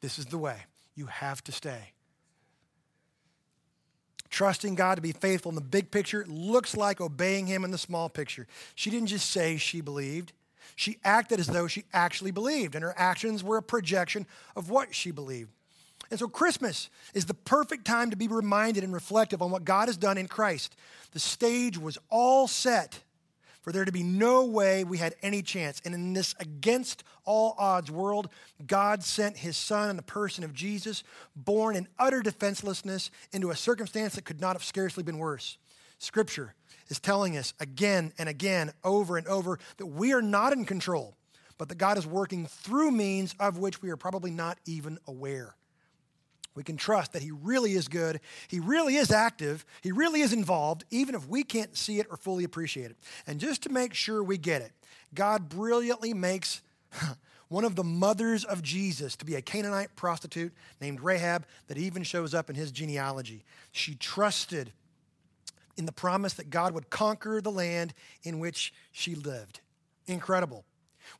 This 0.00 0.18
is 0.18 0.26
the 0.26 0.38
way. 0.38 0.56
You 0.94 1.06
have 1.06 1.44
to 1.44 1.52
stay. 1.52 1.92
Trusting 4.30 4.76
God 4.76 4.94
to 4.94 5.02
be 5.02 5.12
faithful 5.12 5.50
in 5.50 5.56
the 5.56 5.60
big 5.60 5.90
picture 5.90 6.24
looks 6.28 6.76
like 6.76 7.00
obeying 7.00 7.46
Him 7.46 7.64
in 7.64 7.72
the 7.72 7.78
small 7.78 8.08
picture. 8.08 8.46
She 8.74 8.90
didn't 8.90 9.08
just 9.08 9.30
say 9.30 9.56
she 9.56 9.80
believed, 9.80 10.32
she 10.76 10.98
acted 11.04 11.40
as 11.40 11.48
though 11.48 11.66
she 11.66 11.84
actually 11.92 12.30
believed, 12.30 12.74
and 12.74 12.84
her 12.84 12.94
actions 12.96 13.42
were 13.42 13.56
a 13.56 13.62
projection 13.62 14.26
of 14.56 14.70
what 14.70 14.94
she 14.94 15.10
believed. 15.10 15.50
And 16.10 16.18
so 16.18 16.28
Christmas 16.28 16.90
is 17.14 17.26
the 17.26 17.34
perfect 17.34 17.84
time 17.84 18.10
to 18.10 18.16
be 18.16 18.28
reminded 18.28 18.82
and 18.82 18.92
reflective 18.92 19.42
on 19.42 19.50
what 19.50 19.64
God 19.64 19.88
has 19.88 19.96
done 19.96 20.18
in 20.18 20.26
Christ. 20.28 20.74
The 21.12 21.20
stage 21.20 21.78
was 21.78 21.98
all 22.10 22.48
set 22.48 23.00
for 23.62 23.72
there 23.72 23.84
to 23.84 23.92
be 23.92 24.02
no 24.02 24.44
way 24.44 24.84
we 24.84 24.98
had 24.98 25.14
any 25.22 25.42
chance. 25.42 25.80
And 25.84 25.94
in 25.94 26.12
this 26.12 26.34
against 26.40 27.04
all 27.24 27.54
odds 27.58 27.90
world, 27.90 28.28
God 28.66 29.02
sent 29.02 29.36
his 29.36 29.56
son 29.56 29.90
in 29.90 29.96
the 29.96 30.02
person 30.02 30.44
of 30.44 30.54
Jesus, 30.54 31.04
born 31.36 31.76
in 31.76 31.86
utter 31.98 32.22
defenselessness 32.22 33.10
into 33.32 33.50
a 33.50 33.56
circumstance 33.56 34.14
that 34.14 34.24
could 34.24 34.40
not 34.40 34.56
have 34.56 34.64
scarcely 34.64 35.02
been 35.02 35.18
worse. 35.18 35.58
Scripture 35.98 36.54
is 36.88 36.98
telling 36.98 37.36
us 37.36 37.52
again 37.60 38.12
and 38.18 38.28
again, 38.28 38.72
over 38.82 39.18
and 39.18 39.26
over, 39.26 39.58
that 39.76 39.86
we 39.86 40.12
are 40.14 40.22
not 40.22 40.54
in 40.54 40.64
control, 40.64 41.14
but 41.58 41.68
that 41.68 41.76
God 41.76 41.98
is 41.98 42.06
working 42.06 42.46
through 42.46 42.90
means 42.90 43.34
of 43.38 43.58
which 43.58 43.82
we 43.82 43.90
are 43.90 43.96
probably 43.96 44.30
not 44.30 44.58
even 44.64 44.98
aware. 45.06 45.54
We 46.60 46.64
can 46.64 46.76
trust 46.76 47.14
that 47.14 47.22
He 47.22 47.30
really 47.30 47.72
is 47.72 47.88
good, 47.88 48.20
He 48.48 48.60
really 48.60 48.96
is 48.96 49.10
active, 49.10 49.64
He 49.80 49.92
really 49.92 50.20
is 50.20 50.34
involved, 50.34 50.84
even 50.90 51.14
if 51.14 51.26
we 51.26 51.42
can't 51.42 51.74
see 51.74 52.00
it 52.00 52.06
or 52.10 52.18
fully 52.18 52.44
appreciate 52.44 52.90
it. 52.90 52.98
And 53.26 53.40
just 53.40 53.62
to 53.62 53.70
make 53.70 53.94
sure 53.94 54.22
we 54.22 54.36
get 54.36 54.60
it, 54.60 54.72
God 55.14 55.48
brilliantly 55.48 56.12
makes 56.12 56.60
one 57.48 57.64
of 57.64 57.76
the 57.76 57.82
mothers 57.82 58.44
of 58.44 58.62
Jesus 58.62 59.16
to 59.16 59.24
be 59.24 59.36
a 59.36 59.40
Canaanite 59.40 59.96
prostitute 59.96 60.52
named 60.82 61.00
Rahab 61.00 61.46
that 61.68 61.78
even 61.78 62.02
shows 62.02 62.34
up 62.34 62.50
in 62.50 62.56
his 62.56 62.70
genealogy. 62.70 63.42
She 63.72 63.94
trusted 63.94 64.70
in 65.78 65.86
the 65.86 65.92
promise 65.92 66.34
that 66.34 66.50
God 66.50 66.74
would 66.74 66.90
conquer 66.90 67.40
the 67.40 67.50
land 67.50 67.94
in 68.22 68.38
which 68.38 68.74
she 68.92 69.14
lived. 69.14 69.60
Incredible. 70.06 70.66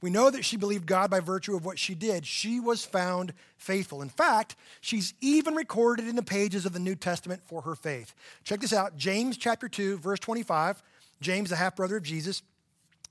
We 0.01 0.11
know 0.11 0.31
that 0.31 0.45
she 0.45 0.57
believed 0.57 0.87
God 0.87 1.11
by 1.11 1.21
virtue 1.21 1.57
of 1.57 1.65
what 1.65 1.79
she 1.79 1.95
did. 1.95 2.27
She 2.27 2.61
was 2.61 2.85
found 2.85 3.33
faithful. 3.57 4.03
In 4.03 4.09
fact, 4.09 4.57
she's 4.81 5.15
even 5.21 5.55
recorded 5.55 6.09
in 6.09 6.17
the 6.17 6.23
pages 6.23 6.67
of 6.67 6.73
the 6.73 6.79
New 6.79 6.95
Testament 6.95 7.43
for 7.45 7.63
her 7.63 7.75
faith. 7.75 8.15
Check 8.45 8.61
this 8.61 8.73
out 8.73 8.97
James 8.97 9.37
chapter 9.37 9.69
2, 9.69 9.99
verse 9.99 10.21
25. 10.21 10.83
James, 11.21 11.51
the 11.51 11.57
half 11.57 11.77
brother 11.77 11.97
of 11.97 12.03
Jesus, 12.03 12.43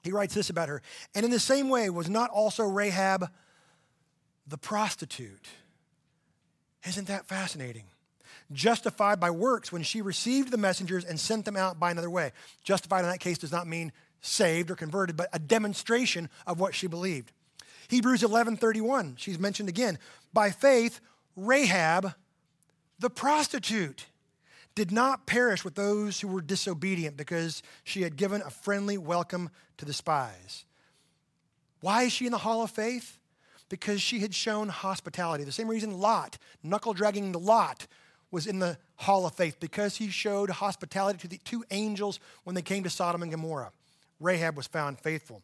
he 0.04 0.12
writes 0.12 0.34
this 0.34 0.50
about 0.50 0.70
her. 0.70 0.82
And 1.14 1.26
in 1.26 1.32
the 1.32 1.40
same 1.40 1.70
way, 1.70 1.90
was 1.90 2.10
not 2.10 2.30
also 2.32 2.64
Rahab 2.64 3.30
the 4.48 4.58
prostitute? 4.58 5.48
Isn't 6.88 7.08
that 7.08 7.26
fascinating? 7.26 7.84
Justified 8.52 9.20
by 9.20 9.30
works 9.30 9.72
when 9.72 9.84
she 9.84 10.02
received 10.02 10.50
the 10.50 10.58
messengers 10.58 11.06
and 11.06 11.20
sent 11.20 11.46
them 11.46 11.56
out 11.56 11.80
by 11.80 11.92
another 11.92 12.10
way. 12.10 12.32
Justified 12.64 13.04
in 13.04 13.12
that 13.12 13.20
case 13.20 13.38
does 13.38 13.52
not 13.52 13.68
mean 13.68 13.92
saved 14.22 14.72
or 14.72 14.76
converted, 14.76 15.16
but 15.16 15.30
a 15.34 15.40
demonstration 15.40 16.30
of 16.46 16.60
what 16.60 16.76
she 16.76 16.88
believed. 16.88 17.32
Hebrews 17.88 18.22
11:31, 18.22 19.16
she's 19.18 19.40
mentioned 19.40 19.70
again. 19.70 19.98
By 20.32 20.52
faith, 20.52 21.00
Rahab, 21.36 22.14
the 23.00 23.10
prostitute, 23.10 24.06
did 24.76 24.92
not 24.92 25.26
perish 25.26 25.66
with 25.66 25.76
those 25.76 26.20
who 26.20 26.28
were 26.28 26.42
disobedient 26.42 27.18
because 27.18 27.64
she 27.84 28.04
had 28.04 28.16
given 28.16 28.42
a 28.42 28.50
friendly 28.50 28.98
welcome 28.98 29.50
to 29.78 29.86
the 29.86 29.94
spies. 29.94 30.66
Why 31.82 32.04
is 32.04 32.14
she 32.14 32.26
in 32.26 32.32
the 32.32 32.38
hall 32.38 32.64
of 32.64 32.72
faith? 32.72 33.18
Because 33.70 34.02
she 34.02 34.20
had 34.20 34.34
shown 34.34 34.70
hospitality. 34.70 35.44
The 35.44 35.52
same 35.52 35.68
reason 35.68 36.00
Lot, 36.00 36.38
knuckle 36.64 36.94
dragging 36.94 37.32
the 37.32 37.40
Lot, 37.40 37.88
was 38.32 38.46
in 38.46 38.60
the 38.60 38.78
hall 38.98 39.26
of 39.26 39.34
faith 39.34 39.60
because 39.60 39.98
he 39.98 40.10
showed 40.10 40.50
hospitality 40.50 41.20
to 41.20 41.28
the 41.28 41.40
two 41.40 41.64
angels 41.72 42.20
when 42.44 42.56
they 42.56 42.62
came 42.62 42.84
to 42.84 42.90
Sodom 42.90 43.24
and 43.24 43.32
Gomorrah. 43.32 43.72
Rahab 44.20 44.58
was 44.58 44.68
found 44.68 45.00
faithful. 45.00 45.42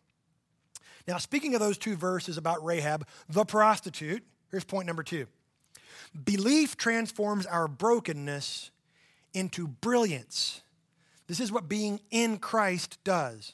Now, 1.08 1.18
speaking 1.18 1.54
of 1.54 1.60
those 1.60 1.78
two 1.78 1.96
verses 1.96 2.38
about 2.38 2.64
Rahab, 2.66 3.08
the 3.30 3.46
prostitute, 3.46 4.24
here's 4.50 4.64
point 4.64 4.88
number 4.88 5.04
two 5.04 5.28
belief 6.24 6.78
transforms 6.78 7.46
our 7.46 7.68
brokenness 7.68 8.72
into 9.34 9.68
brilliance. 9.68 10.62
This 11.28 11.40
is 11.40 11.52
what 11.52 11.68
being 11.68 12.00
in 12.12 12.38
Christ 12.38 13.00
does. 13.04 13.54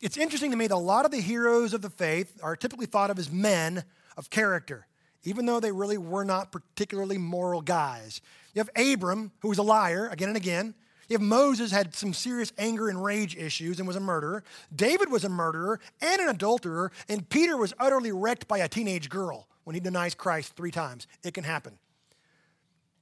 It's 0.00 0.16
interesting 0.16 0.50
to 0.50 0.56
me 0.56 0.66
that 0.66 0.74
a 0.74 0.76
lot 0.76 1.04
of 1.04 1.10
the 1.10 1.20
heroes 1.20 1.72
of 1.72 1.82
the 1.82 1.90
faith 1.90 2.38
are 2.42 2.56
typically 2.56 2.86
thought 2.86 3.10
of 3.10 3.18
as 3.18 3.30
men 3.30 3.84
of 4.16 4.30
character, 4.30 4.86
even 5.22 5.46
though 5.46 5.60
they 5.60 5.72
really 5.72 5.98
were 5.98 6.24
not 6.24 6.52
particularly 6.52 7.16
moral 7.16 7.62
guys. 7.62 8.20
You 8.54 8.60
have 8.60 8.70
Abram, 8.76 9.32
who 9.40 9.48
was 9.48 9.58
a 9.58 9.62
liar 9.62 10.08
again 10.08 10.28
and 10.28 10.36
again. 10.36 10.74
If 11.08 11.20
Moses 11.20 11.70
had 11.70 11.94
some 11.94 12.12
serious 12.12 12.52
anger 12.58 12.88
and 12.88 13.02
rage 13.02 13.36
issues 13.36 13.78
and 13.78 13.86
was 13.86 13.96
a 13.96 14.00
murderer, 14.00 14.42
David 14.74 15.10
was 15.10 15.24
a 15.24 15.28
murderer 15.28 15.80
and 16.00 16.20
an 16.20 16.28
adulterer, 16.28 16.92
and 17.08 17.28
Peter 17.28 17.56
was 17.56 17.74
utterly 17.78 18.12
wrecked 18.12 18.48
by 18.48 18.58
a 18.58 18.68
teenage 18.68 19.08
girl 19.08 19.48
when 19.64 19.74
he 19.74 19.80
denies 19.80 20.14
Christ 20.14 20.54
three 20.56 20.70
times. 20.70 21.06
It 21.22 21.34
can 21.34 21.44
happen. 21.44 21.78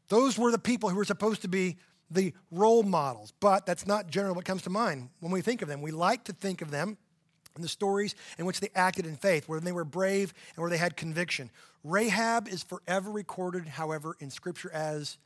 Those 0.08 0.38
were 0.38 0.50
the 0.50 0.58
people 0.58 0.90
who 0.90 0.96
were 0.96 1.04
supposed 1.04 1.42
to 1.42 1.48
be 1.48 1.76
the 2.10 2.34
role 2.50 2.82
models, 2.82 3.32
but 3.40 3.64
that's 3.64 3.86
not 3.86 4.08
generally 4.08 4.36
what 4.36 4.44
comes 4.44 4.62
to 4.62 4.70
mind 4.70 5.08
when 5.20 5.32
we 5.32 5.40
think 5.40 5.62
of 5.62 5.68
them. 5.68 5.80
We 5.80 5.90
like 5.90 6.24
to 6.24 6.32
think 6.32 6.60
of 6.60 6.70
them 6.70 6.98
in 7.56 7.62
the 7.62 7.68
stories 7.68 8.14
in 8.38 8.44
which 8.44 8.60
they 8.60 8.68
acted 8.74 9.06
in 9.06 9.16
faith, 9.16 9.48
where 9.48 9.60
they 9.60 9.72
were 9.72 9.84
brave 9.84 10.34
and 10.54 10.62
where 10.62 10.70
they 10.70 10.76
had 10.76 10.96
conviction. 10.96 11.50
Rahab 11.84 12.48
is 12.48 12.62
forever 12.62 13.10
recorded, 13.10 13.66
however, 13.66 14.16
in 14.20 14.30
Scripture 14.30 14.70
as 14.72 15.18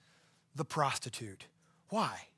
the 0.54 0.64
prostitute. 0.64 1.46
Why? 1.88 2.28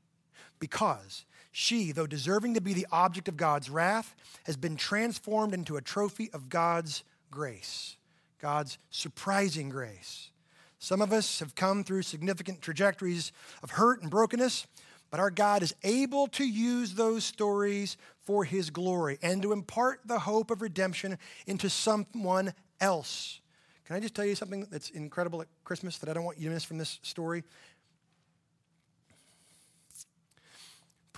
Because 0.58 1.24
she, 1.50 1.92
though 1.92 2.06
deserving 2.06 2.54
to 2.54 2.60
be 2.60 2.74
the 2.74 2.86
object 2.92 3.28
of 3.28 3.36
God's 3.36 3.70
wrath, 3.70 4.14
has 4.44 4.56
been 4.56 4.76
transformed 4.76 5.54
into 5.54 5.76
a 5.76 5.82
trophy 5.82 6.30
of 6.32 6.48
God's 6.48 7.04
grace, 7.30 7.96
God's 8.40 8.78
surprising 8.90 9.68
grace. 9.68 10.30
Some 10.78 11.02
of 11.02 11.12
us 11.12 11.40
have 11.40 11.54
come 11.54 11.82
through 11.82 12.02
significant 12.02 12.62
trajectories 12.62 13.32
of 13.62 13.72
hurt 13.72 14.00
and 14.00 14.10
brokenness, 14.10 14.66
but 15.10 15.20
our 15.20 15.30
God 15.30 15.62
is 15.62 15.74
able 15.82 16.28
to 16.28 16.44
use 16.44 16.94
those 16.94 17.24
stories 17.24 17.96
for 18.20 18.44
his 18.44 18.70
glory 18.70 19.18
and 19.22 19.42
to 19.42 19.52
impart 19.52 20.00
the 20.04 20.20
hope 20.20 20.50
of 20.50 20.62
redemption 20.62 21.18
into 21.46 21.70
someone 21.70 22.52
else. 22.80 23.40
Can 23.86 23.96
I 23.96 24.00
just 24.00 24.14
tell 24.14 24.26
you 24.26 24.34
something 24.34 24.66
that's 24.70 24.90
incredible 24.90 25.40
at 25.40 25.48
Christmas 25.64 25.96
that 25.98 26.10
I 26.10 26.12
don't 26.12 26.24
want 26.24 26.38
you 26.38 26.48
to 26.48 26.54
miss 26.54 26.62
from 26.62 26.76
this 26.76 26.98
story? 27.02 27.42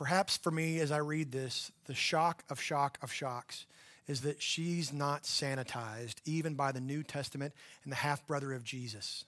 Perhaps 0.01 0.39
for 0.39 0.51
me, 0.51 0.81
as 0.81 0.91
I 0.91 0.97
read 0.97 1.31
this, 1.31 1.71
the 1.85 1.95
shock 1.95 2.43
of 2.49 2.59
shock 2.59 2.97
of 3.03 3.13
shocks 3.13 3.67
is 4.07 4.23
that 4.23 4.41
she's 4.41 4.95
not 4.95 5.25
sanitized 5.25 6.15
even 6.25 6.55
by 6.55 6.73
the 6.73 6.81
New 6.81 7.03
Testament 7.03 7.53
and 7.85 7.93
the 7.93 7.97
half 7.97 8.27
brother 8.27 8.55
of 8.55 8.65
Jesus. 8.65 9.27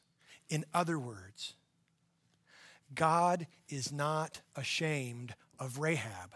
In 0.49 0.65
other 0.73 0.99
words, 0.99 1.53
God 2.95 3.47
is 3.69 3.93
not 3.93 4.41
ashamed 4.57 5.35
of 5.61 5.79
Rahab. 5.79 6.31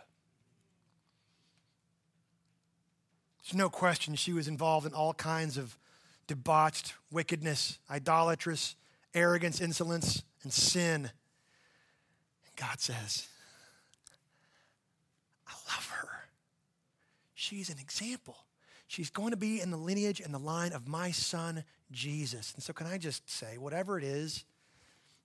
There's 3.42 3.56
no 3.56 3.70
question 3.70 4.16
she 4.16 4.34
was 4.34 4.48
involved 4.48 4.86
in 4.86 4.92
all 4.92 5.14
kinds 5.14 5.56
of 5.56 5.78
debauched 6.26 6.92
wickedness, 7.10 7.78
idolatrous, 7.90 8.76
arrogance, 9.14 9.62
insolence, 9.62 10.24
and 10.42 10.52
sin. 10.52 11.10
And 12.44 12.56
God 12.56 12.80
says, 12.80 13.28
love 15.68 15.88
her. 15.90 16.08
She's 17.46 17.70
an 17.70 17.78
example. 17.78 18.36
She's 18.88 19.08
going 19.08 19.30
to 19.30 19.36
be 19.36 19.60
in 19.60 19.70
the 19.70 19.76
lineage 19.76 20.20
and 20.20 20.34
the 20.34 20.38
line 20.38 20.72
of 20.72 20.88
my 20.88 21.12
son, 21.12 21.62
Jesus. 21.92 22.52
And 22.54 22.62
so, 22.62 22.72
can 22.72 22.88
I 22.88 22.98
just 22.98 23.30
say, 23.30 23.56
whatever 23.56 23.96
it 23.98 24.02
is 24.02 24.44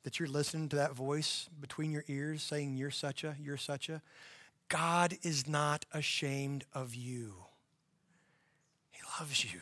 that 0.03 0.19
you're 0.19 0.30
listening 0.30 0.69
to 0.69 0.76
that 0.76 0.93
voice 0.93 1.49
between 1.59 1.91
your 1.91 2.03
ears 2.07 2.43
saying, 2.43 2.76
You're 2.76 2.91
such 2.91 3.24
a, 3.24 3.36
you're 3.41 3.57
such 3.57 3.89
a, 3.89 4.03
God 4.69 5.17
is 5.24 5.47
not 5.47 5.86
ashamed 5.95 6.63
of 6.76 6.93
you. 6.93 7.34
He 8.91 9.01
loves 9.19 9.43
you. 9.51 9.61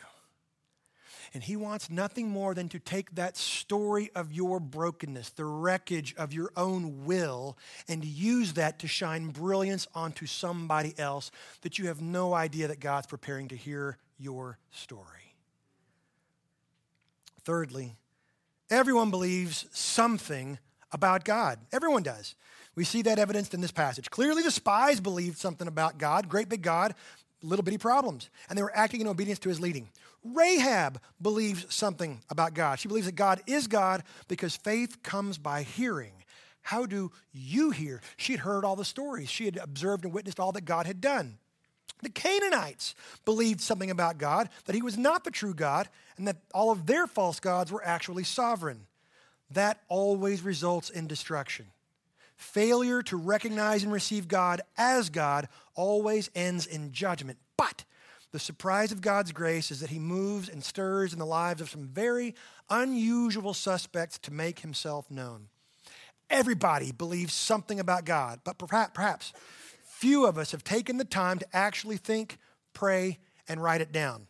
And 1.32 1.44
he 1.44 1.54
wants 1.54 1.88
nothing 1.88 2.28
more 2.28 2.54
than 2.54 2.68
to 2.70 2.80
take 2.80 3.14
that 3.14 3.36
story 3.36 4.10
of 4.16 4.32
your 4.32 4.58
brokenness, 4.58 5.30
the 5.30 5.44
wreckage 5.44 6.14
of 6.16 6.32
your 6.32 6.50
own 6.56 7.04
will, 7.04 7.56
and 7.88 8.04
use 8.04 8.54
that 8.54 8.80
to 8.80 8.88
shine 8.88 9.28
brilliance 9.28 9.86
onto 9.94 10.26
somebody 10.26 10.92
else 10.98 11.30
that 11.62 11.78
you 11.78 11.86
have 11.86 12.02
no 12.02 12.34
idea 12.34 12.66
that 12.66 12.80
God's 12.80 13.06
preparing 13.06 13.46
to 13.48 13.56
hear 13.56 13.96
your 14.18 14.58
story. 14.72 15.34
Thirdly, 17.44 17.96
everyone 18.68 19.10
believes 19.10 19.66
something 19.70 20.58
about 20.92 21.24
God. 21.24 21.58
Everyone 21.72 22.02
does. 22.02 22.34
We 22.74 22.84
see 22.84 23.02
that 23.02 23.18
evidenced 23.18 23.54
in 23.54 23.60
this 23.60 23.72
passage. 23.72 24.10
Clearly, 24.10 24.42
the 24.42 24.50
spies 24.50 25.00
believed 25.00 25.38
something 25.38 25.66
about 25.66 25.98
God, 25.98 26.28
great 26.28 26.48
big 26.48 26.62
God, 26.62 26.94
little 27.42 27.62
bitty 27.62 27.78
problems, 27.78 28.30
and 28.48 28.58
they 28.58 28.62
were 28.62 28.76
acting 28.76 29.00
in 29.00 29.06
obedience 29.06 29.38
to 29.40 29.48
his 29.48 29.60
leading. 29.60 29.88
Rahab 30.24 31.00
believes 31.20 31.72
something 31.74 32.20
about 32.28 32.54
God. 32.54 32.78
She 32.78 32.88
believes 32.88 33.06
that 33.06 33.14
God 33.14 33.40
is 33.46 33.66
God 33.66 34.02
because 34.28 34.56
faith 34.56 35.02
comes 35.02 35.38
by 35.38 35.62
hearing. 35.62 36.12
How 36.62 36.84
do 36.86 37.10
you 37.32 37.70
hear? 37.70 38.02
She 38.16 38.32
had 38.32 38.40
heard 38.40 38.64
all 38.64 38.76
the 38.76 38.84
stories, 38.84 39.30
she 39.30 39.46
had 39.46 39.56
observed 39.56 40.04
and 40.04 40.12
witnessed 40.12 40.38
all 40.38 40.52
that 40.52 40.64
God 40.64 40.86
had 40.86 41.00
done. 41.00 41.38
The 42.02 42.10
Canaanites 42.10 42.94
believed 43.24 43.60
something 43.60 43.90
about 43.90 44.18
God, 44.18 44.48
that 44.64 44.74
he 44.74 44.82
was 44.82 44.96
not 44.96 45.24
the 45.24 45.30
true 45.30 45.54
God, 45.54 45.88
and 46.16 46.26
that 46.28 46.38
all 46.54 46.70
of 46.70 46.86
their 46.86 47.06
false 47.06 47.40
gods 47.40 47.70
were 47.70 47.84
actually 47.84 48.24
sovereign. 48.24 48.86
That 49.50 49.80
always 49.88 50.42
results 50.42 50.90
in 50.90 51.06
destruction. 51.06 51.66
Failure 52.40 53.02
to 53.02 53.18
recognize 53.18 53.82
and 53.84 53.92
receive 53.92 54.26
God 54.26 54.62
as 54.78 55.10
God 55.10 55.46
always 55.74 56.30
ends 56.34 56.66
in 56.66 56.90
judgment. 56.90 57.38
But 57.58 57.84
the 58.32 58.38
surprise 58.38 58.92
of 58.92 59.02
God's 59.02 59.30
grace 59.30 59.70
is 59.70 59.80
that 59.80 59.90
He 59.90 59.98
moves 59.98 60.48
and 60.48 60.64
stirs 60.64 61.12
in 61.12 61.18
the 61.18 61.26
lives 61.26 61.60
of 61.60 61.68
some 61.68 61.86
very 61.86 62.34
unusual 62.70 63.52
suspects 63.52 64.18
to 64.20 64.32
make 64.32 64.60
Himself 64.60 65.10
known. 65.10 65.48
Everybody 66.30 66.92
believes 66.92 67.34
something 67.34 67.78
about 67.78 68.06
God, 68.06 68.40
but 68.42 68.56
perhaps 68.56 69.34
few 69.84 70.24
of 70.24 70.38
us 70.38 70.52
have 70.52 70.64
taken 70.64 70.96
the 70.96 71.04
time 71.04 71.38
to 71.40 71.46
actually 71.52 71.98
think, 71.98 72.38
pray, 72.72 73.18
and 73.48 73.62
write 73.62 73.82
it 73.82 73.92
down. 73.92 74.26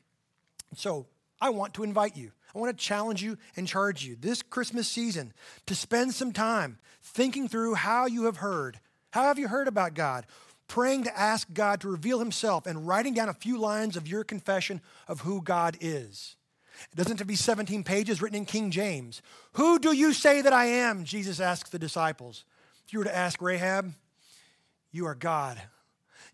So 0.75 1.07
I 1.41 1.51
want 1.51 1.75
to 1.75 1.85
invite 1.85 2.17
you. 2.17 2.33
I 2.55 2.59
want 2.59 2.77
to 2.77 2.85
challenge 2.85 3.23
you 3.23 3.39
and 3.57 3.67
charge 3.67 4.05
you 4.05 4.17
this 4.17 4.43
Christmas 4.43 4.89
season 4.89 5.33
to 5.67 5.75
spend 5.75 6.15
some 6.15 6.33
time 6.33 6.79
thinking 7.03 7.49
through 7.49 7.75
how 7.75 8.07
you 8.07 8.25
have 8.25 8.39
heard. 8.39 8.81
How 9.11 9.25
have 9.25 9.39
you 9.39 9.49
heard 9.49 9.69
about 9.69 9.95
God? 9.95 10.27
praying 10.71 11.03
to 11.03 11.19
ask 11.19 11.53
God 11.53 11.81
to 11.81 11.89
reveal 11.89 12.21
himself 12.21 12.65
and 12.65 12.87
writing 12.87 13.13
down 13.13 13.29
a 13.29 13.35
few 13.35 13.59
lines 13.59 13.97
of 13.97 14.07
your 14.07 14.23
confession 14.23 14.81
of 15.09 15.23
who 15.23 15.43
God 15.43 15.77
is. 15.81 16.37
It 16.93 16.97
doesn't 16.97 17.11
have 17.11 17.19
to 17.19 17.25
be 17.25 17.35
17 17.35 17.83
pages 17.83 18.23
written 18.23 18.39
in 18.39 18.45
King 18.45 18.71
James. 18.71 19.21
Who 19.55 19.81
do 19.81 19.93
you 19.93 20.13
say 20.13 20.41
that 20.41 20.53
I 20.53 20.67
am? 20.67 21.05
Jesus 21.05 21.41
asks 21.41 21.71
the 21.71 21.79
disciples. 21.79 22.45
If 22.87 22.93
you 22.93 23.01
were 23.01 23.05
to 23.05 23.15
ask 23.15 23.43
Rahab, 23.43 23.93
you 24.93 25.07
are 25.07 25.17
God. 25.17 25.61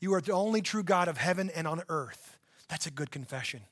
You 0.01 0.13
are 0.13 0.21
the 0.21 0.33
only 0.33 0.61
true 0.61 0.83
God 0.83 1.09
of 1.09 1.17
heaven 1.17 1.51
and 1.55 1.67
on 1.67 1.83
earth. 1.89 2.39
That's 2.69 2.87
a 2.87 2.91
good 2.91 3.11
confession. 3.11 3.63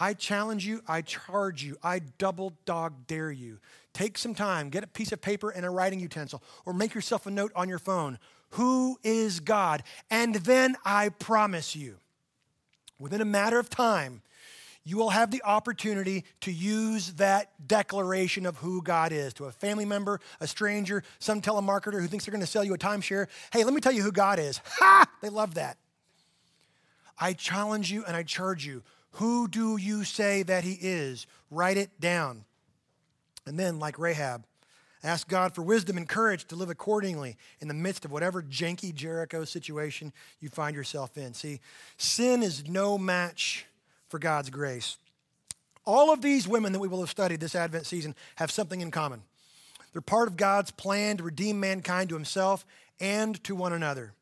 I 0.00 0.14
challenge 0.14 0.64
you, 0.66 0.80
I 0.86 1.02
charge 1.02 1.62
you, 1.62 1.76
I 1.82 2.00
double 2.18 2.52
dog 2.64 3.06
dare 3.06 3.32
you. 3.32 3.58
Take 3.92 4.16
some 4.16 4.34
time, 4.34 4.70
get 4.70 4.84
a 4.84 4.86
piece 4.86 5.10
of 5.10 5.20
paper 5.20 5.50
and 5.50 5.66
a 5.66 5.70
writing 5.70 5.98
utensil, 5.98 6.42
or 6.64 6.72
make 6.72 6.94
yourself 6.94 7.26
a 7.26 7.30
note 7.30 7.52
on 7.56 7.68
your 7.68 7.80
phone. 7.80 8.18
Who 8.50 8.98
is 9.02 9.40
God? 9.40 9.82
And 10.10 10.36
then 10.36 10.76
I 10.84 11.08
promise 11.08 11.74
you, 11.74 11.96
within 12.98 13.20
a 13.20 13.24
matter 13.24 13.58
of 13.58 13.68
time, 13.68 14.22
you 14.84 14.96
will 14.96 15.10
have 15.10 15.30
the 15.30 15.42
opportunity 15.42 16.24
to 16.40 16.52
use 16.52 17.12
that 17.14 17.50
declaration 17.66 18.46
of 18.46 18.56
who 18.56 18.80
God 18.80 19.12
is 19.12 19.34
to 19.34 19.44
a 19.44 19.52
family 19.52 19.84
member, 19.84 20.20
a 20.40 20.46
stranger, 20.46 21.02
some 21.18 21.42
telemarketer 21.42 22.00
who 22.00 22.06
thinks 22.06 22.24
they're 22.24 22.32
going 22.32 22.40
to 22.40 22.46
sell 22.46 22.64
you 22.64 22.72
a 22.72 22.78
timeshare. 22.78 23.26
Hey, 23.52 23.64
let 23.64 23.74
me 23.74 23.80
tell 23.80 23.92
you 23.92 24.02
who 24.02 24.12
God 24.12 24.38
is. 24.38 24.60
Ha! 24.78 25.04
They 25.20 25.28
love 25.28 25.54
that. 25.54 25.76
I 27.18 27.32
challenge 27.34 27.90
you 27.90 28.04
and 28.06 28.16
I 28.16 28.22
charge 28.22 28.64
you. 28.64 28.82
Who 29.12 29.48
do 29.48 29.76
you 29.76 30.04
say 30.04 30.42
that 30.44 30.64
he 30.64 30.78
is? 30.80 31.26
Write 31.50 31.76
it 31.76 32.00
down. 32.00 32.44
And 33.46 33.58
then, 33.58 33.78
like 33.78 33.98
Rahab, 33.98 34.44
ask 35.02 35.28
God 35.28 35.54
for 35.54 35.62
wisdom 35.62 35.96
and 35.96 36.08
courage 36.08 36.44
to 36.46 36.56
live 36.56 36.70
accordingly 36.70 37.36
in 37.60 37.68
the 37.68 37.74
midst 37.74 38.04
of 38.04 38.12
whatever 38.12 38.42
janky 38.42 38.94
Jericho 38.94 39.44
situation 39.44 40.12
you 40.40 40.48
find 40.48 40.76
yourself 40.76 41.16
in. 41.16 41.34
See, 41.34 41.60
sin 41.96 42.42
is 42.42 42.68
no 42.68 42.98
match 42.98 43.66
for 44.08 44.18
God's 44.18 44.50
grace. 44.50 44.98
All 45.84 46.12
of 46.12 46.20
these 46.20 46.46
women 46.46 46.72
that 46.72 46.80
we 46.80 46.88
will 46.88 47.00
have 47.00 47.08
studied 47.08 47.40
this 47.40 47.54
Advent 47.54 47.86
season 47.86 48.14
have 48.36 48.50
something 48.50 48.82
in 48.82 48.90
common. 48.90 49.22
They're 49.92 50.02
part 50.02 50.28
of 50.28 50.36
God's 50.36 50.70
plan 50.70 51.16
to 51.16 51.22
redeem 51.22 51.58
mankind 51.58 52.10
to 52.10 52.14
himself 52.14 52.66
and 53.00 53.42
to 53.44 53.54
one 53.54 53.72
another. 53.72 54.12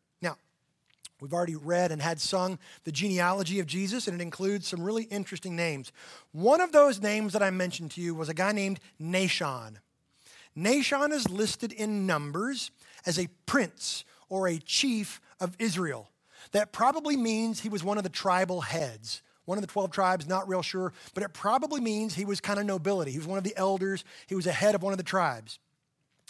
We've 1.20 1.32
already 1.32 1.56
read 1.56 1.92
and 1.92 2.02
had 2.02 2.20
sung 2.20 2.58
the 2.84 2.92
genealogy 2.92 3.58
of 3.60 3.66
Jesus, 3.66 4.06
and 4.06 4.20
it 4.20 4.22
includes 4.22 4.68
some 4.68 4.82
really 4.82 5.04
interesting 5.04 5.56
names. 5.56 5.92
One 6.32 6.60
of 6.60 6.72
those 6.72 7.00
names 7.00 7.32
that 7.32 7.42
I 7.42 7.50
mentioned 7.50 7.92
to 7.92 8.00
you 8.00 8.14
was 8.14 8.28
a 8.28 8.34
guy 8.34 8.52
named 8.52 8.80
Nahshon. 9.00 9.76
Nahshon 10.56 11.12
is 11.12 11.28
listed 11.30 11.72
in 11.72 12.06
Numbers 12.06 12.70
as 13.06 13.18
a 13.18 13.28
prince 13.46 14.04
or 14.28 14.48
a 14.48 14.58
chief 14.58 15.20
of 15.40 15.56
Israel. 15.58 16.10
That 16.52 16.72
probably 16.72 17.16
means 17.16 17.60
he 17.60 17.68
was 17.68 17.82
one 17.82 17.98
of 17.98 18.04
the 18.04 18.10
tribal 18.10 18.60
heads 18.60 19.22
one 19.46 19.58
of 19.58 19.62
the 19.62 19.68
12 19.68 19.90
tribes, 19.92 20.28
not 20.28 20.48
real 20.48 20.60
sure, 20.60 20.92
but 21.14 21.22
it 21.22 21.32
probably 21.32 21.80
means 21.80 22.14
he 22.14 22.24
was 22.24 22.40
kind 22.40 22.58
of 22.58 22.66
nobility. 22.66 23.12
He 23.12 23.18
was 23.18 23.26
one 23.26 23.38
of 23.38 23.44
the 23.44 23.56
elders, 23.56 24.04
he 24.26 24.34
was 24.34 24.46
a 24.46 24.52
head 24.52 24.74
of 24.74 24.82
one 24.82 24.92
of 24.92 24.98
the 24.98 25.04
tribes. 25.04 25.58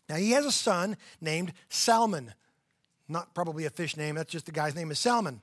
Now, 0.08 0.16
he 0.16 0.30
has 0.32 0.46
a 0.46 0.52
son 0.52 0.96
named 1.20 1.52
Salmon. 1.68 2.34
Not 3.08 3.34
probably 3.34 3.64
a 3.64 3.70
fish 3.70 3.96
name, 3.96 4.16
that's 4.16 4.32
just 4.32 4.46
the 4.46 4.52
guy's 4.52 4.74
name 4.74 4.90
is 4.90 4.98
Salmon, 4.98 5.40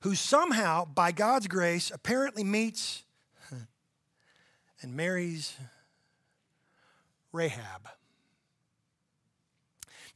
who 0.00 0.14
somehow, 0.14 0.84
by 0.84 1.10
God's 1.10 1.48
grace, 1.48 1.90
apparently 1.92 2.44
meets 2.44 3.02
and 4.82 4.94
marries 4.94 5.56
Rahab. 7.32 7.88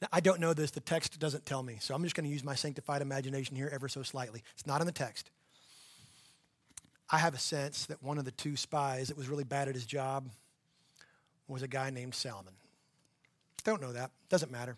Now, 0.01 0.09
I 0.13 0.21
don't 0.21 0.41
know 0.41 0.53
this, 0.55 0.73
the 0.73 0.81
text 0.81 1.19
doesn't 1.19 1.47
tell 1.47 1.63
me, 1.63 1.79
so 1.81 1.95
I'm 1.95 2.03
just 2.03 2.17
going 2.17 2.25
to 2.25 2.33
use 2.33 2.43
my 2.43 2.55
sanctified 2.55 3.03
imagination 3.03 3.57
here 3.57 3.71
ever 3.73 3.89
so 3.89 4.03
slightly. 4.03 4.43
It's 4.55 4.67
not 4.67 4.81
in 4.81 4.87
the 4.87 4.93
text. 4.93 5.31
I 7.11 7.19
have 7.19 7.35
a 7.35 7.39
sense 7.39 7.87
that 7.87 8.03
one 8.03 8.19
of 8.19 8.25
the 8.25 8.31
two 8.31 8.57
spies 8.57 9.09
that 9.09 9.17
was 9.17 9.29
really 9.29 9.45
bad 9.45 9.69
at 9.69 9.75
his 9.75 9.85
job 9.85 10.29
was 11.47 11.63
a 11.63 11.69
guy 11.69 11.91
named 11.91 12.15
Salmon. 12.15 12.55
Don't 13.65 13.81
know 13.81 13.93
that. 13.93 14.11
Doesn't 14.29 14.51
matter. 14.51 14.77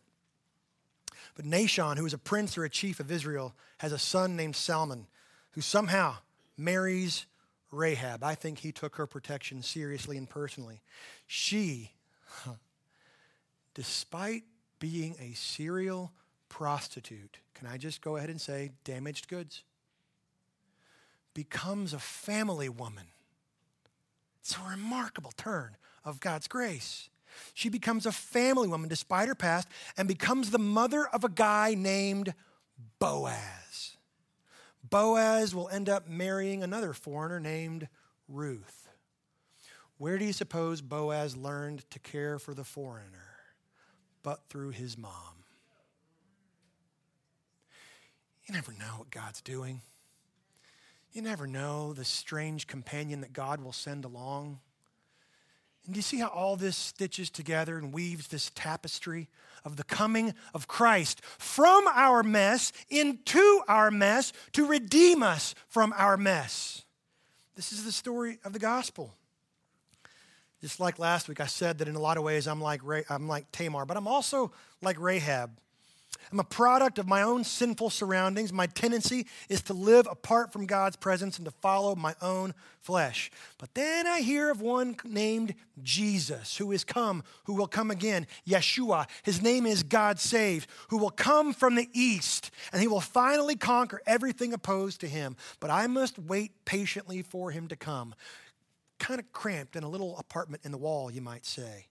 But 1.34 1.44
Nahshon, 1.44 1.96
who 1.96 2.06
is 2.06 2.12
a 2.12 2.18
prince 2.18 2.56
or 2.56 2.64
a 2.64 2.70
chief 2.70 3.00
of 3.00 3.10
Israel, 3.10 3.54
has 3.78 3.92
a 3.92 3.98
son 3.98 4.36
named 4.36 4.56
Salmon 4.56 5.06
who 5.52 5.60
somehow 5.60 6.16
marries 6.56 7.26
Rahab. 7.70 8.22
I 8.22 8.34
think 8.34 8.58
he 8.58 8.72
took 8.72 8.96
her 8.96 9.06
protection 9.06 9.62
seriously 9.62 10.16
and 10.16 10.28
personally. 10.28 10.80
She, 11.26 11.90
despite 13.74 14.44
being 14.78 15.16
a 15.20 15.34
serial 15.34 16.12
prostitute, 16.48 17.38
can 17.54 17.66
I 17.66 17.78
just 17.78 18.00
go 18.00 18.16
ahead 18.16 18.30
and 18.30 18.40
say 18.40 18.70
damaged 18.84 19.28
goods? 19.28 19.64
becomes 21.34 21.92
a 21.92 21.98
family 21.98 22.68
woman. 22.68 23.08
It's 24.40 24.56
a 24.56 24.70
remarkable 24.70 25.32
turn 25.36 25.76
of 26.04 26.20
God's 26.20 26.48
grace. 26.48 27.08
She 27.54 27.68
becomes 27.68 28.06
a 28.06 28.12
family 28.12 28.68
woman 28.68 28.88
despite 28.88 29.28
her 29.28 29.34
past 29.34 29.68
and 29.96 30.08
becomes 30.08 30.50
the 30.50 30.58
mother 30.58 31.06
of 31.06 31.24
a 31.24 31.28
guy 31.28 31.74
named 31.74 32.34
Boaz. 32.98 33.96
Boaz 34.82 35.54
will 35.54 35.68
end 35.68 35.88
up 35.88 36.08
marrying 36.08 36.62
another 36.62 36.92
foreigner 36.92 37.40
named 37.40 37.88
Ruth. 38.28 38.88
Where 39.98 40.18
do 40.18 40.24
you 40.24 40.32
suppose 40.32 40.82
Boaz 40.82 41.36
learned 41.36 41.88
to 41.90 41.98
care 41.98 42.38
for 42.38 42.54
the 42.54 42.64
foreigner? 42.64 43.38
But 44.22 44.48
through 44.48 44.70
his 44.70 44.98
mom. 44.98 45.44
You 48.46 48.54
never 48.54 48.72
know 48.72 48.98
what 48.98 49.10
God's 49.10 49.40
doing. 49.40 49.80
You 51.12 51.22
never 51.22 51.46
know 51.46 51.92
the 51.92 52.04
strange 52.04 52.66
companion 52.66 53.20
that 53.20 53.32
God 53.32 53.62
will 53.62 53.72
send 53.72 54.04
along. 54.04 54.58
And 55.84 55.94
do 55.94 55.98
you 55.98 56.02
see 56.02 56.18
how 56.18 56.28
all 56.28 56.56
this 56.56 56.76
stitches 56.76 57.30
together 57.30 57.76
and 57.76 57.92
weaves 57.92 58.28
this 58.28 58.50
tapestry 58.54 59.28
of 59.64 59.76
the 59.76 59.84
coming 59.84 60.34
of 60.54 60.66
Christ 60.66 61.22
from 61.24 61.86
our 61.88 62.22
mess 62.22 62.72
into 62.88 63.60
our 63.68 63.90
mess 63.90 64.32
to 64.52 64.66
redeem 64.66 65.22
us 65.22 65.54
from 65.68 65.92
our 65.96 66.16
mess? 66.16 66.84
This 67.54 67.72
is 67.72 67.84
the 67.84 67.92
story 67.92 68.38
of 68.44 68.52
the 68.52 68.58
gospel. 68.58 69.14
Just 70.60 70.80
like 70.80 70.98
last 70.98 71.28
week, 71.28 71.40
I 71.40 71.46
said 71.46 71.78
that 71.78 71.88
in 71.88 71.94
a 71.94 72.00
lot 72.00 72.16
of 72.16 72.22
ways 72.22 72.46
I'm 72.46 72.60
like, 72.60 72.80
I'm 73.10 73.28
like 73.28 73.52
Tamar, 73.52 73.84
but 73.84 73.98
I'm 73.98 74.08
also 74.08 74.50
like 74.80 74.98
Rahab. 74.98 75.50
I'm 76.32 76.40
a 76.40 76.44
product 76.44 76.98
of 76.98 77.06
my 77.06 77.22
own 77.22 77.44
sinful 77.44 77.90
surroundings. 77.90 78.52
My 78.52 78.66
tendency 78.66 79.26
is 79.48 79.62
to 79.62 79.72
live 79.72 80.08
apart 80.10 80.52
from 80.52 80.66
God's 80.66 80.96
presence 80.96 81.38
and 81.38 81.44
to 81.44 81.50
follow 81.50 81.94
my 81.94 82.14
own 82.20 82.54
flesh. 82.80 83.30
But 83.58 83.74
then 83.74 84.06
I 84.06 84.20
hear 84.20 84.50
of 84.50 84.60
one 84.60 84.96
named 85.04 85.54
Jesus 85.82 86.56
who 86.56 86.72
is 86.72 86.84
come, 86.84 87.22
who 87.44 87.54
will 87.54 87.66
come 87.66 87.90
again, 87.90 88.26
Yeshua. 88.46 89.06
His 89.22 89.42
name 89.42 89.66
is 89.66 89.82
God 89.82 90.18
saved, 90.18 90.68
who 90.88 90.98
will 90.98 91.10
come 91.10 91.52
from 91.52 91.74
the 91.74 91.88
east, 91.92 92.50
and 92.72 92.82
he 92.82 92.88
will 92.88 93.00
finally 93.00 93.56
conquer 93.56 94.00
everything 94.06 94.52
opposed 94.52 95.00
to 95.00 95.08
him. 95.08 95.36
But 95.60 95.70
I 95.70 95.86
must 95.86 96.18
wait 96.18 96.64
patiently 96.64 97.22
for 97.22 97.50
him 97.50 97.68
to 97.68 97.76
come. 97.76 98.14
Kind 98.98 99.20
of 99.20 99.32
cramped 99.32 99.76
in 99.76 99.82
a 99.82 99.88
little 99.88 100.16
apartment 100.18 100.64
in 100.64 100.72
the 100.72 100.78
wall, 100.78 101.10
you 101.10 101.20
might 101.20 101.46
say. 101.46 101.86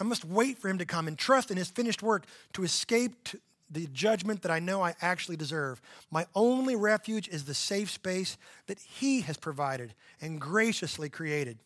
I 0.00 0.04
must 0.04 0.24
wait 0.24 0.58
for 0.58 0.68
him 0.68 0.78
to 0.78 0.84
come 0.84 1.06
and 1.06 1.16
trust 1.16 1.50
in 1.50 1.56
his 1.56 1.70
finished 1.70 2.02
work 2.02 2.24
to 2.54 2.64
escape 2.64 3.28
the 3.72 3.86
judgment 3.92 4.42
that 4.42 4.50
I 4.50 4.58
know 4.58 4.82
I 4.82 4.94
actually 5.00 5.36
deserve. 5.36 5.80
My 6.10 6.26
only 6.34 6.76
refuge 6.76 7.28
is 7.28 7.44
the 7.44 7.54
safe 7.54 7.90
space 7.90 8.36
that 8.66 8.78
He 8.78 9.22
has 9.22 9.36
provided 9.36 9.94
and 10.20 10.40
graciously 10.40 11.08
created. 11.08 11.58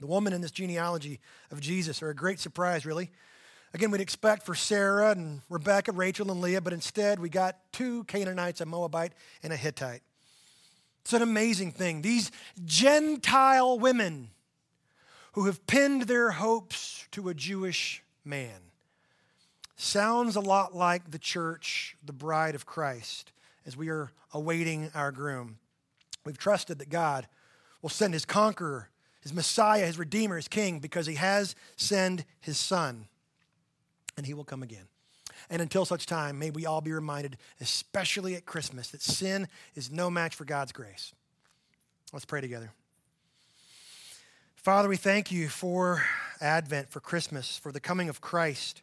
The 0.00 0.06
woman 0.06 0.32
in 0.32 0.40
this 0.40 0.50
genealogy 0.50 1.20
of 1.50 1.60
Jesus 1.60 2.02
are 2.02 2.10
a 2.10 2.14
great 2.14 2.40
surprise, 2.40 2.84
really. 2.84 3.10
Again, 3.72 3.90
we'd 3.90 4.00
expect 4.00 4.44
for 4.44 4.54
Sarah 4.54 5.10
and 5.10 5.42
Rebecca, 5.48 5.92
Rachel, 5.92 6.30
and 6.30 6.40
Leah, 6.40 6.60
but 6.60 6.72
instead 6.72 7.20
we 7.20 7.28
got 7.28 7.56
two 7.72 8.04
Canaanites, 8.04 8.60
a 8.60 8.66
Moabite, 8.66 9.12
and 9.42 9.52
a 9.52 9.56
Hittite. 9.56 10.02
It's 11.02 11.12
an 11.12 11.22
amazing 11.22 11.72
thing. 11.72 12.02
These 12.02 12.32
Gentile 12.64 13.78
women 13.78 14.30
who 15.32 15.46
have 15.46 15.66
pinned 15.66 16.02
their 16.02 16.32
hopes 16.32 17.06
to 17.12 17.28
a 17.28 17.34
Jewish 17.34 18.02
man 18.24 18.69
sounds 19.80 20.36
a 20.36 20.40
lot 20.40 20.74
like 20.74 21.10
the 21.10 21.18
church, 21.18 21.96
the 22.04 22.12
bride 22.12 22.54
of 22.54 22.66
Christ, 22.66 23.32
as 23.66 23.76
we 23.76 23.88
are 23.88 24.10
awaiting 24.32 24.90
our 24.94 25.12
groom. 25.12 25.58
We've 26.24 26.38
trusted 26.38 26.78
that 26.78 26.90
God 26.90 27.26
will 27.82 27.90
send 27.90 28.14
his 28.14 28.24
conqueror, 28.24 28.88
his 29.22 29.32
Messiah, 29.32 29.86
his 29.86 29.98
Redeemer, 29.98 30.36
his 30.36 30.48
King, 30.48 30.80
because 30.80 31.06
he 31.06 31.14
has 31.14 31.54
sent 31.76 32.24
his 32.40 32.58
Son, 32.58 33.06
and 34.16 34.26
he 34.26 34.34
will 34.34 34.44
come 34.44 34.62
again. 34.62 34.86
And 35.48 35.62
until 35.62 35.84
such 35.84 36.06
time, 36.06 36.38
may 36.38 36.50
we 36.50 36.66
all 36.66 36.80
be 36.80 36.92
reminded, 36.92 37.36
especially 37.60 38.34
at 38.34 38.44
Christmas, 38.44 38.90
that 38.90 39.02
sin 39.02 39.48
is 39.74 39.90
no 39.90 40.10
match 40.10 40.34
for 40.34 40.44
God's 40.44 40.72
grace. 40.72 41.12
Let's 42.12 42.24
pray 42.24 42.40
together. 42.40 42.72
Father, 44.56 44.88
we 44.88 44.96
thank 44.96 45.32
you 45.32 45.48
for 45.48 46.04
Advent, 46.40 46.90
for 46.90 47.00
Christmas, 47.00 47.56
for 47.56 47.72
the 47.72 47.80
coming 47.80 48.10
of 48.10 48.20
Christ. 48.20 48.82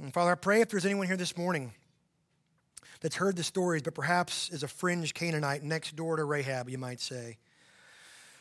And 0.00 0.12
Father, 0.12 0.32
I 0.32 0.36
pray 0.36 0.60
if 0.60 0.70
there's 0.70 0.86
anyone 0.86 1.06
here 1.06 1.16
this 1.16 1.36
morning 1.36 1.72
that's 3.00 3.16
heard 3.16 3.36
the 3.36 3.42
stories, 3.42 3.82
but 3.82 3.94
perhaps 3.94 4.48
is 4.50 4.62
a 4.62 4.68
fringe 4.68 5.12
Canaanite 5.12 5.62
next 5.62 5.96
door 5.96 6.16
to 6.16 6.24
Rahab, 6.24 6.70
you 6.70 6.78
might 6.78 7.00
say, 7.00 7.36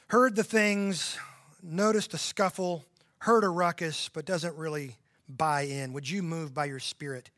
heard 0.08 0.36
the 0.36 0.44
things, 0.44 1.18
noticed 1.62 2.14
a 2.14 2.18
scuffle, 2.18 2.86
heard 3.20 3.44
a 3.44 3.50
ruckus, 3.50 4.10
but 4.10 4.26
doesn't 4.26 4.56
really 4.56 4.96
buy 5.28 5.62
in. 5.62 5.94
Would 5.94 6.10
you 6.10 6.24
move 6.24 6.54
by 6.54 6.66
your 6.66 6.80
spirit? 6.80 7.30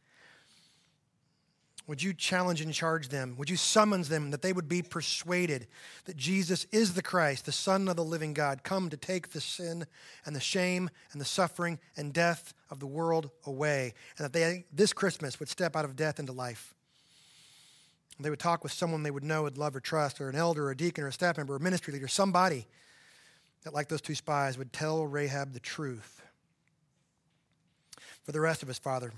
Would 1.85 2.01
you 2.01 2.13
challenge 2.13 2.61
and 2.61 2.73
charge 2.73 3.09
them? 3.09 3.35
Would 3.37 3.49
you 3.49 3.57
summons 3.57 4.07
them 4.07 4.31
that 4.31 4.41
they 4.41 4.53
would 4.53 4.69
be 4.69 4.81
persuaded 4.81 5.67
that 6.05 6.15
Jesus 6.15 6.65
is 6.71 6.93
the 6.93 7.01
Christ, 7.01 7.45
the 7.45 7.51
Son 7.51 7.89
of 7.89 7.97
the 7.97 8.05
living 8.05 8.33
God, 8.33 8.63
come 8.63 8.89
to 8.89 8.95
take 8.95 9.31
the 9.31 9.41
sin 9.41 9.85
and 10.25 10.33
the 10.33 10.39
shame 10.39 10.89
and 11.11 11.19
the 11.19 11.25
suffering 11.25 11.79
and 11.97 12.13
death 12.13 12.53
of 12.69 12.79
the 12.79 12.87
world 12.87 13.31
away, 13.45 13.93
and 14.17 14.23
that 14.23 14.31
they 14.31 14.65
this 14.71 14.93
Christmas 14.93 15.39
would 15.39 15.49
step 15.49 15.75
out 15.75 15.83
of 15.83 15.97
death 15.97 16.19
into 16.19 16.31
life? 16.31 16.73
They 18.19 18.29
would 18.29 18.39
talk 18.39 18.63
with 18.63 18.71
someone 18.71 19.03
they 19.03 19.11
would 19.11 19.23
know, 19.23 19.43
would 19.43 19.57
love 19.57 19.75
or 19.75 19.81
trust, 19.81 20.21
or 20.21 20.29
an 20.29 20.35
elder, 20.35 20.67
or 20.67 20.71
a 20.71 20.77
deacon, 20.77 21.03
or 21.03 21.07
a 21.07 21.13
staff 21.13 21.35
member, 21.35 21.53
or 21.53 21.57
a 21.57 21.61
ministry 21.61 21.91
leader, 21.93 22.07
somebody 22.07 22.67
that, 23.63 23.73
like 23.73 23.89
those 23.89 24.01
two 24.01 24.15
spies, 24.15 24.57
would 24.57 24.71
tell 24.71 25.05
Rahab 25.05 25.51
the 25.51 25.59
truth. 25.59 26.21
For 28.23 28.31
the 28.31 28.39
rest 28.39 28.63
of 28.63 28.69
us, 28.69 28.79
Father, 28.79 29.11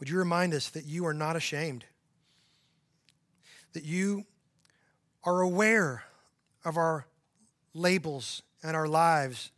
would 0.00 0.08
you 0.08 0.18
remind 0.18 0.54
us 0.54 0.70
that 0.70 0.86
you 0.86 1.06
are 1.06 1.14
not 1.14 1.36
ashamed? 1.36 1.84
That 3.74 3.84
you 3.84 4.24
are 5.22 5.42
aware 5.42 6.04
of 6.64 6.76
our 6.76 7.06
labels 7.74 8.42
and 8.62 8.74
our 8.74 8.88
lives 8.88 9.50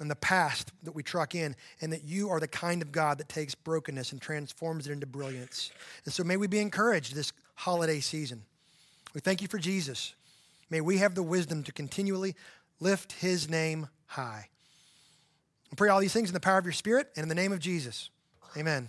and 0.00 0.08
the 0.08 0.16
past 0.16 0.70
that 0.84 0.94
we 0.94 1.02
truck 1.02 1.34
in, 1.34 1.56
and 1.80 1.92
that 1.92 2.04
you 2.04 2.28
are 2.28 2.38
the 2.38 2.46
kind 2.46 2.82
of 2.82 2.92
God 2.92 3.18
that 3.18 3.28
takes 3.28 3.56
brokenness 3.56 4.12
and 4.12 4.22
transforms 4.22 4.86
it 4.86 4.92
into 4.92 5.06
brilliance. 5.06 5.72
And 6.04 6.14
so 6.14 6.22
may 6.22 6.36
we 6.36 6.46
be 6.46 6.60
encouraged 6.60 7.16
this 7.16 7.32
holiday 7.56 7.98
season. 7.98 8.44
We 9.12 9.20
thank 9.20 9.42
you 9.42 9.48
for 9.48 9.58
Jesus. 9.58 10.14
May 10.70 10.80
we 10.80 10.98
have 10.98 11.16
the 11.16 11.22
wisdom 11.24 11.64
to 11.64 11.72
continually 11.72 12.36
lift 12.78 13.10
his 13.12 13.50
name 13.50 13.88
high. 14.06 14.48
I 15.72 15.74
pray 15.74 15.88
all 15.88 15.98
these 15.98 16.12
things 16.12 16.30
in 16.30 16.34
the 16.34 16.38
power 16.38 16.58
of 16.58 16.64
your 16.64 16.72
Spirit 16.72 17.08
and 17.16 17.24
in 17.24 17.28
the 17.28 17.34
name 17.34 17.50
of 17.50 17.58
Jesus. 17.58 18.10
Amen. 18.56 18.86